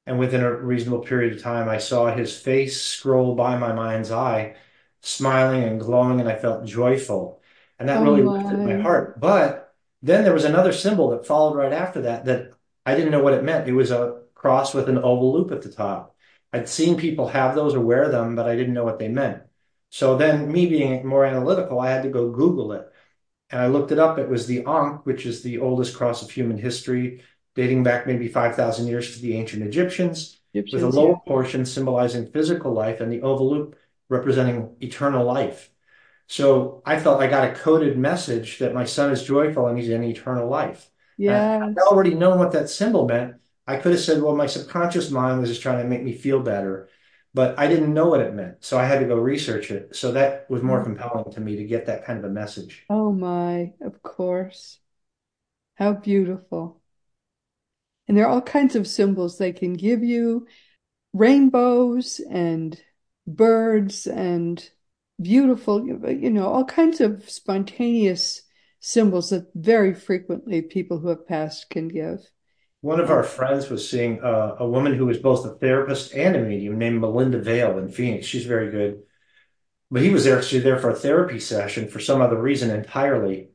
And 0.10 0.19
within 0.19 0.41
a 0.43 0.54
reasonable 0.54 1.02
period 1.02 1.36
of 1.36 1.43
time, 1.43 1.69
I 1.69 1.78
saw 1.80 2.13
his 2.13 2.38
face 2.38 2.82
scroll 2.82 3.36
by 3.36 3.58
my 3.58 3.74
mind's 3.74 4.12
eye, 4.12 4.58
smiling 5.02 5.63
and 5.63 5.80
glowing, 5.80 6.19
and 6.19 6.30
I 6.30 6.36
felt 6.36 6.65
joyful. 6.65 7.41
And 7.80 7.89
that 7.89 8.02
Oh 8.02 8.04
really 8.04 8.24
lifted 8.24 8.58
my 8.65 8.74
my. 8.74 8.82
heart. 8.84 9.19
But 9.22 9.76
then 10.02 10.24
there 10.26 10.34
was 10.34 10.45
another 10.45 10.74
symbol 10.74 11.12
that 11.12 11.28
followed 11.28 11.56
right 11.56 11.74
after 11.74 12.02
that 12.04 12.26
that 12.26 12.54
I 12.86 12.95
didn't 12.95 13.12
know 13.12 13.24
what 13.24 13.36
it 13.36 13.43
meant. 13.43 13.69
It 13.69 13.74
was 13.74 13.91
a 13.91 14.22
cross 14.36 14.74
with 14.74 14.89
an 14.89 14.98
oval 14.98 15.34
loop 15.34 15.52
at 15.52 15.62
the 15.62 15.72
top. 15.72 16.15
I'd 16.52 16.67
seen 16.69 16.98
people 16.98 17.28
have 17.30 17.56
those 17.56 17.76
or 17.76 17.82
wear 17.82 18.10
them, 18.10 18.36
but 18.36 18.48
I 18.48 18.56
didn't 18.56 18.74
know 18.74 18.86
what 18.86 19.00
they 19.00 19.10
meant. 19.10 19.43
So 19.91 20.17
then, 20.17 20.52
me 20.52 20.65
being 20.67 21.06
more 21.06 21.26
analytical, 21.26 21.80
I 21.80 21.91
had 21.91 22.04
to 22.04 22.10
go 22.10 22.32
Google 22.32 22.74
it. 22.74 22.91
And 23.52 23.62
I 23.62 23.67
looked 23.67 23.91
it 23.91 24.00
up. 24.00 24.17
It 24.19 24.30
was 24.30 24.48
the 24.48 24.65
Ankh, 24.65 25.06
which 25.06 25.26
is 25.26 25.43
the 25.43 25.60
oldest 25.60 25.95
cross 25.98 26.24
of 26.24 26.32
human 26.32 26.58
history, 26.58 27.24
dating 27.56 27.84
back 27.84 28.08
maybe 28.08 28.28
5,000 28.28 28.88
years 28.88 29.16
to 29.16 29.22
the 29.22 29.36
ancient 29.36 29.64
Egyptians, 29.64 30.40
with 30.54 30.66
a 30.66 30.68
Egyptians, 30.68 30.96
yeah. 30.96 31.02
lower 31.02 31.20
portion 31.28 31.66
symbolizing 31.66 32.32
physical 32.32 32.74
life 32.74 33.02
and 33.02 33.12
the 33.12 33.22
oval 33.22 33.50
loop 33.50 33.76
representing 34.10 34.76
eternal 34.82 35.26
life. 35.26 35.70
So 36.28 36.82
I 36.86 37.00
felt 37.00 37.22
I 37.22 37.28
got 37.28 37.50
a 37.50 37.56
coded 37.56 37.98
message 37.98 38.60
that 38.60 38.74
my 38.74 38.86
son 38.86 39.12
is 39.12 39.24
joyful 39.24 39.68
and 39.68 39.78
he's 39.78 39.90
in 39.90 40.04
eternal 40.04 40.48
life. 40.48 40.90
Yeah. 41.18 41.60
I 41.64 41.70
I 41.70 41.84
already 41.88 42.14
known 42.14 42.40
what 42.40 42.52
that 42.54 42.70
symbol 42.70 43.08
meant. 43.08 43.36
I 43.68 43.78
could 43.78 43.92
have 43.92 44.02
said, 44.02 44.22
well, 44.22 44.36
my 44.36 44.48
subconscious 44.48 45.12
mind 45.12 45.42
was 45.42 45.50
just 45.50 45.62
trying 45.62 45.82
to 45.84 45.88
make 45.88 46.04
me 46.04 46.14
feel 46.14 46.40
better, 46.40 46.90
but 47.34 47.58
I 47.60 47.68
didn't 47.68 47.94
know 47.94 48.08
what 48.08 48.22
it 48.22 48.34
meant. 48.34 48.64
So 48.64 48.80
I 48.80 48.86
had 48.86 49.00
to 49.00 49.06
go 49.06 49.16
research 49.16 49.70
it. 49.70 49.96
So 49.96 50.12
that 50.14 50.50
was 50.50 50.64
more 50.64 50.82
mm. 50.82 50.86
compelling 50.86 51.32
to 51.34 51.42
me 51.42 51.58
to 51.58 51.66
get 51.66 51.86
that 51.86 52.06
kind 52.06 52.18
of 52.18 52.26
a 52.26 52.34
message. 52.34 52.86
Oh 52.90 53.12
my, 53.12 53.74
of 53.82 54.02
course. 54.02 54.80
How 55.76 55.94
beautiful. 55.94 56.82
And 58.10 58.17
there 58.17 58.26
are 58.26 58.32
all 58.32 58.41
kinds 58.41 58.76
of 58.76 58.88
symbols 58.88 59.38
they 59.38 59.54
can 59.54 59.74
give 59.74 60.04
you, 60.04 60.48
rainbows 61.13 62.19
and 62.19 62.78
birds 63.28 64.08
and 64.08 64.67
beautiful, 65.22 65.86
you 65.86 66.32
know, 66.32 66.48
all 66.48 66.65
kinds 66.65 67.02
of 67.02 67.30
spontaneous 67.30 68.41
symbols 68.80 69.30
that 69.30 69.52
very 69.54 69.93
frequently 69.93 70.63
people 70.63 70.98
who 70.98 71.10
have 71.10 71.28
passed 71.28 71.69
can 71.69 71.88
give. 71.88 72.19
One 72.82 73.00
of 73.00 73.12
our 73.12 73.24
friends 73.24 73.69
was 73.69 73.88
seeing 73.88 74.24
uh, 74.24 74.56
a 74.60 74.67
woman 74.67 74.95
who 74.95 75.06
was 75.06 75.19
both 75.19 75.45
a 75.45 75.50
therapist 75.50 76.15
and 76.15 76.36
a 76.36 76.41
medium 76.41 76.80
named 76.80 77.02
Melinda 77.02 77.39
Vale 77.39 77.78
in 77.78 77.89
Phoenix. 77.89 78.26
She's 78.26 78.45
very 78.45 78.72
good. 78.72 79.04
But 79.91 80.02
he 80.02 80.10
was 80.10 80.26
actually 80.26 80.62
there 80.62 80.80
for 80.80 80.89
a 80.89 80.95
therapy 80.95 81.39
session 81.39 81.89
for 81.89 82.00
some 82.00 82.22
other 82.22 82.41
reason 82.41 82.72
entirely. 82.72 83.50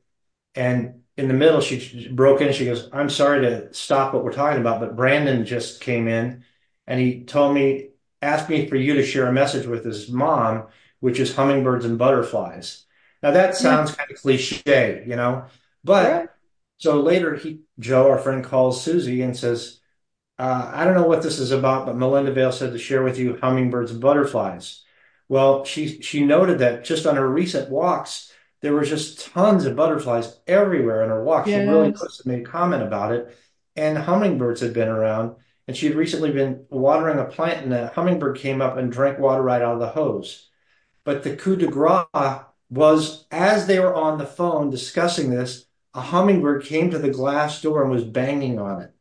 And 0.54 1.00
in 1.16 1.28
the 1.28 1.34
middle, 1.34 1.60
she 1.60 2.08
broke 2.08 2.40
in. 2.40 2.52
She 2.52 2.64
goes, 2.64 2.88
I'm 2.92 3.10
sorry 3.10 3.42
to 3.42 3.72
stop 3.72 4.12
what 4.12 4.24
we're 4.24 4.32
talking 4.32 4.60
about, 4.60 4.80
but 4.80 4.96
Brandon 4.96 5.44
just 5.46 5.80
came 5.80 6.08
in 6.08 6.44
and 6.86 7.00
he 7.00 7.24
told 7.24 7.54
me, 7.54 7.90
asked 8.20 8.48
me 8.48 8.66
for 8.66 8.76
you 8.76 8.94
to 8.94 9.04
share 9.04 9.26
a 9.26 9.32
message 9.32 9.66
with 9.66 9.84
his 9.84 10.08
mom, 10.08 10.66
which 11.00 11.20
is 11.20 11.34
hummingbirds 11.34 11.84
and 11.84 11.98
butterflies. 11.98 12.84
Now 13.22 13.30
that 13.32 13.50
yeah, 13.50 13.52
sounds 13.52 13.94
kind 13.94 14.10
of 14.10 14.16
cliche, 14.16 15.04
you 15.06 15.16
know, 15.16 15.32
right. 15.34 15.50
but 15.84 16.36
so 16.78 17.00
later 17.00 17.36
he, 17.36 17.60
Joe, 17.78 18.10
our 18.10 18.18
friend 18.18 18.44
calls 18.44 18.82
Susie 18.82 19.22
and 19.22 19.36
says, 19.36 19.80
uh, 20.38 20.70
I 20.74 20.84
don't 20.84 20.94
know 20.94 21.06
what 21.06 21.22
this 21.22 21.38
is 21.38 21.52
about, 21.52 21.86
but 21.86 21.96
Melinda 21.96 22.32
Vale 22.32 22.52
said 22.52 22.72
to 22.72 22.78
share 22.78 23.02
with 23.02 23.18
you 23.18 23.38
hummingbirds 23.40 23.92
and 23.92 24.00
butterflies. 24.00 24.82
Well, 25.28 25.64
she 25.64 26.02
she 26.02 26.24
noted 26.24 26.58
that 26.58 26.84
just 26.84 27.06
on 27.06 27.16
her 27.16 27.28
recent 27.28 27.70
walks, 27.70 28.32
there 28.64 28.74
were 28.74 28.84
just 28.84 29.20
tons 29.26 29.66
of 29.66 29.76
butterflies 29.76 30.40
everywhere 30.48 31.02
in 31.04 31.10
her 31.10 31.24
walk. 31.24 31.48
She 31.48 31.60
really 31.60 31.90
Yes. 31.90 32.20
and 32.24 32.26
made 32.26 32.40
a 32.46 32.50
comment 32.50 32.82
about 32.82 33.12
it, 33.12 33.36
and 33.76 33.98
hummingbirds 33.98 34.60
had 34.62 34.72
been 34.74 34.88
around. 34.88 35.36
And 35.68 35.76
she 35.76 35.86
had 35.86 35.96
recently 35.96 36.32
been 36.32 36.66
watering 36.70 37.18
a 37.20 37.26
plant, 37.26 37.64
and 37.64 37.74
a 37.74 37.88
hummingbird 37.88 38.38
came 38.38 38.62
up 38.62 38.76
and 38.78 38.92
drank 38.92 39.18
water 39.18 39.42
right 39.42 39.62
out 39.62 39.74
of 39.74 39.80
the 39.80 39.88
hose. 39.88 40.50
But 41.04 41.22
the 41.24 41.36
coup 41.36 41.56
de 41.56 41.68
grace 41.68 42.06
was 42.70 43.26
as 43.30 43.66
they 43.66 43.80
were 43.80 43.94
on 43.94 44.18
the 44.18 44.26
phone 44.26 44.70
discussing 44.70 45.30
this, 45.30 45.66
a 45.94 46.00
hummingbird 46.02 46.64
came 46.64 46.90
to 46.90 46.98
the 46.98 47.10
glass 47.10 47.62
door 47.62 47.82
and 47.82 47.90
was 47.92 48.04
banging 48.04 48.58
on 48.58 48.82
it. 48.82 48.92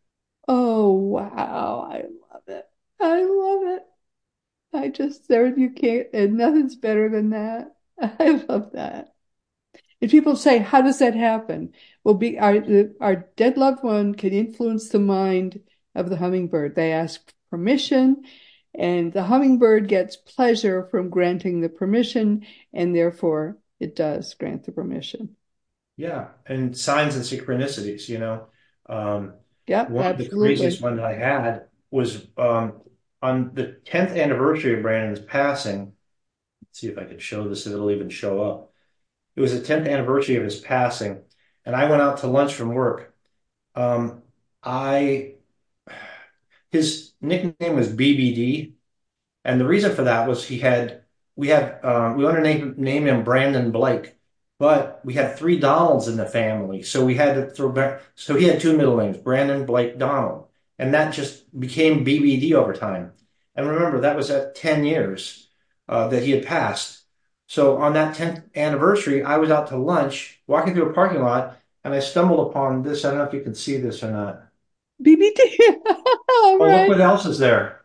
Oh, 0.47 0.91
wow. 0.93 1.89
I 1.91 2.03
love 2.31 2.43
it. 2.47 2.65
I 2.99 3.23
love 3.23 3.63
it. 3.77 3.83
I 4.73 4.89
just, 4.89 5.27
there 5.29 5.47
you 5.57 5.71
can't, 5.71 6.09
and 6.13 6.37
nothing's 6.37 6.75
better 6.75 7.09
than 7.09 7.31
that. 7.31 7.75
I 8.01 8.31
love 8.49 8.73
that. 8.73 9.12
And 10.03 10.11
people 10.11 10.35
say, 10.35 10.59
how 10.59 10.83
does 10.83 10.99
that 10.99 11.15
happen? 11.15 11.73
Well, 12.03 12.13
be 12.13 12.37
our 12.37 12.63
our 13.01 13.15
dead 13.37 13.57
loved 13.57 13.83
one 13.83 14.13
can 14.13 14.33
influence 14.33 14.89
the 14.89 14.99
mind 14.99 15.61
of 15.95 16.11
the 16.11 16.17
hummingbird. 16.17 16.75
They 16.75 16.91
ask 16.93 17.33
permission, 17.49 18.23
and 18.75 19.11
the 19.13 19.23
hummingbird 19.23 19.87
gets 19.87 20.15
pleasure 20.17 20.85
from 20.91 21.09
granting 21.09 21.61
the 21.61 21.69
permission, 21.69 22.45
and 22.73 22.95
therefore 22.95 23.57
it 23.79 23.95
does 23.95 24.35
grant 24.35 24.65
the 24.65 24.73
permission. 24.73 25.37
Yeah, 25.95 26.29
and 26.45 26.75
signs 26.77 27.15
and 27.15 27.23
synchronicities, 27.23 28.09
you 28.09 28.17
know. 28.19 28.47
Um, 28.89 29.33
Yep, 29.67 29.87
one 29.87 30.05
of 30.07 30.17
the 30.17 30.29
craziest 30.29 30.81
absolutely. 30.81 30.81
ones 30.81 30.99
I 30.99 31.13
had 31.13 31.67
was 31.91 32.27
um, 32.37 32.81
on 33.21 33.53
the 33.53 33.79
10th 33.85 34.11
anniversary 34.17 34.73
of 34.75 34.81
Brandon's 34.81 35.19
passing. 35.19 35.93
Let's 36.61 36.79
see 36.81 36.89
if 36.89 36.99
I 36.99 37.05
could 37.05 37.21
show 37.21 37.49
this, 37.49 37.67
if 37.67 37.73
it'll 37.73 37.91
even 37.91 38.09
show 38.09 38.43
up. 38.43 38.72
It 39.35 39.41
was 39.41 39.53
the 39.53 39.65
10th 39.65 39.87
anniversary 39.87 40.35
of 40.35 40.43
his 40.43 40.59
passing, 40.59 41.23
and 41.65 41.75
I 41.75 41.89
went 41.89 42.01
out 42.01 42.17
to 42.19 42.27
lunch 42.27 42.53
from 42.53 42.73
work. 42.73 43.13
Um, 43.75 44.23
I 44.63 45.35
his 46.71 47.13
nickname 47.21 47.75
was 47.75 47.89
BBD, 47.89 48.73
and 49.45 49.59
the 49.59 49.65
reason 49.67 49.95
for 49.95 50.03
that 50.03 50.27
was 50.27 50.45
he 50.47 50.59
had 50.59 51.03
we 51.35 51.49
had 51.49 51.83
um, 51.83 52.17
we 52.17 52.23
wanted 52.23 52.37
to 52.37 52.43
name, 52.43 52.75
name 52.77 53.07
him 53.07 53.23
Brandon 53.23 53.71
Blake, 53.71 54.15
but 54.59 55.01
we 55.03 55.13
had 55.13 55.37
three 55.37 55.59
Donalds 55.59 56.07
in 56.07 56.17
the 56.17 56.25
family, 56.25 56.83
so 56.83 57.05
we 57.05 57.15
had 57.15 57.35
to 57.35 57.49
throw 57.49 57.71
back. 57.71 58.01
So 58.15 58.35
he 58.35 58.45
had 58.45 58.59
two 58.61 58.77
middle 58.77 58.97
names, 58.97 59.17
Brandon 59.17 59.65
Blake 59.65 59.97
Donald, 59.97 60.47
and 60.79 60.93
that 60.93 61.13
just 61.13 61.57
became 61.59 62.05
BBD 62.05 62.53
over 62.53 62.73
time. 62.73 63.13
And 63.55 63.67
remember, 63.67 64.01
that 64.01 64.15
was 64.15 64.31
at 64.31 64.55
10 64.55 64.83
years 64.83 65.49
uh, 65.87 66.07
that 66.09 66.23
he 66.23 66.31
had 66.31 66.45
passed. 66.45 67.02
So 67.53 67.77
on 67.77 67.93
that 67.93 68.15
10th 68.15 68.41
anniversary, 68.55 69.23
I 69.23 69.37
was 69.37 69.49
out 69.51 69.67
to 69.67 69.77
lunch, 69.77 70.41
walking 70.47 70.73
through 70.73 70.89
a 70.89 70.93
parking 70.93 71.21
lot, 71.21 71.57
and 71.83 71.93
I 71.93 71.99
stumbled 71.99 72.49
upon 72.49 72.83
this. 72.83 73.05
I 73.05 73.09
don't 73.09 73.19
know 73.19 73.25
if 73.25 73.33
you 73.33 73.41
can 73.41 73.55
see 73.55 73.77
this 73.77 74.03
or 74.03 74.11
not. 74.11 74.43
BBT. 75.01 75.39
Oh, 76.35 76.67
look 76.71 76.87
what 76.87 76.99
else 77.01 77.25
is 77.25 77.37
there. 77.39 77.81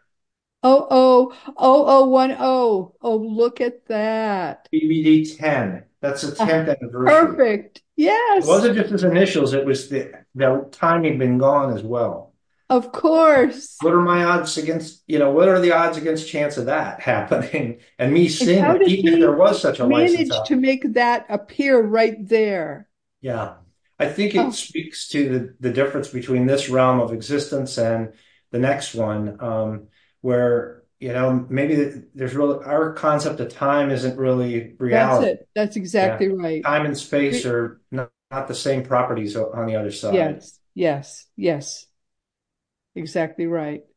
Oh, 0.63 0.87
oh, 0.91 1.33
oh, 1.57 1.85
oh, 1.87 2.07
one, 2.09 2.35
oh. 2.39 2.95
Oh, 3.01 3.17
look 3.17 3.61
at 3.61 3.87
that. 3.87 4.69
BBD 4.73 5.25
10. 5.37 5.85
That's 6.01 6.23
the 6.23 6.35
Ah, 6.39 6.47
10th 6.47 6.69
anniversary. 6.69 7.37
perfect. 7.37 7.83
Yes. 7.97 8.43
It 8.43 8.47
wasn't 8.47 8.77
just 8.77 8.91
his 8.91 9.05
initials, 9.05 9.53
it 9.55 9.65
was 9.67 9.89
the, 9.89 10.25
the 10.35 10.69
time 10.73 11.05
he'd 11.05 11.19
been 11.19 11.39
gone 11.39 11.75
as 11.75 11.83
well. 11.83 12.28
Of 12.71 12.93
course. 12.93 13.77
What 13.81 13.95
are 13.95 14.01
my 14.01 14.25
odds 14.25 14.59
against, 14.59 15.03
you 15.07 15.19
know, 15.19 15.31
what 15.31 15.49
are 15.49 15.61
the 15.61 15.73
odds 15.73 15.97
against 15.97 16.29
chance 16.29 16.57
of 16.57 16.67
that 16.67 17.01
happening 17.13 17.81
and 17.99 18.13
me 18.13 18.29
seeing 18.29 18.65
it, 18.65 18.83
even 18.89 19.15
if 19.15 19.21
there 19.21 19.33
was 19.37 19.61
such 19.61 19.79
a 19.79 19.87
license 19.87 20.39
to 20.49 20.57
make 20.57 20.93
that 20.95 21.27
appear 21.29 21.81
right 21.81 22.17
there? 22.29 22.89
Yeah. 23.21 23.55
I 23.99 24.09
think 24.09 24.35
it 24.35 24.41
Oh, 24.41 24.51
speaks 24.53 25.09
to 25.09 25.29
the, 25.29 25.55
the 25.69 25.73
difference 25.73 26.09
between 26.09 26.47
this 26.47 26.69
realm 26.69 27.01
of 27.01 27.13
existence 27.13 27.79
and 27.79 28.13
the 28.53 28.59
next 28.59 28.95
one, 28.95 29.41
um, 29.41 29.89
where, 30.21 30.85
you 31.01 31.13
know, 31.13 31.47
maybe 31.49 31.75
there's 32.15 32.35
really 32.35 32.65
our 32.65 32.93
concept 32.93 33.41
of 33.41 33.53
time 33.53 33.91
isn't 33.91 34.17
really 34.17 34.75
that's 34.79 34.81
reality. 34.81 35.33
it. 35.33 35.49
That's 35.55 35.77
Yeah. 35.77 35.83
exactly 35.83 36.29
right. 36.29 36.63
Time 36.65 36.87
and 36.87 36.97
space 36.97 37.45
are 37.45 37.81
not, 37.91 38.13
not 38.31 38.47
the 38.49 38.55
same 38.55 38.85
properties 38.85 39.37
on 39.37 39.67
the 39.67 39.77
other 39.77 39.91
side. 39.91 40.15
yes, 40.15 40.59
yes, 40.75 41.27
yes, 41.37 41.87
exactly 42.99 43.47
right. 43.47 43.85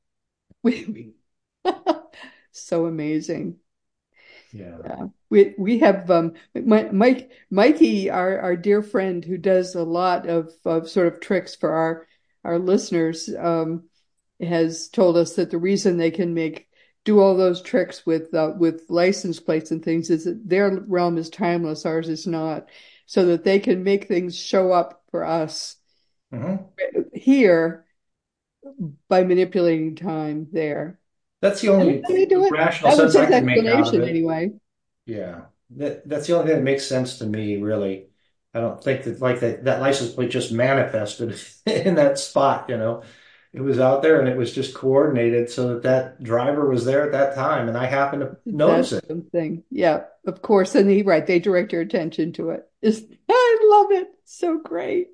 We, 0.64 1.14
so 2.52 2.86
amazing. 2.86 3.60
Yeah. 4.52 4.78
Yeah. 4.84 5.08
We 5.30 5.54
we 5.58 5.80
have 5.80 6.10
um 6.12 6.34
Mike 6.56 7.32
Mikey, 7.49 8.10
our 8.10 8.39
our 8.39 8.56
dear 8.56 8.82
friend 8.82 9.24
who 9.24 9.38
does 9.38 9.76
a 9.76 9.84
lot 9.84 10.28
of 10.28 10.52
of 10.66 10.89
sort 10.89 11.08
of 11.08 11.20
tricks 11.20 11.56
for 11.56 11.72
our 11.72 12.08
our 12.43 12.60
listeners, 12.60 13.30
um, 13.38 13.84
has 14.39 14.89
told 14.89 15.18
us 15.18 15.36
that 15.36 15.52
the 15.52 15.58
reason 15.60 15.97
they 15.97 16.12
can 16.12 16.34
make 16.34 16.68
do 17.06 17.20
all 17.20 17.36
those 17.38 17.62
tricks 17.62 18.06
with 18.06 18.34
uh, 18.34 18.54
with 18.58 18.84
license 18.89 19.39
plates 19.39 19.72
and 19.72 19.84
things 19.84 20.10
is 20.10 20.26
that 20.26 20.47
their 20.47 20.80
realm 20.88 21.18
is 21.18 21.30
timeless, 21.30 21.86
ours 21.86 22.10
is 22.10 22.28
not, 22.28 22.70
so 23.06 23.26
that 23.28 23.43
they 23.43 23.60
can 23.60 23.84
make 23.84 24.08
things 24.08 24.38
show 24.38 24.72
up 24.72 25.04
for 25.12 25.24
us 25.26 25.78
hmm 26.32 26.72
here 27.14 27.86
by 29.07 29.24
manipulating 29.24 29.95
time 29.95 30.47
there. 30.51 30.99
That's 31.41 31.61
the 31.61 31.69
only 31.69 31.97
that's 31.97 32.09
how 32.09 32.15
they 32.15 32.26
do 32.26 32.45
it. 32.45 32.51
rational 32.51 32.91
sense 32.91 33.15
I 33.15 33.26
can 33.26 33.45
make 33.45 33.65
out 33.65 33.88
of 33.88 34.01
it. 34.01 34.09
anyway. 34.09 34.51
Yeah, 35.05 35.41
that 35.72 36.07
that's 36.07 36.28
the 36.28 36.34
only 36.34 36.47
thing 36.47 36.57
that 36.57 36.63
makes 36.63 36.86
sense 36.86 37.17
to 37.19 37.26
me, 37.26 37.57
really. 37.57 38.07
I 38.53 38.59
don't 38.59 38.84
think 38.84 39.03
that 39.03 39.22
like 39.22 39.39
that 39.39 39.65
that 39.65 39.82
license 39.82 40.13
plate 40.13 40.30
just 40.30 40.51
manifested 40.51 41.39
in 41.65 41.95
that 41.95 42.19
spot, 42.19 42.69
you 42.69 42.78
know. 42.78 43.03
It 43.53 43.61
was 43.61 43.80
out 43.80 44.01
there 44.01 44.19
and 44.19 44.30
it 44.30 44.38
was 44.38 44.53
just 44.53 44.74
coordinated 44.74 45.49
so 45.49 45.74
that 45.74 45.84
that 45.84 46.24
driver 46.24 46.69
was 46.69 46.86
there 46.86 47.03
at 47.03 47.11
that 47.11 47.36
time, 47.36 47.67
and 47.67 47.78
I 47.78 47.86
happened 47.86 48.22
to 48.22 48.38
notice 48.45 48.91
That's 48.91 49.03
it. 49.03 49.07
something. 49.09 49.63
Yeah, 49.69 50.03
of 50.26 50.41
course. 50.41 50.74
And 50.76 50.89
he, 50.89 51.01
right, 51.01 51.26
they 51.26 51.39
direct 51.39 51.74
your 51.74 51.82
attention 51.82 52.32
to 52.34 52.51
it. 52.51 52.69
It's, 52.82 53.01
I 53.30 53.57
love 53.69 53.91
it. 53.91 54.07
So 54.24 54.59
great. 54.59 55.09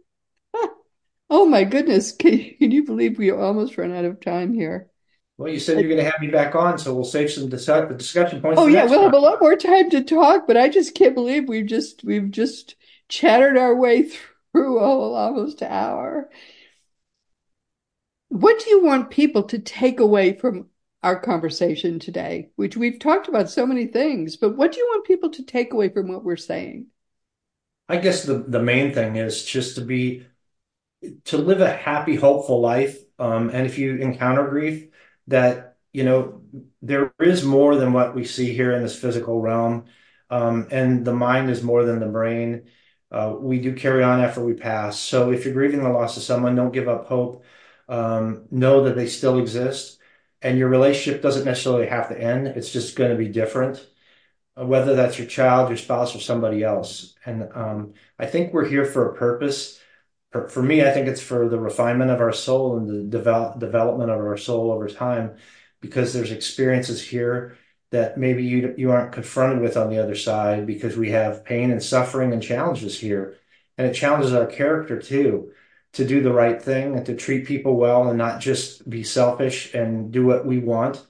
Oh 1.30 1.46
my 1.46 1.64
goodness. 1.64 2.12
Can, 2.12 2.38
can 2.58 2.72
you 2.72 2.84
believe 2.84 3.18
we 3.18 3.32
almost 3.32 3.78
run 3.78 3.94
out 3.94 4.06
of 4.06 4.20
time 4.20 4.54
here? 4.54 4.92
Well, 5.38 5.52
you 5.54 5.60
said 5.60 5.80
you're 5.80 5.90
going 5.90 6.04
to 6.04 6.10
have 6.10 6.20
me 6.20 6.30
back 6.30 6.56
on, 6.56 6.80
so 6.80 6.94
we'll 6.96 7.04
save 7.04 7.30
some 7.32 7.48
dis 7.48 7.66
discussion 7.66 8.42
points 8.42 8.60
Oh 8.60 8.68
yeah, 8.68 8.86
we'll 8.86 9.04
have 9.04 9.14
a 9.14 9.20
lot 9.20 9.40
more 9.42 9.56
time 9.56 9.90
to 9.92 10.04
talk, 10.04 10.48
but 10.48 10.58
I 10.58 10.68
just 10.70 10.96
can't 10.96 11.14
believe 11.16 11.48
we've 11.48 11.66
just 11.68 12.04
we've 12.04 12.32
just 12.32 12.76
chattered 13.08 13.58
our 13.58 13.76
way 13.76 14.04
through 14.54 14.80
a 14.80 14.86
whole 14.86 15.16
almost 15.16 15.62
hour. 15.64 16.30
What 18.30 18.60
do 18.60 18.70
you 18.70 18.82
want 18.82 19.10
people 19.10 19.44
to 19.44 19.60
take 19.60 20.00
away 20.00 20.32
from 20.32 20.70
our 21.04 21.20
conversation 21.20 22.00
today? 22.00 22.52
Which 22.56 22.78
we've 22.78 23.00
talked 23.00 23.28
about 23.28 23.50
so 23.50 23.66
many 23.66 23.86
things, 23.86 24.38
but 24.38 24.56
what 24.56 24.72
do 24.72 24.80
you 24.80 24.86
want 24.86 25.06
people 25.06 25.30
to 25.32 25.44
take 25.44 25.74
away 25.74 25.90
from 25.90 26.08
what 26.08 26.24
we're 26.24 26.38
saying? 26.38 26.88
I 27.90 27.98
guess 27.98 28.24
the 28.24 28.40
the 28.40 28.62
main 28.62 28.94
thing 28.94 29.16
is 29.16 29.44
just 29.44 29.76
to 29.76 29.82
be 29.82 30.26
to 31.26 31.38
live 31.38 31.62
a 31.62 31.72
happy, 31.72 32.16
hopeful 32.16 32.62
life. 32.62 32.98
Um, 33.20 33.50
and 33.50 33.66
if 33.66 33.78
you 33.78 33.98
encounter 33.98 34.48
grief, 34.48 34.88
that, 35.28 35.78
you 35.94 36.04
know, 36.04 36.42
there 36.82 37.14
is 37.20 37.44
more 37.44 37.76
than 37.76 37.94
what 37.94 38.16
we 38.16 38.26
see 38.26 38.54
here 38.54 38.72
in 38.74 38.84
this 38.84 39.00
physical 39.00 39.42
realm. 39.42 39.86
Um, 40.30 40.68
and 40.72 41.06
the 41.06 41.14
mind 41.14 41.50
is 41.50 41.64
more 41.64 41.84
than 41.84 42.00
the 42.00 42.08
brain. 42.08 42.68
Uh, 43.12 43.36
we 43.40 43.60
do 43.60 43.74
carry 43.74 44.04
on 44.04 44.20
after 44.20 44.44
we 44.44 44.54
pass. 44.54 45.00
So 45.00 45.32
if 45.32 45.46
you're 45.46 45.54
grieving 45.54 45.84
the 45.84 45.90
loss 45.90 46.18
of 46.18 46.24
someone, 46.24 46.56
don't 46.56 46.74
give 46.74 46.90
up 46.90 47.08
hope. 47.08 47.46
Um, 47.88 48.46
know 48.52 48.84
that 48.84 48.96
they 48.96 49.08
still 49.08 49.40
exist. 49.40 50.00
And 50.42 50.58
your 50.58 50.70
relationship 50.70 51.22
doesn't 51.22 51.46
necessarily 51.46 51.88
have 51.88 52.10
to 52.10 52.20
end. 52.20 52.48
It's 52.48 52.72
just 52.72 52.96
going 52.96 53.12
to 53.12 53.18
be 53.18 53.30
different, 53.30 53.86
uh, 54.60 54.66
whether 54.66 54.96
that's 54.96 55.18
your 55.18 55.28
child, 55.28 55.70
your 55.70 55.78
spouse, 55.78 56.16
or 56.16 56.20
somebody 56.20 56.64
else. 56.64 57.16
And 57.26 57.50
um, 57.56 57.94
I 58.20 58.28
think 58.28 58.54
we're 58.54 58.68
here 58.68 58.86
for 58.86 59.10
a 59.10 59.16
purpose 59.16 59.80
for, 60.32 60.48
for 60.50 60.62
me, 60.62 60.86
I 60.86 60.92
think 60.92 61.08
it's 61.08 61.22
for 61.22 61.48
the 61.48 61.60
refinement 61.60 62.12
of 62.12 62.22
our 62.22 62.34
soul 62.34 62.78
and 62.78 62.90
the 62.90 63.04
develop, 63.04 63.60
development 63.60 64.12
of 64.12 64.18
our 64.18 64.38
soul 64.38 64.72
over 64.72 64.88
time, 64.88 65.38
because 65.82 66.14
there's 66.14 66.32
experiences 66.32 67.02
here 67.02 67.58
that 67.92 68.18
maybe 68.18 68.44
you 68.44 68.76
you 68.78 68.92
aren't 68.92 69.14
confronted 69.14 69.62
with 69.62 69.78
on 69.78 69.90
the 69.90 70.00
other 70.04 70.16
side 70.16 70.68
because 70.68 70.98
we 70.98 71.12
have 71.12 71.46
pain 71.46 71.72
and 71.72 71.82
suffering 71.82 72.34
and 72.34 72.44
challenges 72.44 73.00
here, 73.00 73.38
and 73.78 73.88
it 73.88 73.94
challenges 73.94 74.34
our 74.34 74.46
character 74.46 75.02
too, 75.02 75.52
to 75.94 76.06
do 76.06 76.22
the 76.22 76.34
right 76.34 76.62
thing 76.62 76.96
and 76.96 77.06
to 77.06 77.16
treat 77.16 77.48
people 77.48 77.76
well 77.78 78.10
and 78.10 78.18
not 78.18 78.42
just 78.42 78.88
be 78.90 79.04
selfish 79.04 79.74
and 79.74 80.12
do 80.12 80.26
what 80.26 80.46
we 80.46 80.60
want. 80.60 81.06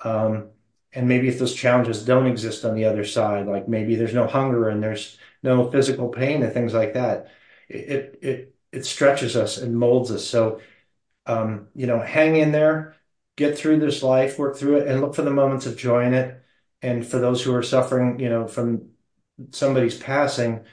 Um, 0.00 0.48
and 0.92 1.08
maybe 1.08 1.28
if 1.28 1.38
those 1.38 1.54
challenges 1.54 2.04
don't 2.04 2.26
exist 2.26 2.64
on 2.64 2.74
the 2.74 2.86
other 2.86 3.04
side, 3.04 3.46
like 3.46 3.68
maybe 3.68 3.94
there's 3.94 4.14
no 4.14 4.26
hunger 4.26 4.68
and 4.68 4.82
there's 4.82 5.18
no 5.42 5.70
physical 5.70 6.08
pain 6.08 6.42
and 6.42 6.52
things 6.52 6.74
like 6.74 6.94
that, 6.94 7.28
it 7.68 8.18
it 8.22 8.55
it 8.76 8.86
stretches 8.86 9.36
us 9.36 9.58
and 9.58 9.78
molds 9.78 10.10
us. 10.12 10.26
So, 10.26 10.60
um, 11.26 11.68
you 11.74 11.86
know, 11.86 12.00
hang 12.00 12.36
in 12.36 12.52
there, 12.52 12.96
get 13.36 13.58
through 13.58 13.80
this 13.80 14.02
life, 14.02 14.38
work 14.38 14.56
through 14.56 14.78
it, 14.78 14.88
and 14.88 15.00
look 15.00 15.14
for 15.14 15.22
the 15.22 15.30
moments 15.30 15.66
of 15.66 15.76
joy 15.76 16.04
in 16.06 16.14
it. 16.14 16.42
And 16.82 17.06
for 17.06 17.18
those 17.18 17.42
who 17.42 17.54
are 17.54 17.62
suffering, 17.62 18.20
you 18.20 18.28
know, 18.28 18.46
from 18.48 18.90
somebody's 19.52 19.98
passing, 19.98 20.64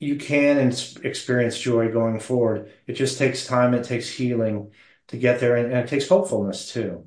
you 0.00 0.16
can 0.16 0.58
experience 1.04 1.58
joy 1.58 1.92
going 1.92 2.20
forward. 2.20 2.72
It 2.86 2.94
just 2.94 3.18
takes 3.18 3.46
time, 3.46 3.74
it 3.74 3.84
takes 3.84 4.08
healing 4.10 4.72
to 5.08 5.16
get 5.18 5.40
there, 5.40 5.56
and, 5.56 5.66
and 5.66 5.78
it 5.84 5.88
takes 5.88 6.08
hopefulness 6.08 6.72
too. 6.72 7.06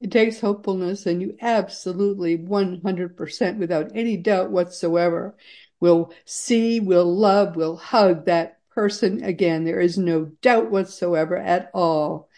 It 0.00 0.10
takes 0.10 0.40
hopefulness, 0.40 1.06
and 1.06 1.20
you 1.22 1.36
absolutely 1.40 2.36
100% 2.36 3.58
without 3.58 3.90
any 3.94 4.16
doubt 4.16 4.50
whatsoever 4.50 5.36
will 5.80 6.12
see, 6.24 6.80
will 6.80 7.14
love, 7.14 7.54
will 7.56 7.76
hug 7.76 8.24
that 8.26 8.57
person 8.78 9.24
again. 9.24 9.64
There 9.64 9.80
is 9.80 9.98
no 9.98 10.26
doubt 10.40 10.70
whatsoever 10.70 11.36
at 11.36 11.68
all. 11.74 12.28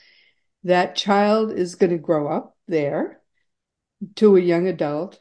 That 0.64 0.96
child 0.96 1.52
is 1.52 1.74
going 1.74 1.90
to 1.90 1.98
grow 1.98 2.28
up 2.28 2.56
there 2.66 3.20
to 4.16 4.38
a 4.38 4.40
young 4.40 4.66
adult, 4.66 5.20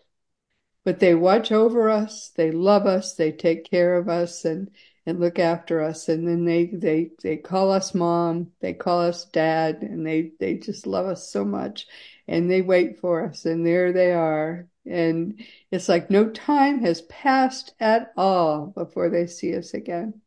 but 0.86 1.02
they 1.02 1.14
watch 1.16 1.52
over 1.52 1.90
us, 1.90 2.32
they 2.38 2.52
love 2.52 2.86
us, 2.86 3.16
they 3.16 3.34
take 3.34 3.70
care 3.70 3.98
of 3.98 4.08
us 4.08 4.46
and 4.46 4.72
and 5.06 5.20
look 5.20 5.40
after 5.40 5.82
us 5.82 6.08
and 6.08 6.26
then 6.26 6.46
they 6.46 6.68
they 6.68 7.10
they 7.22 7.36
call 7.36 7.74
us 7.74 7.94
mom, 7.94 8.54
they 8.62 8.74
call 8.74 9.02
us 9.02 9.26
dad 9.26 9.82
and 9.82 10.08
they 10.08 10.32
they 10.40 10.54
just 10.54 10.88
love 10.88 11.06
us 11.06 11.30
so 11.30 11.44
much 11.44 11.86
and 12.30 12.50
they 12.50 12.62
wait 12.62 13.02
for 13.02 13.26
us 13.28 13.44
and 13.44 13.68
there 13.68 13.92
they 13.92 14.14
are 14.14 14.70
and 14.86 15.44
it's 15.70 15.90
like 15.90 16.10
no 16.10 16.30
time 16.30 16.80
has 16.80 17.02
passed 17.02 17.74
at 17.78 18.14
all 18.16 18.68
before 18.68 19.10
they 19.10 19.28
see 19.28 19.54
us 19.58 19.74
again. 19.74 20.22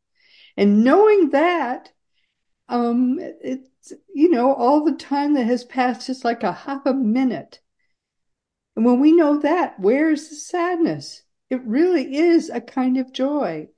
And 0.57 0.85
knowing 0.85 1.31
that 1.31 1.93
um 2.69 3.19
it's 3.21 3.93
you 4.15 4.31
know 4.31 4.55
all 4.55 4.85
the 4.85 4.93
time 4.93 5.35
that 5.35 5.45
has 5.45 5.65
passed 5.65 6.09
is 6.09 6.25
like 6.25 6.43
a 6.43 6.53
half 6.53 6.87
a 6.87 6.95
minute 6.95 7.61
and 8.77 8.85
when 8.85 9.01
we 9.01 9.13
know 9.13 9.39
that, 9.41 9.79
where 9.79 10.11
is 10.11 10.29
the 10.29 10.37
sadness? 10.37 11.23
It 11.51 11.63
really 11.65 12.17
is 12.17 12.49
a 12.49 12.61
kind 12.61 12.97
of 12.97 13.13
joy 13.13 13.69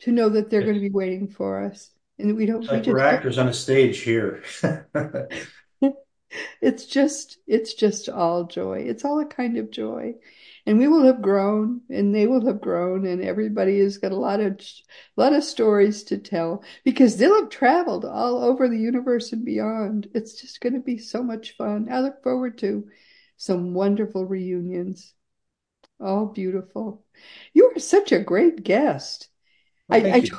to 0.00 0.12
know 0.12 0.30
that 0.30 0.50
they're 0.50 0.62
going 0.62 0.74
to 0.74 0.80
be 0.80 0.90
waiting 0.90 1.28
for 1.28 1.64
us. 1.64 1.90
And 2.18 2.36
we 2.36 2.46
don't, 2.46 2.62
It's 2.62 2.70
we 2.70 2.78
like 2.78 2.86
we're 2.86 2.98
actors 3.00 3.38
on 3.38 3.48
a 3.48 3.52
stage 3.52 4.00
here. 4.00 4.42
it's 6.62 6.86
just, 6.86 7.38
it's 7.46 7.74
just 7.74 8.08
all 8.08 8.44
joy. 8.44 8.84
It's 8.86 9.04
all 9.04 9.20
a 9.20 9.26
kind 9.26 9.58
of 9.58 9.70
joy. 9.70 10.14
And 10.66 10.78
we 10.78 10.88
will 10.88 11.04
have 11.04 11.20
grown 11.20 11.82
and 11.90 12.14
they 12.14 12.26
will 12.26 12.46
have 12.46 12.60
grown 12.60 13.06
and 13.06 13.22
everybody 13.22 13.80
has 13.80 13.98
got 13.98 14.12
a 14.12 14.16
lot 14.16 14.40
of, 14.40 14.52
a 14.52 15.20
lot 15.20 15.34
of 15.34 15.44
stories 15.44 16.04
to 16.04 16.16
tell 16.16 16.64
because 16.84 17.16
they'll 17.16 17.42
have 17.42 17.50
traveled 17.50 18.06
all 18.06 18.42
over 18.42 18.68
the 18.68 18.78
universe 18.78 19.32
and 19.32 19.44
beyond. 19.44 20.08
It's 20.14 20.40
just 20.40 20.60
going 20.60 20.72
to 20.72 20.80
be 20.80 20.96
so 20.96 21.22
much 21.22 21.56
fun. 21.56 21.88
I 21.90 22.00
look 22.00 22.22
forward 22.22 22.58
to 22.58 22.86
some 23.36 23.74
wonderful 23.74 24.24
reunions. 24.24 25.12
All 26.00 26.26
beautiful. 26.26 27.04
You 27.52 27.72
are 27.74 27.78
such 27.78 28.12
a 28.12 28.20
great 28.20 28.62
guest. 28.62 29.28
Well, 29.88 30.06
I, 30.06 30.10
thank 30.10 30.28
you. 30.28 30.38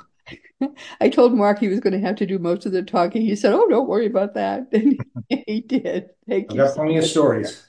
I, 0.61 0.67
I 1.01 1.09
told 1.09 1.34
Mark 1.34 1.59
he 1.59 1.67
was 1.67 1.80
going 1.80 1.93
to 1.93 2.05
have 2.05 2.15
to 2.17 2.26
do 2.26 2.39
most 2.39 2.65
of 2.65 2.71
the 2.71 2.84
talking. 2.84 3.21
He 3.21 3.36
said, 3.36 3.53
"Oh, 3.53 3.67
don't 3.69 3.88
worry 3.88 4.07
about 4.07 4.34
that." 4.34 4.67
And 4.71 4.99
he 5.30 5.61
did. 5.61 6.09
Thank 6.28 6.51
I've 6.51 6.57
you 6.57 6.63
got 6.63 6.69
so 6.69 6.76
plenty 6.76 6.97
of 6.97 7.05
stories. 7.05 7.67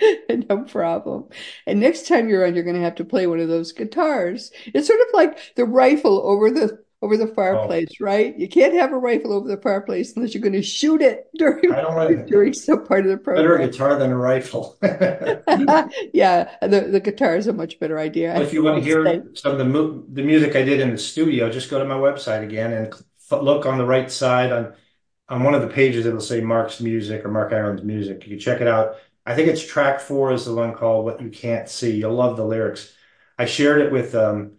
No 0.48 0.64
problem. 0.64 1.28
And 1.66 1.80
next 1.80 2.08
time 2.08 2.28
you're 2.28 2.46
on, 2.46 2.54
you're 2.54 2.64
going 2.64 2.76
to 2.76 2.82
have 2.82 2.94
to 2.96 3.04
play 3.04 3.26
one 3.26 3.40
of 3.40 3.48
those 3.48 3.72
guitars. 3.72 4.50
It's 4.66 4.86
sort 4.86 5.00
of 5.00 5.06
like 5.12 5.38
the 5.54 5.64
rifle 5.64 6.20
over 6.24 6.50
the 6.50 6.78
over 7.02 7.16
the 7.16 7.28
fireplace, 7.28 7.88
oh. 8.00 8.04
right? 8.04 8.38
You 8.38 8.46
can't 8.48 8.74
have 8.74 8.92
a 8.92 8.98
rifle 8.98 9.32
over 9.32 9.48
the 9.48 9.56
fireplace 9.56 10.14
unless 10.14 10.34
you're 10.34 10.42
going 10.42 10.52
to 10.52 10.62
shoot 10.62 11.00
it 11.00 11.28
during, 11.34 11.72
I 11.72 11.80
don't 11.80 11.94
want 11.94 12.26
during 12.26 12.52
some 12.52 12.86
part 12.86 13.06
of 13.06 13.10
the 13.10 13.16
program. 13.16 13.44
Better 13.44 13.56
a 13.56 13.68
guitar 13.68 13.98
than 13.98 14.12
a 14.12 14.16
rifle. 14.16 14.76
yeah, 14.82 16.56
the, 16.60 16.88
the 16.90 17.00
guitar 17.00 17.36
is 17.36 17.46
a 17.46 17.52
much 17.52 17.80
better 17.80 17.98
idea. 17.98 18.34
Well, 18.34 18.42
if 18.42 18.52
you 18.52 18.62
want 18.62 18.78
to 18.78 18.84
hear 18.84 19.30
some 19.34 19.52
of 19.52 19.58
the, 19.58 19.64
mu- 19.64 20.04
the 20.12 20.22
music 20.22 20.56
I 20.56 20.62
did 20.62 20.80
in 20.80 20.90
the 20.90 20.98
studio, 20.98 21.50
just 21.50 21.70
go 21.70 21.78
to 21.78 21.84
my 21.84 21.94
website 21.94 22.42
again 22.42 22.72
and 22.72 22.94
look 23.30 23.64
on 23.64 23.78
the 23.78 23.86
right 23.86 24.10
side 24.10 24.52
on 24.52 24.74
on 25.28 25.44
one 25.44 25.54
of 25.54 25.62
the 25.62 25.68
pages. 25.68 26.06
It'll 26.06 26.20
say 26.20 26.40
Mark's 26.40 26.80
music 26.80 27.24
or 27.24 27.28
Mark 27.28 27.52
Ireland's 27.52 27.84
music. 27.84 28.24
You 28.24 28.30
can 28.30 28.40
check 28.40 28.60
it 28.60 28.66
out. 28.66 28.96
I 29.26 29.34
think 29.34 29.48
it's 29.48 29.64
track 29.66 30.00
four 30.00 30.32
is 30.32 30.44
the 30.44 30.54
one 30.54 30.74
called 30.74 31.04
"What 31.04 31.20
You 31.20 31.30
Can't 31.30 31.68
See." 31.68 31.96
You'll 31.96 32.14
love 32.14 32.36
the 32.36 32.44
lyrics. 32.44 32.92
I 33.38 33.46
shared 33.46 33.80
it 33.82 33.92
with 33.92 34.14
um, 34.14 34.54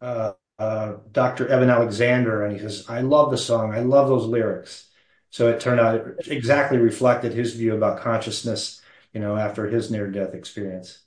uh, 0.00 0.32
uh, 0.58 0.96
Dr. 1.12 1.48
Eben 1.48 1.70
Alexander, 1.70 2.44
and 2.44 2.52
he 2.54 2.60
says, 2.60 2.86
I 2.88 3.00
love 3.02 3.30
the 3.30 3.38
song. 3.38 3.74
I 3.74 3.80
love 3.80 4.08
those 4.08 4.26
lyrics. 4.26 4.88
So 5.30 5.48
it 5.48 5.60
turned 5.60 5.80
out 5.80 5.96
it 5.96 6.28
exactly 6.28 6.78
reflected 6.78 7.32
his 7.32 7.54
view 7.54 7.74
about 7.76 8.00
consciousness, 8.00 8.82
you 9.12 9.20
know, 9.20 9.36
after 9.36 9.68
his 9.68 9.90
near 9.90 10.10
death 10.10 10.34
experience. 10.34 11.00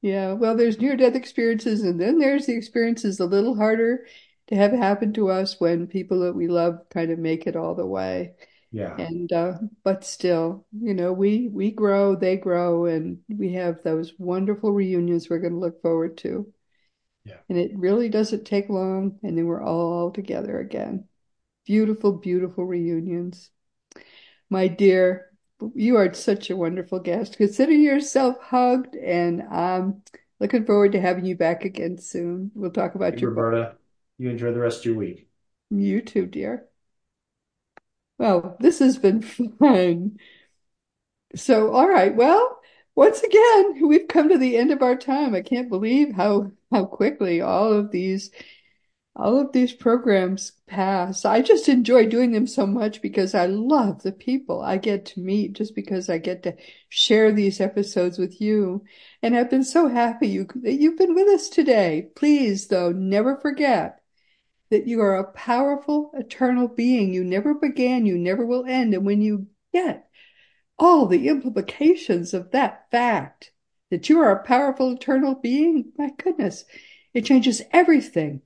Yeah, 0.00 0.32
well, 0.34 0.56
there's 0.56 0.78
near 0.80 0.96
death 0.96 1.14
experiences, 1.16 1.82
and 1.82 2.00
then 2.00 2.18
there's 2.18 2.46
the 2.46 2.54
experiences 2.56 3.18
a 3.20 3.26
little 3.26 3.56
harder 3.56 4.06
to 4.48 4.54
have 4.56 4.72
happen 4.72 5.12
to 5.14 5.28
us 5.30 5.60
when 5.60 5.86
people 5.88 6.20
that 6.20 6.34
we 6.34 6.46
love 6.48 6.88
kind 6.90 7.10
of 7.10 7.18
make 7.18 7.46
it 7.46 7.56
all 7.56 7.74
the 7.74 7.86
way. 7.86 8.34
Yeah. 8.70 8.96
And 8.96 9.32
uh, 9.32 9.54
but 9.82 10.04
still, 10.04 10.66
you 10.78 10.92
know, 10.92 11.12
we 11.12 11.48
we 11.48 11.70
grow, 11.70 12.14
they 12.14 12.36
grow, 12.36 12.84
and 12.84 13.18
we 13.28 13.54
have 13.54 13.82
those 13.82 14.12
wonderful 14.18 14.72
reunions 14.72 15.28
we're 15.28 15.38
going 15.38 15.54
to 15.54 15.58
look 15.58 15.80
forward 15.80 16.18
to. 16.18 16.52
Yeah. 17.24 17.38
And 17.48 17.58
it 17.58 17.72
really 17.74 18.08
doesn't 18.08 18.44
take 18.44 18.68
long, 18.68 19.18
and 19.22 19.36
then 19.36 19.46
we're 19.46 19.62
all 19.62 20.10
together 20.10 20.58
again. 20.58 21.04
Beautiful, 21.66 22.12
beautiful 22.12 22.64
reunions. 22.64 23.50
My 24.50 24.68
dear, 24.68 25.30
you 25.74 25.96
are 25.96 26.12
such 26.14 26.50
a 26.50 26.56
wonderful 26.56 27.00
guest. 27.00 27.36
Consider 27.36 27.72
yourself 27.72 28.36
hugged, 28.40 28.96
and 28.96 29.42
I'm 29.42 30.02
looking 30.40 30.64
forward 30.66 30.92
to 30.92 31.00
having 31.00 31.24
you 31.24 31.36
back 31.36 31.64
again 31.64 31.98
soon. 31.98 32.50
We'll 32.54 32.70
talk 32.70 32.94
about 32.94 33.14
hey, 33.14 33.20
your 33.20 33.30
Roberta. 33.30 33.70
Book. 33.70 33.80
You 34.18 34.30
enjoy 34.30 34.52
the 34.52 34.60
rest 34.60 34.80
of 34.80 34.84
your 34.86 34.94
week. 34.96 35.28
You 35.70 36.00
too, 36.00 36.26
dear. 36.26 36.66
Well, 38.18 38.56
this 38.60 38.78
has 38.80 38.98
been 38.98 39.22
fun. 39.58 40.18
So, 41.36 41.72
all 41.72 41.88
right. 41.88 42.14
Well, 42.14 42.60
once 42.94 43.22
again, 43.22 43.86
we've 43.86 44.08
come 44.08 44.28
to 44.28 44.38
the 44.38 44.56
end 44.56 44.70
of 44.72 44.82
our 44.82 44.96
time. 44.96 45.34
I 45.34 45.42
can't 45.42 45.68
believe 45.68 46.14
how 46.14 46.52
how 46.70 46.84
quickly 46.86 47.40
all 47.40 47.72
of 47.72 47.90
these 47.90 48.30
all 49.16 49.38
of 49.40 49.52
these 49.52 49.72
programs 49.72 50.52
pass. 50.68 51.24
I 51.24 51.42
just 51.42 51.68
enjoy 51.68 52.06
doing 52.08 52.32
them 52.32 52.46
so 52.46 52.66
much 52.66 53.02
because 53.02 53.34
I 53.34 53.46
love 53.46 54.02
the 54.02 54.12
people 54.12 54.62
I 54.62 54.78
get 54.78 55.06
to 55.06 55.20
meet 55.20 55.54
just 55.54 55.74
because 55.74 56.10
I 56.10 56.18
get 56.18 56.44
to 56.44 56.56
share 56.88 57.32
these 57.32 57.60
episodes 57.60 58.18
with 58.18 58.40
you. 58.40 58.84
And 59.22 59.36
I've 59.36 59.50
been 59.50 59.64
so 59.64 59.88
happy 59.88 60.28
you 60.28 60.46
that 60.56 60.74
you've 60.74 60.98
been 60.98 61.14
with 61.14 61.28
us 61.28 61.48
today. 61.50 62.10
Please, 62.16 62.68
though, 62.68 62.92
never 62.92 63.36
forget 63.38 63.97
that 64.70 64.86
you 64.86 65.00
are 65.00 65.16
a 65.16 65.32
powerful, 65.32 66.10
eternal 66.14 66.68
being. 66.68 67.12
You 67.12 67.24
never 67.24 67.54
began, 67.54 68.06
you 68.06 68.18
never 68.18 68.44
will 68.44 68.64
end. 68.64 68.94
And 68.94 69.04
when 69.04 69.22
you 69.22 69.46
get 69.72 70.08
all 70.78 71.06
the 71.06 71.28
implications 71.28 72.34
of 72.34 72.50
that 72.52 72.90
fact 72.90 73.52
that 73.90 74.08
you 74.08 74.20
are 74.20 74.30
a 74.30 74.44
powerful 74.44 74.92
eternal 74.92 75.34
being, 75.34 75.92
my 75.96 76.10
goodness, 76.22 76.64
it 77.14 77.24
changes 77.24 77.62
everything. 77.72 78.42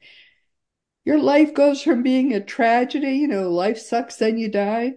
Your 1.04 1.18
life 1.18 1.52
goes 1.52 1.82
from 1.82 2.02
being 2.02 2.32
a 2.32 2.40
tragedy, 2.40 3.16
you 3.16 3.26
know, 3.26 3.50
life 3.50 3.78
sucks, 3.78 4.16
then 4.16 4.38
you 4.38 4.48
die, 4.48 4.92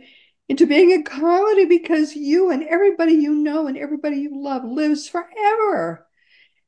into 0.47 0.67
being 0.67 0.91
a 0.91 1.01
comedy 1.01 1.65
because 1.65 2.15
you 2.15 2.51
and 2.51 2.63
everybody 2.63 3.13
you 3.13 3.33
know 3.33 3.65
and 3.65 3.75
everybody 3.75 4.17
you 4.17 4.31
love 4.33 4.63
lives 4.63 5.09
forever. 5.09 6.05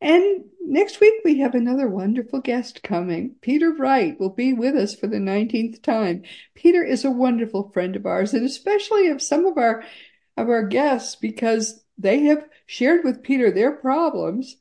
And 0.01 0.45
next 0.61 0.99
week 0.99 1.21
we 1.23 1.39
have 1.39 1.55
another 1.55 1.87
wonderful 1.87 2.39
guest 2.39 2.83
coming. 2.83 3.35
Peter 3.41 3.71
Wright 3.71 4.19
will 4.19 4.29
be 4.29 4.53
with 4.53 4.75
us 4.75 4.95
for 4.95 5.07
the 5.07 5.17
19th 5.17 5.81
time. 5.81 6.23
Peter 6.55 6.83
is 6.83 7.03
a 7.05 7.11
wonderful 7.11 7.69
friend 7.71 7.95
of 7.95 8.05
ours, 8.05 8.33
and 8.33 8.45
especially 8.45 9.07
of 9.07 9.21
some 9.21 9.45
of 9.45 9.57
our 9.57 9.83
of 10.35 10.49
our 10.49 10.63
guests 10.67 11.15
because 11.15 11.83
they 11.97 12.21
have 12.25 12.47
shared 12.67 13.03
with 13.03 13.23
Peter 13.23 13.51
their 13.51 13.71
problems, 13.71 14.57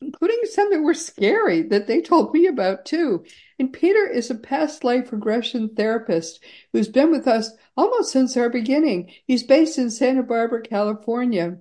including 0.00 0.40
some 0.44 0.70
that 0.70 0.80
were 0.80 0.94
scary 0.94 1.62
that 1.62 1.86
they 1.86 2.00
told 2.00 2.34
me 2.34 2.46
about 2.46 2.84
too. 2.84 3.24
And 3.58 3.72
Peter 3.72 4.06
is 4.08 4.30
a 4.30 4.34
past 4.34 4.84
life 4.84 5.12
regression 5.12 5.74
therapist 5.74 6.42
who's 6.72 6.88
been 6.88 7.10
with 7.10 7.26
us 7.28 7.50
almost 7.76 8.12
since 8.12 8.36
our 8.36 8.50
beginning. 8.50 9.12
He's 9.26 9.44
based 9.44 9.78
in 9.78 9.90
Santa 9.90 10.22
Barbara, 10.22 10.62
California. 10.62 11.58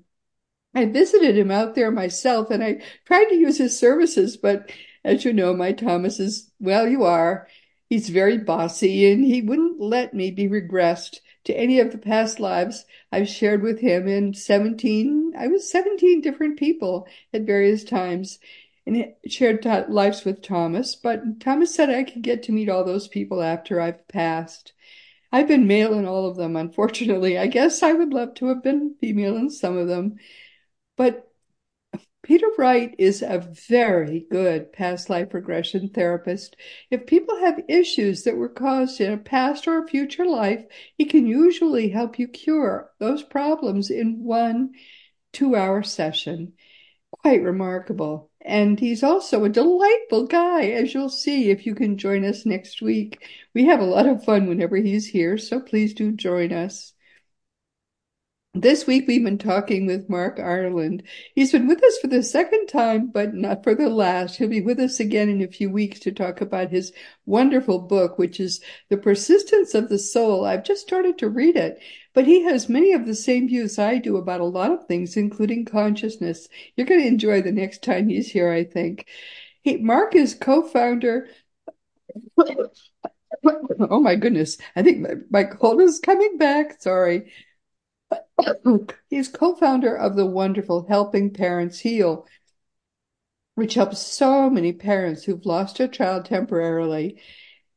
I 0.76 0.86
visited 0.86 1.38
him 1.38 1.52
out 1.52 1.76
there 1.76 1.92
myself 1.92 2.50
and 2.50 2.64
I 2.64 2.82
tried 3.06 3.26
to 3.26 3.36
use 3.36 3.58
his 3.58 3.78
services, 3.78 4.38
but 4.38 4.72
as 5.04 5.26
you 5.26 5.34
know, 5.34 5.54
my 5.54 5.72
Thomas 5.72 6.20
is, 6.20 6.52
well, 6.60 6.88
you 6.88 7.04
are. 7.04 7.48
He's 7.90 8.10
very 8.10 8.38
bossy 8.38 9.12
and 9.12 9.24
he 9.24 9.42
wouldn't 9.42 9.80
let 9.80 10.14
me 10.14 10.32
be 10.32 10.48
regressed 10.48 11.20
to 11.44 11.54
any 11.54 11.80
of 11.80 11.92
the 11.92 11.98
past 11.98 12.40
lives 12.40 12.86
I've 13.12 13.28
shared 13.28 13.62
with 13.62 13.80
him 13.80 14.08
in 14.08 14.34
17, 14.34 15.34
I 15.38 15.48
was 15.48 15.70
17 15.70 16.22
different 16.22 16.58
people 16.58 17.08
at 17.34 17.42
various 17.42 17.84
times 17.84 18.40
and 18.86 19.14
shared 19.28 19.66
lives 19.90 20.26
with 20.26 20.42
Thomas. 20.42 20.96
But 20.96 21.40
Thomas 21.40 21.74
said 21.76 21.90
I 21.90 22.04
could 22.04 22.22
get 22.22 22.44
to 22.44 22.52
meet 22.52 22.70
all 22.70 22.84
those 22.84 23.08
people 23.08 23.42
after 23.42 23.80
I've 23.80 24.08
passed. 24.08 24.74
I've 25.32 25.48
been 25.48 25.68
male 25.68 25.94
in 25.94 26.06
all 26.06 26.28
of 26.28 26.38
them, 26.38 26.56
unfortunately. 26.56 27.38
I 27.38 27.48
guess 27.48 27.84
I 27.84 27.94
would 27.94 28.14
love 28.14 28.36
to 28.36 28.48
have 28.48 28.64
been 28.64 28.96
female 29.00 29.36
in 29.36 29.50
some 29.50 29.78
of 29.78 29.88
them. 29.88 30.18
But 30.96 31.30
Peter 32.24 32.48
Wright 32.58 32.96
is 32.98 33.22
a 33.22 33.40
very 33.68 34.26
good 34.32 34.72
past 34.72 35.10
life 35.10 35.34
regression 35.34 35.90
therapist. 35.90 36.56
If 36.90 37.06
people 37.06 37.38
have 37.40 37.66
issues 37.68 38.24
that 38.24 38.38
were 38.38 38.50
caused 38.50 39.02
in 39.02 39.12
a 39.12 39.18
past 39.18 39.68
or 39.68 39.84
a 39.84 39.88
future 39.88 40.26
life, 40.26 40.66
he 40.98 41.04
can 41.06 41.28
usually 41.28 41.90
help 41.90 42.18
you 42.18 42.30
cure 42.30 42.92
those 43.00 43.24
problems 43.24 43.90
in 43.90 44.24
one 44.24 44.72
two 45.34 45.56
hour 45.56 45.84
session. 45.84 46.54
Quite 47.12 47.44
remarkable. 47.44 48.32
And 48.40 48.80
he's 48.80 49.04
also 49.04 49.44
a 49.44 49.50
delightful 49.50 50.28
guy, 50.28 50.64
as 50.68 50.94
you'll 50.94 51.10
see 51.10 51.50
if 51.50 51.66
you 51.66 51.76
can 51.76 51.98
join 51.98 52.24
us 52.24 52.46
next 52.46 52.82
week. 52.82 53.26
We 53.54 53.66
have 53.66 53.82
a 53.82 53.86
lot 53.86 54.08
of 54.08 54.24
fun 54.24 54.48
whenever 54.48 54.78
he's 54.78 55.08
here, 55.08 55.38
so 55.38 55.60
please 55.60 55.94
do 55.94 56.12
join 56.14 56.54
us. 56.54 56.94
This 58.56 58.86
week 58.86 59.08
we've 59.08 59.24
been 59.24 59.40
talking 59.40 59.88
with 59.88 60.10
Mark 60.10 60.40
Ireland. 60.40 61.02
He's 61.34 61.52
been 61.52 61.68
with 61.68 61.84
us 61.84 61.98
for 61.98 62.06
the 62.06 62.22
second 62.22 62.68
time, 62.68 63.08
but 63.08 63.34
not 63.34 63.64
for 63.64 63.74
the 63.74 63.90
last. 63.90 64.36
He'll 64.36 64.48
be 64.48 64.62
with 64.62 64.80
us 64.80 65.00
again 65.00 65.28
in 65.28 65.42
a 65.42 65.48
few 65.48 65.72
weeks 65.72 66.00
to 66.02 66.12
talk 66.12 66.40
about 66.40 66.70
his 66.70 66.94
wonderful 67.26 67.80
book, 67.80 68.20
which 68.20 68.40
is 68.40 68.62
The 68.90 68.98
Persistence 68.98 69.74
of 69.74 69.90
the 69.90 69.98
Soul. 69.98 70.46
I've 70.46 70.64
just 70.64 70.84
started 70.84 71.18
to 71.18 71.30
read 71.30 71.56
it, 71.56 71.80
but 72.14 72.28
he 72.28 72.44
has 72.44 72.70
many 72.70 72.92
of 72.94 73.08
the 73.08 73.16
same 73.16 73.48
views 73.48 73.80
I 73.80 73.98
do 73.98 74.18
about 74.18 74.40
a 74.40 74.46
lot 74.46 74.70
of 74.72 74.86
things, 74.86 75.18
including 75.18 75.66
consciousness. 75.66 76.48
You're 76.76 76.86
going 76.86 77.02
to 77.02 77.08
enjoy 77.08 77.42
the 77.42 77.52
next 77.52 77.82
time 77.84 78.08
he's 78.08 78.32
here, 78.32 78.52
I 78.52 78.66
think. 78.66 79.08
He, 79.64 79.78
Mark 79.78 80.14
is 80.14 80.36
co-founder 80.36 81.28
Oh 83.90 84.00
my 84.00 84.16
goodness. 84.16 84.58
I 84.76 84.84
think 84.84 85.00
my, 85.00 85.16
my 85.30 85.44
cold 85.44 85.82
is 85.82 86.00
coming 86.00 86.38
back. 86.38 86.82
Sorry. 86.82 87.32
He's 89.10 89.28
co-founder 89.28 89.96
of 89.96 90.16
the 90.16 90.26
wonderful 90.26 90.86
Helping 90.88 91.32
Parents 91.32 91.80
Heal, 91.80 92.28
which 93.56 93.76
helps 93.76 94.00
so 94.00 94.50
many 94.50 94.74
parents 94.74 95.24
who've 95.24 95.46
lost 95.46 95.80
a 95.80 95.88
child 95.88 96.26
temporarily. 96.26 97.22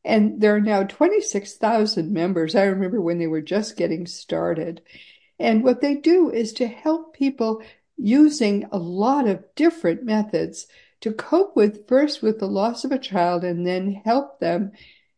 And 0.04 0.40
there 0.40 0.54
are 0.54 0.60
now 0.60 0.84
26,000 0.84 2.12
members. 2.12 2.54
I 2.54 2.64
remember 2.64 3.00
when 3.00 3.18
they 3.18 3.26
were 3.26 3.42
just 3.42 3.76
getting 3.76 4.06
started. 4.06 4.82
And 5.38 5.62
what 5.62 5.80
they 5.80 5.96
do 5.96 6.30
is 6.30 6.52
to 6.54 6.66
help 6.66 7.14
people 7.14 7.62
using 7.96 8.66
a 8.70 8.78
lot 8.78 9.26
of 9.26 9.44
different 9.54 10.04
methods 10.04 10.66
to 11.00 11.12
cope 11.12 11.56
with 11.56 11.86
first 11.88 12.22
with 12.22 12.38
the 12.38 12.48
loss 12.48 12.84
of 12.84 12.92
a 12.92 12.98
child 12.98 13.44
and 13.44 13.66
then 13.66 14.00
help 14.04 14.40
them 14.40 14.72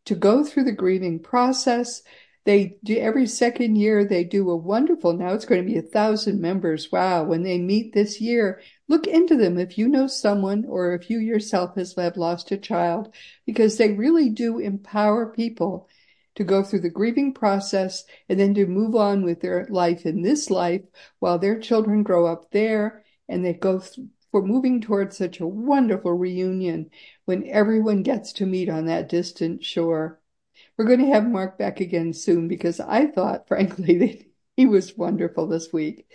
to 0.07 0.15
go 0.15 0.43
through 0.43 0.65
the 0.65 0.73
grieving 0.73 1.21
process, 1.21 2.03
they 2.49 2.79
do 2.83 2.97
every 2.97 3.27
second 3.27 3.77
year, 3.77 4.07
they 4.07 4.25
do 4.25 4.49
a 4.49 4.57
wonderful, 4.57 5.13
now 5.13 5.35
it's 5.35 5.45
going 5.45 5.61
to 5.61 5.71
be 5.71 5.77
a 5.77 5.83
thousand 5.83 6.41
members. 6.41 6.91
Wow. 6.91 7.25
When 7.25 7.43
they 7.43 7.59
meet 7.59 7.93
this 7.93 8.23
year, 8.23 8.63
look 8.89 9.07
into 9.07 9.37
them 9.37 9.59
if 9.59 9.77
you 9.77 9.87
know 9.87 10.07
someone 10.07 10.65
or 10.67 10.95
if 10.95 11.11
you 11.11 11.19
yourself 11.19 11.75
has 11.75 11.95
lost 11.95 12.51
a 12.51 12.57
child, 12.57 13.15
because 13.45 13.77
they 13.77 13.93
really 13.93 14.31
do 14.31 14.61
empower 14.61 15.31
people 15.31 15.91
to 16.37 16.43
go 16.43 16.63
through 16.63 16.81
the 16.81 16.89
grieving 16.89 17.35
process 17.35 18.05
and 18.31 18.41
then 18.41 18.55
to 18.55 18.65
move 18.65 18.97
on 18.97 19.27
with 19.27 19.43
their 19.43 19.67
life 19.69 20.07
in 20.07 20.23
this 20.23 20.49
life 20.49 20.85
while 21.19 21.39
their 21.39 21.61
children 21.61 22.03
grow 22.03 22.25
up 22.25 22.51
there 22.51 23.05
and 23.29 23.45
they 23.45 23.53
go 23.53 23.81
th- 23.81 24.09
for 24.31 24.41
moving 24.41 24.81
towards 24.81 25.19
such 25.19 25.39
a 25.39 25.47
wonderful 25.47 26.15
reunion 26.15 26.89
when 27.27 27.47
everyone 27.47 28.03
gets 28.03 28.33
to 28.33 28.47
meet 28.47 28.71
on 28.71 28.87
that 28.87 29.11
distant 29.11 29.63
shore. 29.63 30.19
We're 30.79 30.85
going 30.87 31.01
to 31.01 31.13
have 31.13 31.29
Mark 31.29 31.59
back 31.59 31.81
again 31.81 32.13
soon 32.13 32.47
because 32.47 32.79
I 32.79 33.07
thought, 33.07 33.49
frankly, 33.49 33.99
that 33.99 34.25
he 34.57 34.67
was 34.67 34.97
wonderful 34.97 35.49
this 35.49 35.73
week. 35.73 36.07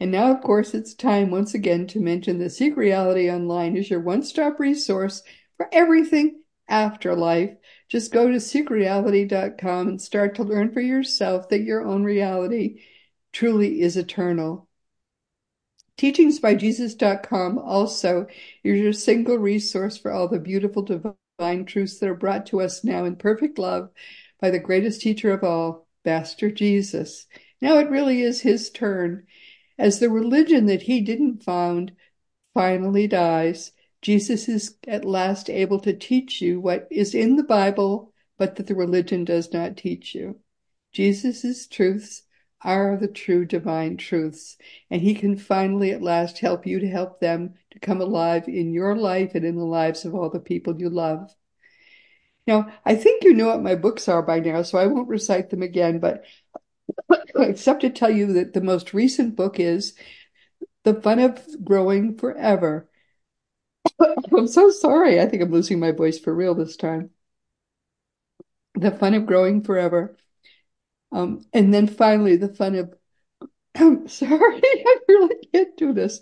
And 0.00 0.10
now, 0.10 0.32
of 0.32 0.42
course, 0.42 0.74
it's 0.74 0.94
time 0.94 1.30
once 1.30 1.54
again 1.54 1.86
to 1.88 2.00
mention 2.00 2.38
that 2.40 2.50
Seek 2.50 2.76
Reality 2.76 3.30
Online 3.30 3.76
is 3.76 3.88
your 3.88 4.00
one 4.00 4.24
stop 4.24 4.58
resource 4.58 5.22
for 5.56 5.68
everything 5.72 6.42
afterlife. 6.68 7.50
Just 7.88 8.12
go 8.12 8.28
to 8.28 8.38
seekreality.com 8.38 9.88
and 9.88 10.02
start 10.02 10.34
to 10.34 10.42
learn 10.42 10.72
for 10.72 10.80
yourself 10.80 11.48
that 11.50 11.62
your 11.62 11.86
own 11.86 12.02
reality 12.02 12.80
truly 13.32 13.80
is 13.80 13.96
eternal. 13.96 14.68
Teachingsbyjesus.com 15.98 17.58
also 17.58 18.26
is 18.64 18.80
your 18.80 18.92
single 18.92 19.36
resource 19.36 19.96
for 19.96 20.10
all 20.10 20.26
the 20.26 20.40
beautiful 20.40 20.82
divine 21.42 21.64
truths 21.64 21.98
that 21.98 22.08
are 22.08 22.14
brought 22.14 22.46
to 22.46 22.60
us 22.60 22.84
now 22.84 23.04
in 23.04 23.16
perfect 23.16 23.58
love 23.58 23.90
by 24.40 24.48
the 24.48 24.60
greatest 24.60 25.00
teacher 25.00 25.32
of 25.32 25.42
all, 25.42 25.88
Master 26.04 26.52
Jesus. 26.52 27.26
Now 27.60 27.78
it 27.78 27.90
really 27.90 28.22
is 28.22 28.42
his 28.42 28.70
turn. 28.70 29.26
As 29.76 29.98
the 29.98 30.08
religion 30.08 30.66
that 30.66 30.82
he 30.82 31.00
didn't 31.00 31.42
found 31.42 31.90
finally 32.54 33.08
dies, 33.08 33.72
Jesus 34.02 34.48
is 34.48 34.76
at 34.86 35.04
last 35.04 35.50
able 35.50 35.80
to 35.80 35.92
teach 35.92 36.40
you 36.40 36.60
what 36.60 36.86
is 36.92 37.12
in 37.12 37.34
the 37.34 37.42
Bible, 37.42 38.12
but 38.38 38.54
that 38.54 38.68
the 38.68 38.76
religion 38.76 39.24
does 39.24 39.52
not 39.52 39.76
teach 39.76 40.14
you. 40.14 40.38
Jesus' 40.92 41.66
truths 41.66 42.22
are 42.64 42.96
the 42.96 43.08
true 43.08 43.44
divine 43.44 43.96
truths, 43.96 44.56
and 44.90 45.02
he 45.02 45.14
can 45.14 45.36
finally 45.36 45.90
at 45.90 46.02
last 46.02 46.38
help 46.38 46.66
you 46.66 46.78
to 46.80 46.88
help 46.88 47.20
them 47.20 47.54
to 47.70 47.78
come 47.80 48.00
alive 48.00 48.48
in 48.48 48.72
your 48.72 48.96
life 48.96 49.34
and 49.34 49.44
in 49.44 49.56
the 49.56 49.64
lives 49.64 50.04
of 50.04 50.14
all 50.14 50.30
the 50.30 50.40
people 50.40 50.78
you 50.78 50.88
love. 50.88 51.34
Now, 52.46 52.72
I 52.84 52.96
think 52.96 53.24
you 53.24 53.34
know 53.34 53.48
what 53.48 53.62
my 53.62 53.74
books 53.74 54.08
are 54.08 54.22
by 54.22 54.40
now, 54.40 54.62
so 54.62 54.78
I 54.78 54.86
won't 54.86 55.08
recite 55.08 55.50
them 55.50 55.62
again, 55.62 56.00
but 56.00 56.24
except 57.36 57.82
to 57.82 57.90
tell 57.90 58.10
you 58.10 58.32
that 58.34 58.52
the 58.52 58.60
most 58.60 58.94
recent 58.94 59.36
book 59.36 59.60
is 59.60 59.94
The 60.84 60.94
Fun 60.94 61.18
of 61.18 61.64
Growing 61.64 62.16
Forever. 62.16 62.88
I'm 64.00 64.48
so 64.48 64.70
sorry. 64.70 65.20
I 65.20 65.26
think 65.26 65.42
I'm 65.42 65.52
losing 65.52 65.80
my 65.80 65.92
voice 65.92 66.18
for 66.18 66.34
real 66.34 66.54
this 66.54 66.76
time. 66.76 67.10
The 68.74 68.90
Fun 68.90 69.14
of 69.14 69.26
Growing 69.26 69.62
Forever. 69.62 70.16
Um, 71.12 71.44
and 71.52 71.72
then 71.72 71.86
finally, 71.86 72.36
the 72.36 72.52
fun 72.52 72.74
of, 72.74 72.94
I'm 73.74 74.08
sorry, 74.08 74.60
I 74.64 74.96
really 75.08 75.36
can't 75.52 75.76
do 75.76 75.92
this. 75.92 76.20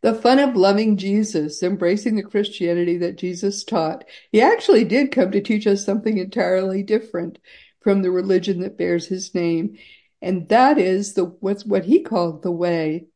The 0.00 0.14
fun 0.14 0.38
of 0.38 0.54
loving 0.54 0.96
Jesus, 0.96 1.62
embracing 1.62 2.16
the 2.16 2.22
Christianity 2.22 2.98
that 2.98 3.18
Jesus 3.18 3.64
taught. 3.64 4.04
He 4.30 4.40
actually 4.40 4.84
did 4.84 5.10
come 5.10 5.32
to 5.32 5.40
teach 5.40 5.66
us 5.66 5.84
something 5.84 6.18
entirely 6.18 6.84
different 6.84 7.38
from 7.80 8.02
the 8.02 8.10
religion 8.10 8.60
that 8.60 8.78
bears 8.78 9.06
his 9.06 9.34
name. 9.34 9.76
And 10.22 10.48
that 10.48 10.78
is 10.78 11.14
the 11.14 11.24
what's 11.24 11.64
what 11.64 11.84
he 11.84 12.02
called 12.02 12.42
the 12.42 12.52
way. 12.52 13.06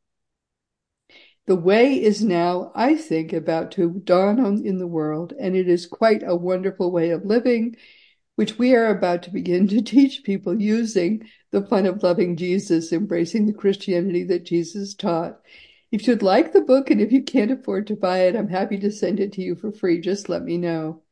The 1.46 1.56
way 1.56 2.00
is 2.00 2.22
now, 2.22 2.70
I 2.74 2.96
think, 2.96 3.32
about 3.32 3.72
to 3.72 4.00
dawn 4.04 4.38
on 4.38 4.64
in 4.64 4.78
the 4.78 4.86
world, 4.86 5.32
and 5.38 5.56
it 5.56 5.68
is 5.68 5.86
quite 5.86 6.22
a 6.24 6.36
wonderful 6.36 6.92
way 6.92 7.10
of 7.10 7.24
living, 7.24 7.76
which 8.42 8.58
we 8.58 8.74
are 8.74 8.88
about 8.88 9.22
to 9.22 9.30
begin 9.30 9.68
to 9.68 9.80
teach 9.80 10.24
people 10.24 10.60
using 10.60 11.24
the 11.52 11.64
fun 11.64 11.86
of 11.86 12.02
loving 12.02 12.34
Jesus, 12.34 12.92
embracing 12.92 13.46
the 13.46 13.52
Christianity 13.52 14.24
that 14.24 14.44
Jesus 14.44 14.94
taught. 14.94 15.38
If 15.92 16.08
you'd 16.08 16.22
like 16.22 16.52
the 16.52 16.60
book 16.60 16.90
and 16.90 17.00
if 17.00 17.12
you 17.12 17.22
can't 17.22 17.52
afford 17.52 17.86
to 17.86 17.94
buy 17.94 18.22
it, 18.22 18.34
I'm 18.34 18.48
happy 18.48 18.78
to 18.80 18.90
send 18.90 19.20
it 19.20 19.32
to 19.34 19.42
you 19.42 19.54
for 19.54 19.70
free. 19.70 20.00
Just 20.00 20.28
let 20.28 20.42
me 20.42 20.58
know. 20.58 21.04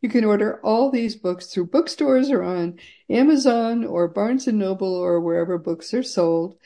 You 0.00 0.08
can 0.08 0.24
order 0.24 0.62
all 0.64 0.90
these 0.90 1.14
books 1.14 1.48
through 1.48 1.66
bookstores 1.66 2.30
or 2.30 2.42
on 2.42 2.78
Amazon 3.10 3.84
or 3.84 4.08
Barnes 4.08 4.46
and 4.46 4.58
Noble 4.58 4.94
or 4.94 5.20
wherever 5.20 5.58
books 5.58 5.92
are 5.92 6.02
sold. 6.02 6.56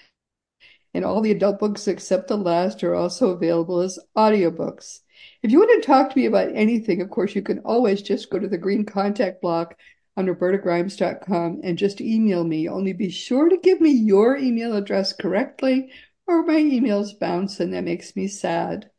And 0.95 1.05
all 1.05 1.21
the 1.21 1.33
adult 1.33 1.59
books 1.59 1.89
except 1.89 2.29
the 2.29 2.37
last 2.37 2.85
are 2.85 2.95
also 2.95 3.31
available 3.31 3.81
as 3.81 3.99
audiobooks. 4.17 5.01
If 5.43 5.51
you 5.51 5.59
want 5.59 5.83
to 5.83 5.87
talk 5.87 6.11
to 6.11 6.19
me 6.19 6.27
about 6.27 6.55
anything, 6.55 7.01
of 7.01 7.11
course, 7.11 7.35
you 7.35 7.43
can 7.43 7.59
always 7.61 8.03
just 8.03 8.31
go 8.31 8.39
to 8.39 8.47
the 8.47 8.59
green 8.59 8.85
contact 8.85 9.43
block 9.43 9.77
on 10.17 10.27
robertagrimes.com 10.27 11.61
and 11.63 11.79
just 11.79 12.01
email 12.01 12.45
me. 12.45 12.69
Only 12.69 12.93
be 12.93 13.11
sure 13.11 13.49
to 13.49 13.57
give 13.57 13.81
me 13.81 13.91
your 13.91 14.37
email 14.37 14.77
address 14.77 15.13
correctly 15.13 15.91
or 16.27 16.45
my 16.45 16.55
emails 16.57 17.19
bounce 17.19 17.61
and 17.61 17.73
that 17.75 17.85
makes 17.85 18.15
me 18.15 18.29
sad. 18.29 18.91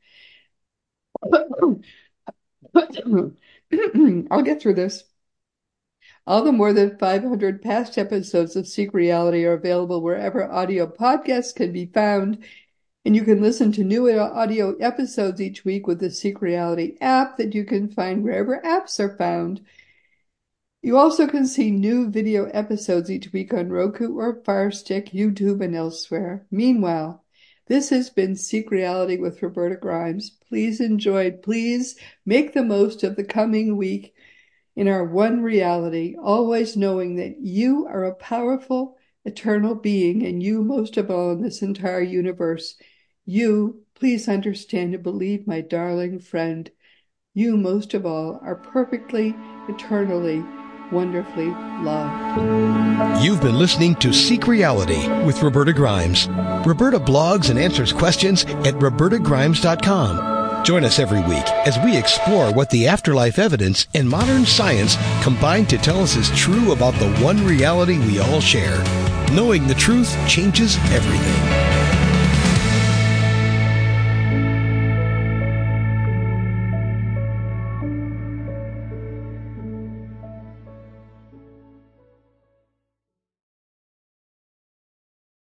I'll 2.73 4.41
get 4.43 4.61
through 4.61 4.73
this. 4.73 5.03
All 6.25 6.43
the 6.43 6.51
more 6.51 6.73
than 6.73 6.97
500 6.97 7.61
past 7.61 7.97
episodes 7.97 8.55
of 8.55 8.67
Seek 8.67 8.93
Reality 8.93 9.43
are 9.45 9.53
available 9.53 10.01
wherever 10.01 10.49
audio 10.49 10.87
podcasts 10.87 11.53
can 11.53 11.71
be 11.73 11.85
found. 11.85 12.43
And 13.05 13.15
you 13.15 13.23
can 13.23 13.41
listen 13.41 13.73
to 13.73 13.83
new 13.83 14.09
audio 14.09 14.75
episodes 14.77 15.41
each 15.41 15.65
week 15.65 15.85
with 15.85 15.99
the 15.99 16.09
Seek 16.09 16.41
Reality 16.41 16.97
app 17.01 17.37
that 17.37 17.53
you 17.53 17.65
can 17.65 17.89
find 17.89 18.23
wherever 18.23 18.61
apps 18.61 18.99
are 18.99 19.17
found. 19.17 19.61
You 20.85 20.97
also 20.97 21.27
can 21.27 21.47
see 21.47 21.71
new 21.71 22.09
video 22.09 22.47
episodes 22.47 23.09
each 23.09 23.31
week 23.31 23.53
on 23.53 23.69
Roku 23.69 24.17
or 24.17 24.41
Firestick, 24.43 25.11
YouTube, 25.11 25.63
and 25.63 25.73
elsewhere. 25.73 26.45
Meanwhile, 26.51 27.23
this 27.67 27.89
has 27.91 28.09
been 28.09 28.35
Seek 28.35 28.69
Reality 28.69 29.15
with 29.15 29.41
Roberta 29.41 29.77
Grimes. 29.77 30.31
Please 30.49 30.81
enjoy. 30.81 31.31
Please 31.31 31.97
make 32.25 32.51
the 32.53 32.65
most 32.65 33.01
of 33.01 33.15
the 33.15 33.23
coming 33.23 33.77
week 33.77 34.13
in 34.75 34.89
our 34.89 35.05
one 35.05 35.41
reality, 35.41 36.17
always 36.21 36.75
knowing 36.75 37.15
that 37.15 37.39
you 37.39 37.87
are 37.87 38.03
a 38.03 38.15
powerful, 38.15 38.97
eternal 39.23 39.75
being, 39.75 40.25
and 40.25 40.43
you, 40.43 40.61
most 40.61 40.97
of 40.97 41.09
all, 41.09 41.31
in 41.31 41.41
this 41.41 41.61
entire 41.61 42.01
universe. 42.03 42.75
You, 43.23 43.85
please 43.95 44.27
understand 44.27 44.93
and 44.93 45.01
believe, 45.01 45.47
my 45.47 45.61
darling 45.61 46.19
friend, 46.19 46.69
you, 47.33 47.55
most 47.55 47.93
of 47.93 48.05
all, 48.05 48.37
are 48.43 48.55
perfectly, 48.55 49.33
eternally, 49.69 50.43
wonderfully 50.93 51.49
loved. 51.81 53.23
You've 53.23 53.41
been 53.41 53.57
listening 53.57 53.95
to 53.95 54.13
Seek 54.13 54.47
Reality 54.47 55.07
with 55.25 55.41
Roberta 55.41 55.73
Grimes. 55.73 56.29
Roberta 56.65 56.99
blogs 56.99 57.49
and 57.49 57.59
answers 57.59 57.91
questions 57.91 58.45
at 58.45 58.75
robertagrimes.com. 58.75 60.63
Join 60.63 60.85
us 60.85 60.99
every 60.99 61.19
week 61.21 61.45
as 61.65 61.77
we 61.83 61.97
explore 61.97 62.53
what 62.53 62.69
the 62.69 62.87
afterlife 62.87 63.37
evidence 63.37 63.87
and 63.93 64.07
modern 64.07 64.45
science 64.45 64.95
combine 65.21 65.65
to 65.65 65.77
tell 65.77 65.99
us 65.99 66.15
is 66.15 66.31
true 66.31 66.71
about 66.71 66.93
the 66.95 67.11
one 67.15 67.43
reality 67.45 67.97
we 67.99 68.19
all 68.19 68.39
share. 68.39 68.81
Knowing 69.33 69.67
the 69.67 69.75
truth 69.75 70.15
changes 70.27 70.77
everything. 70.91 71.62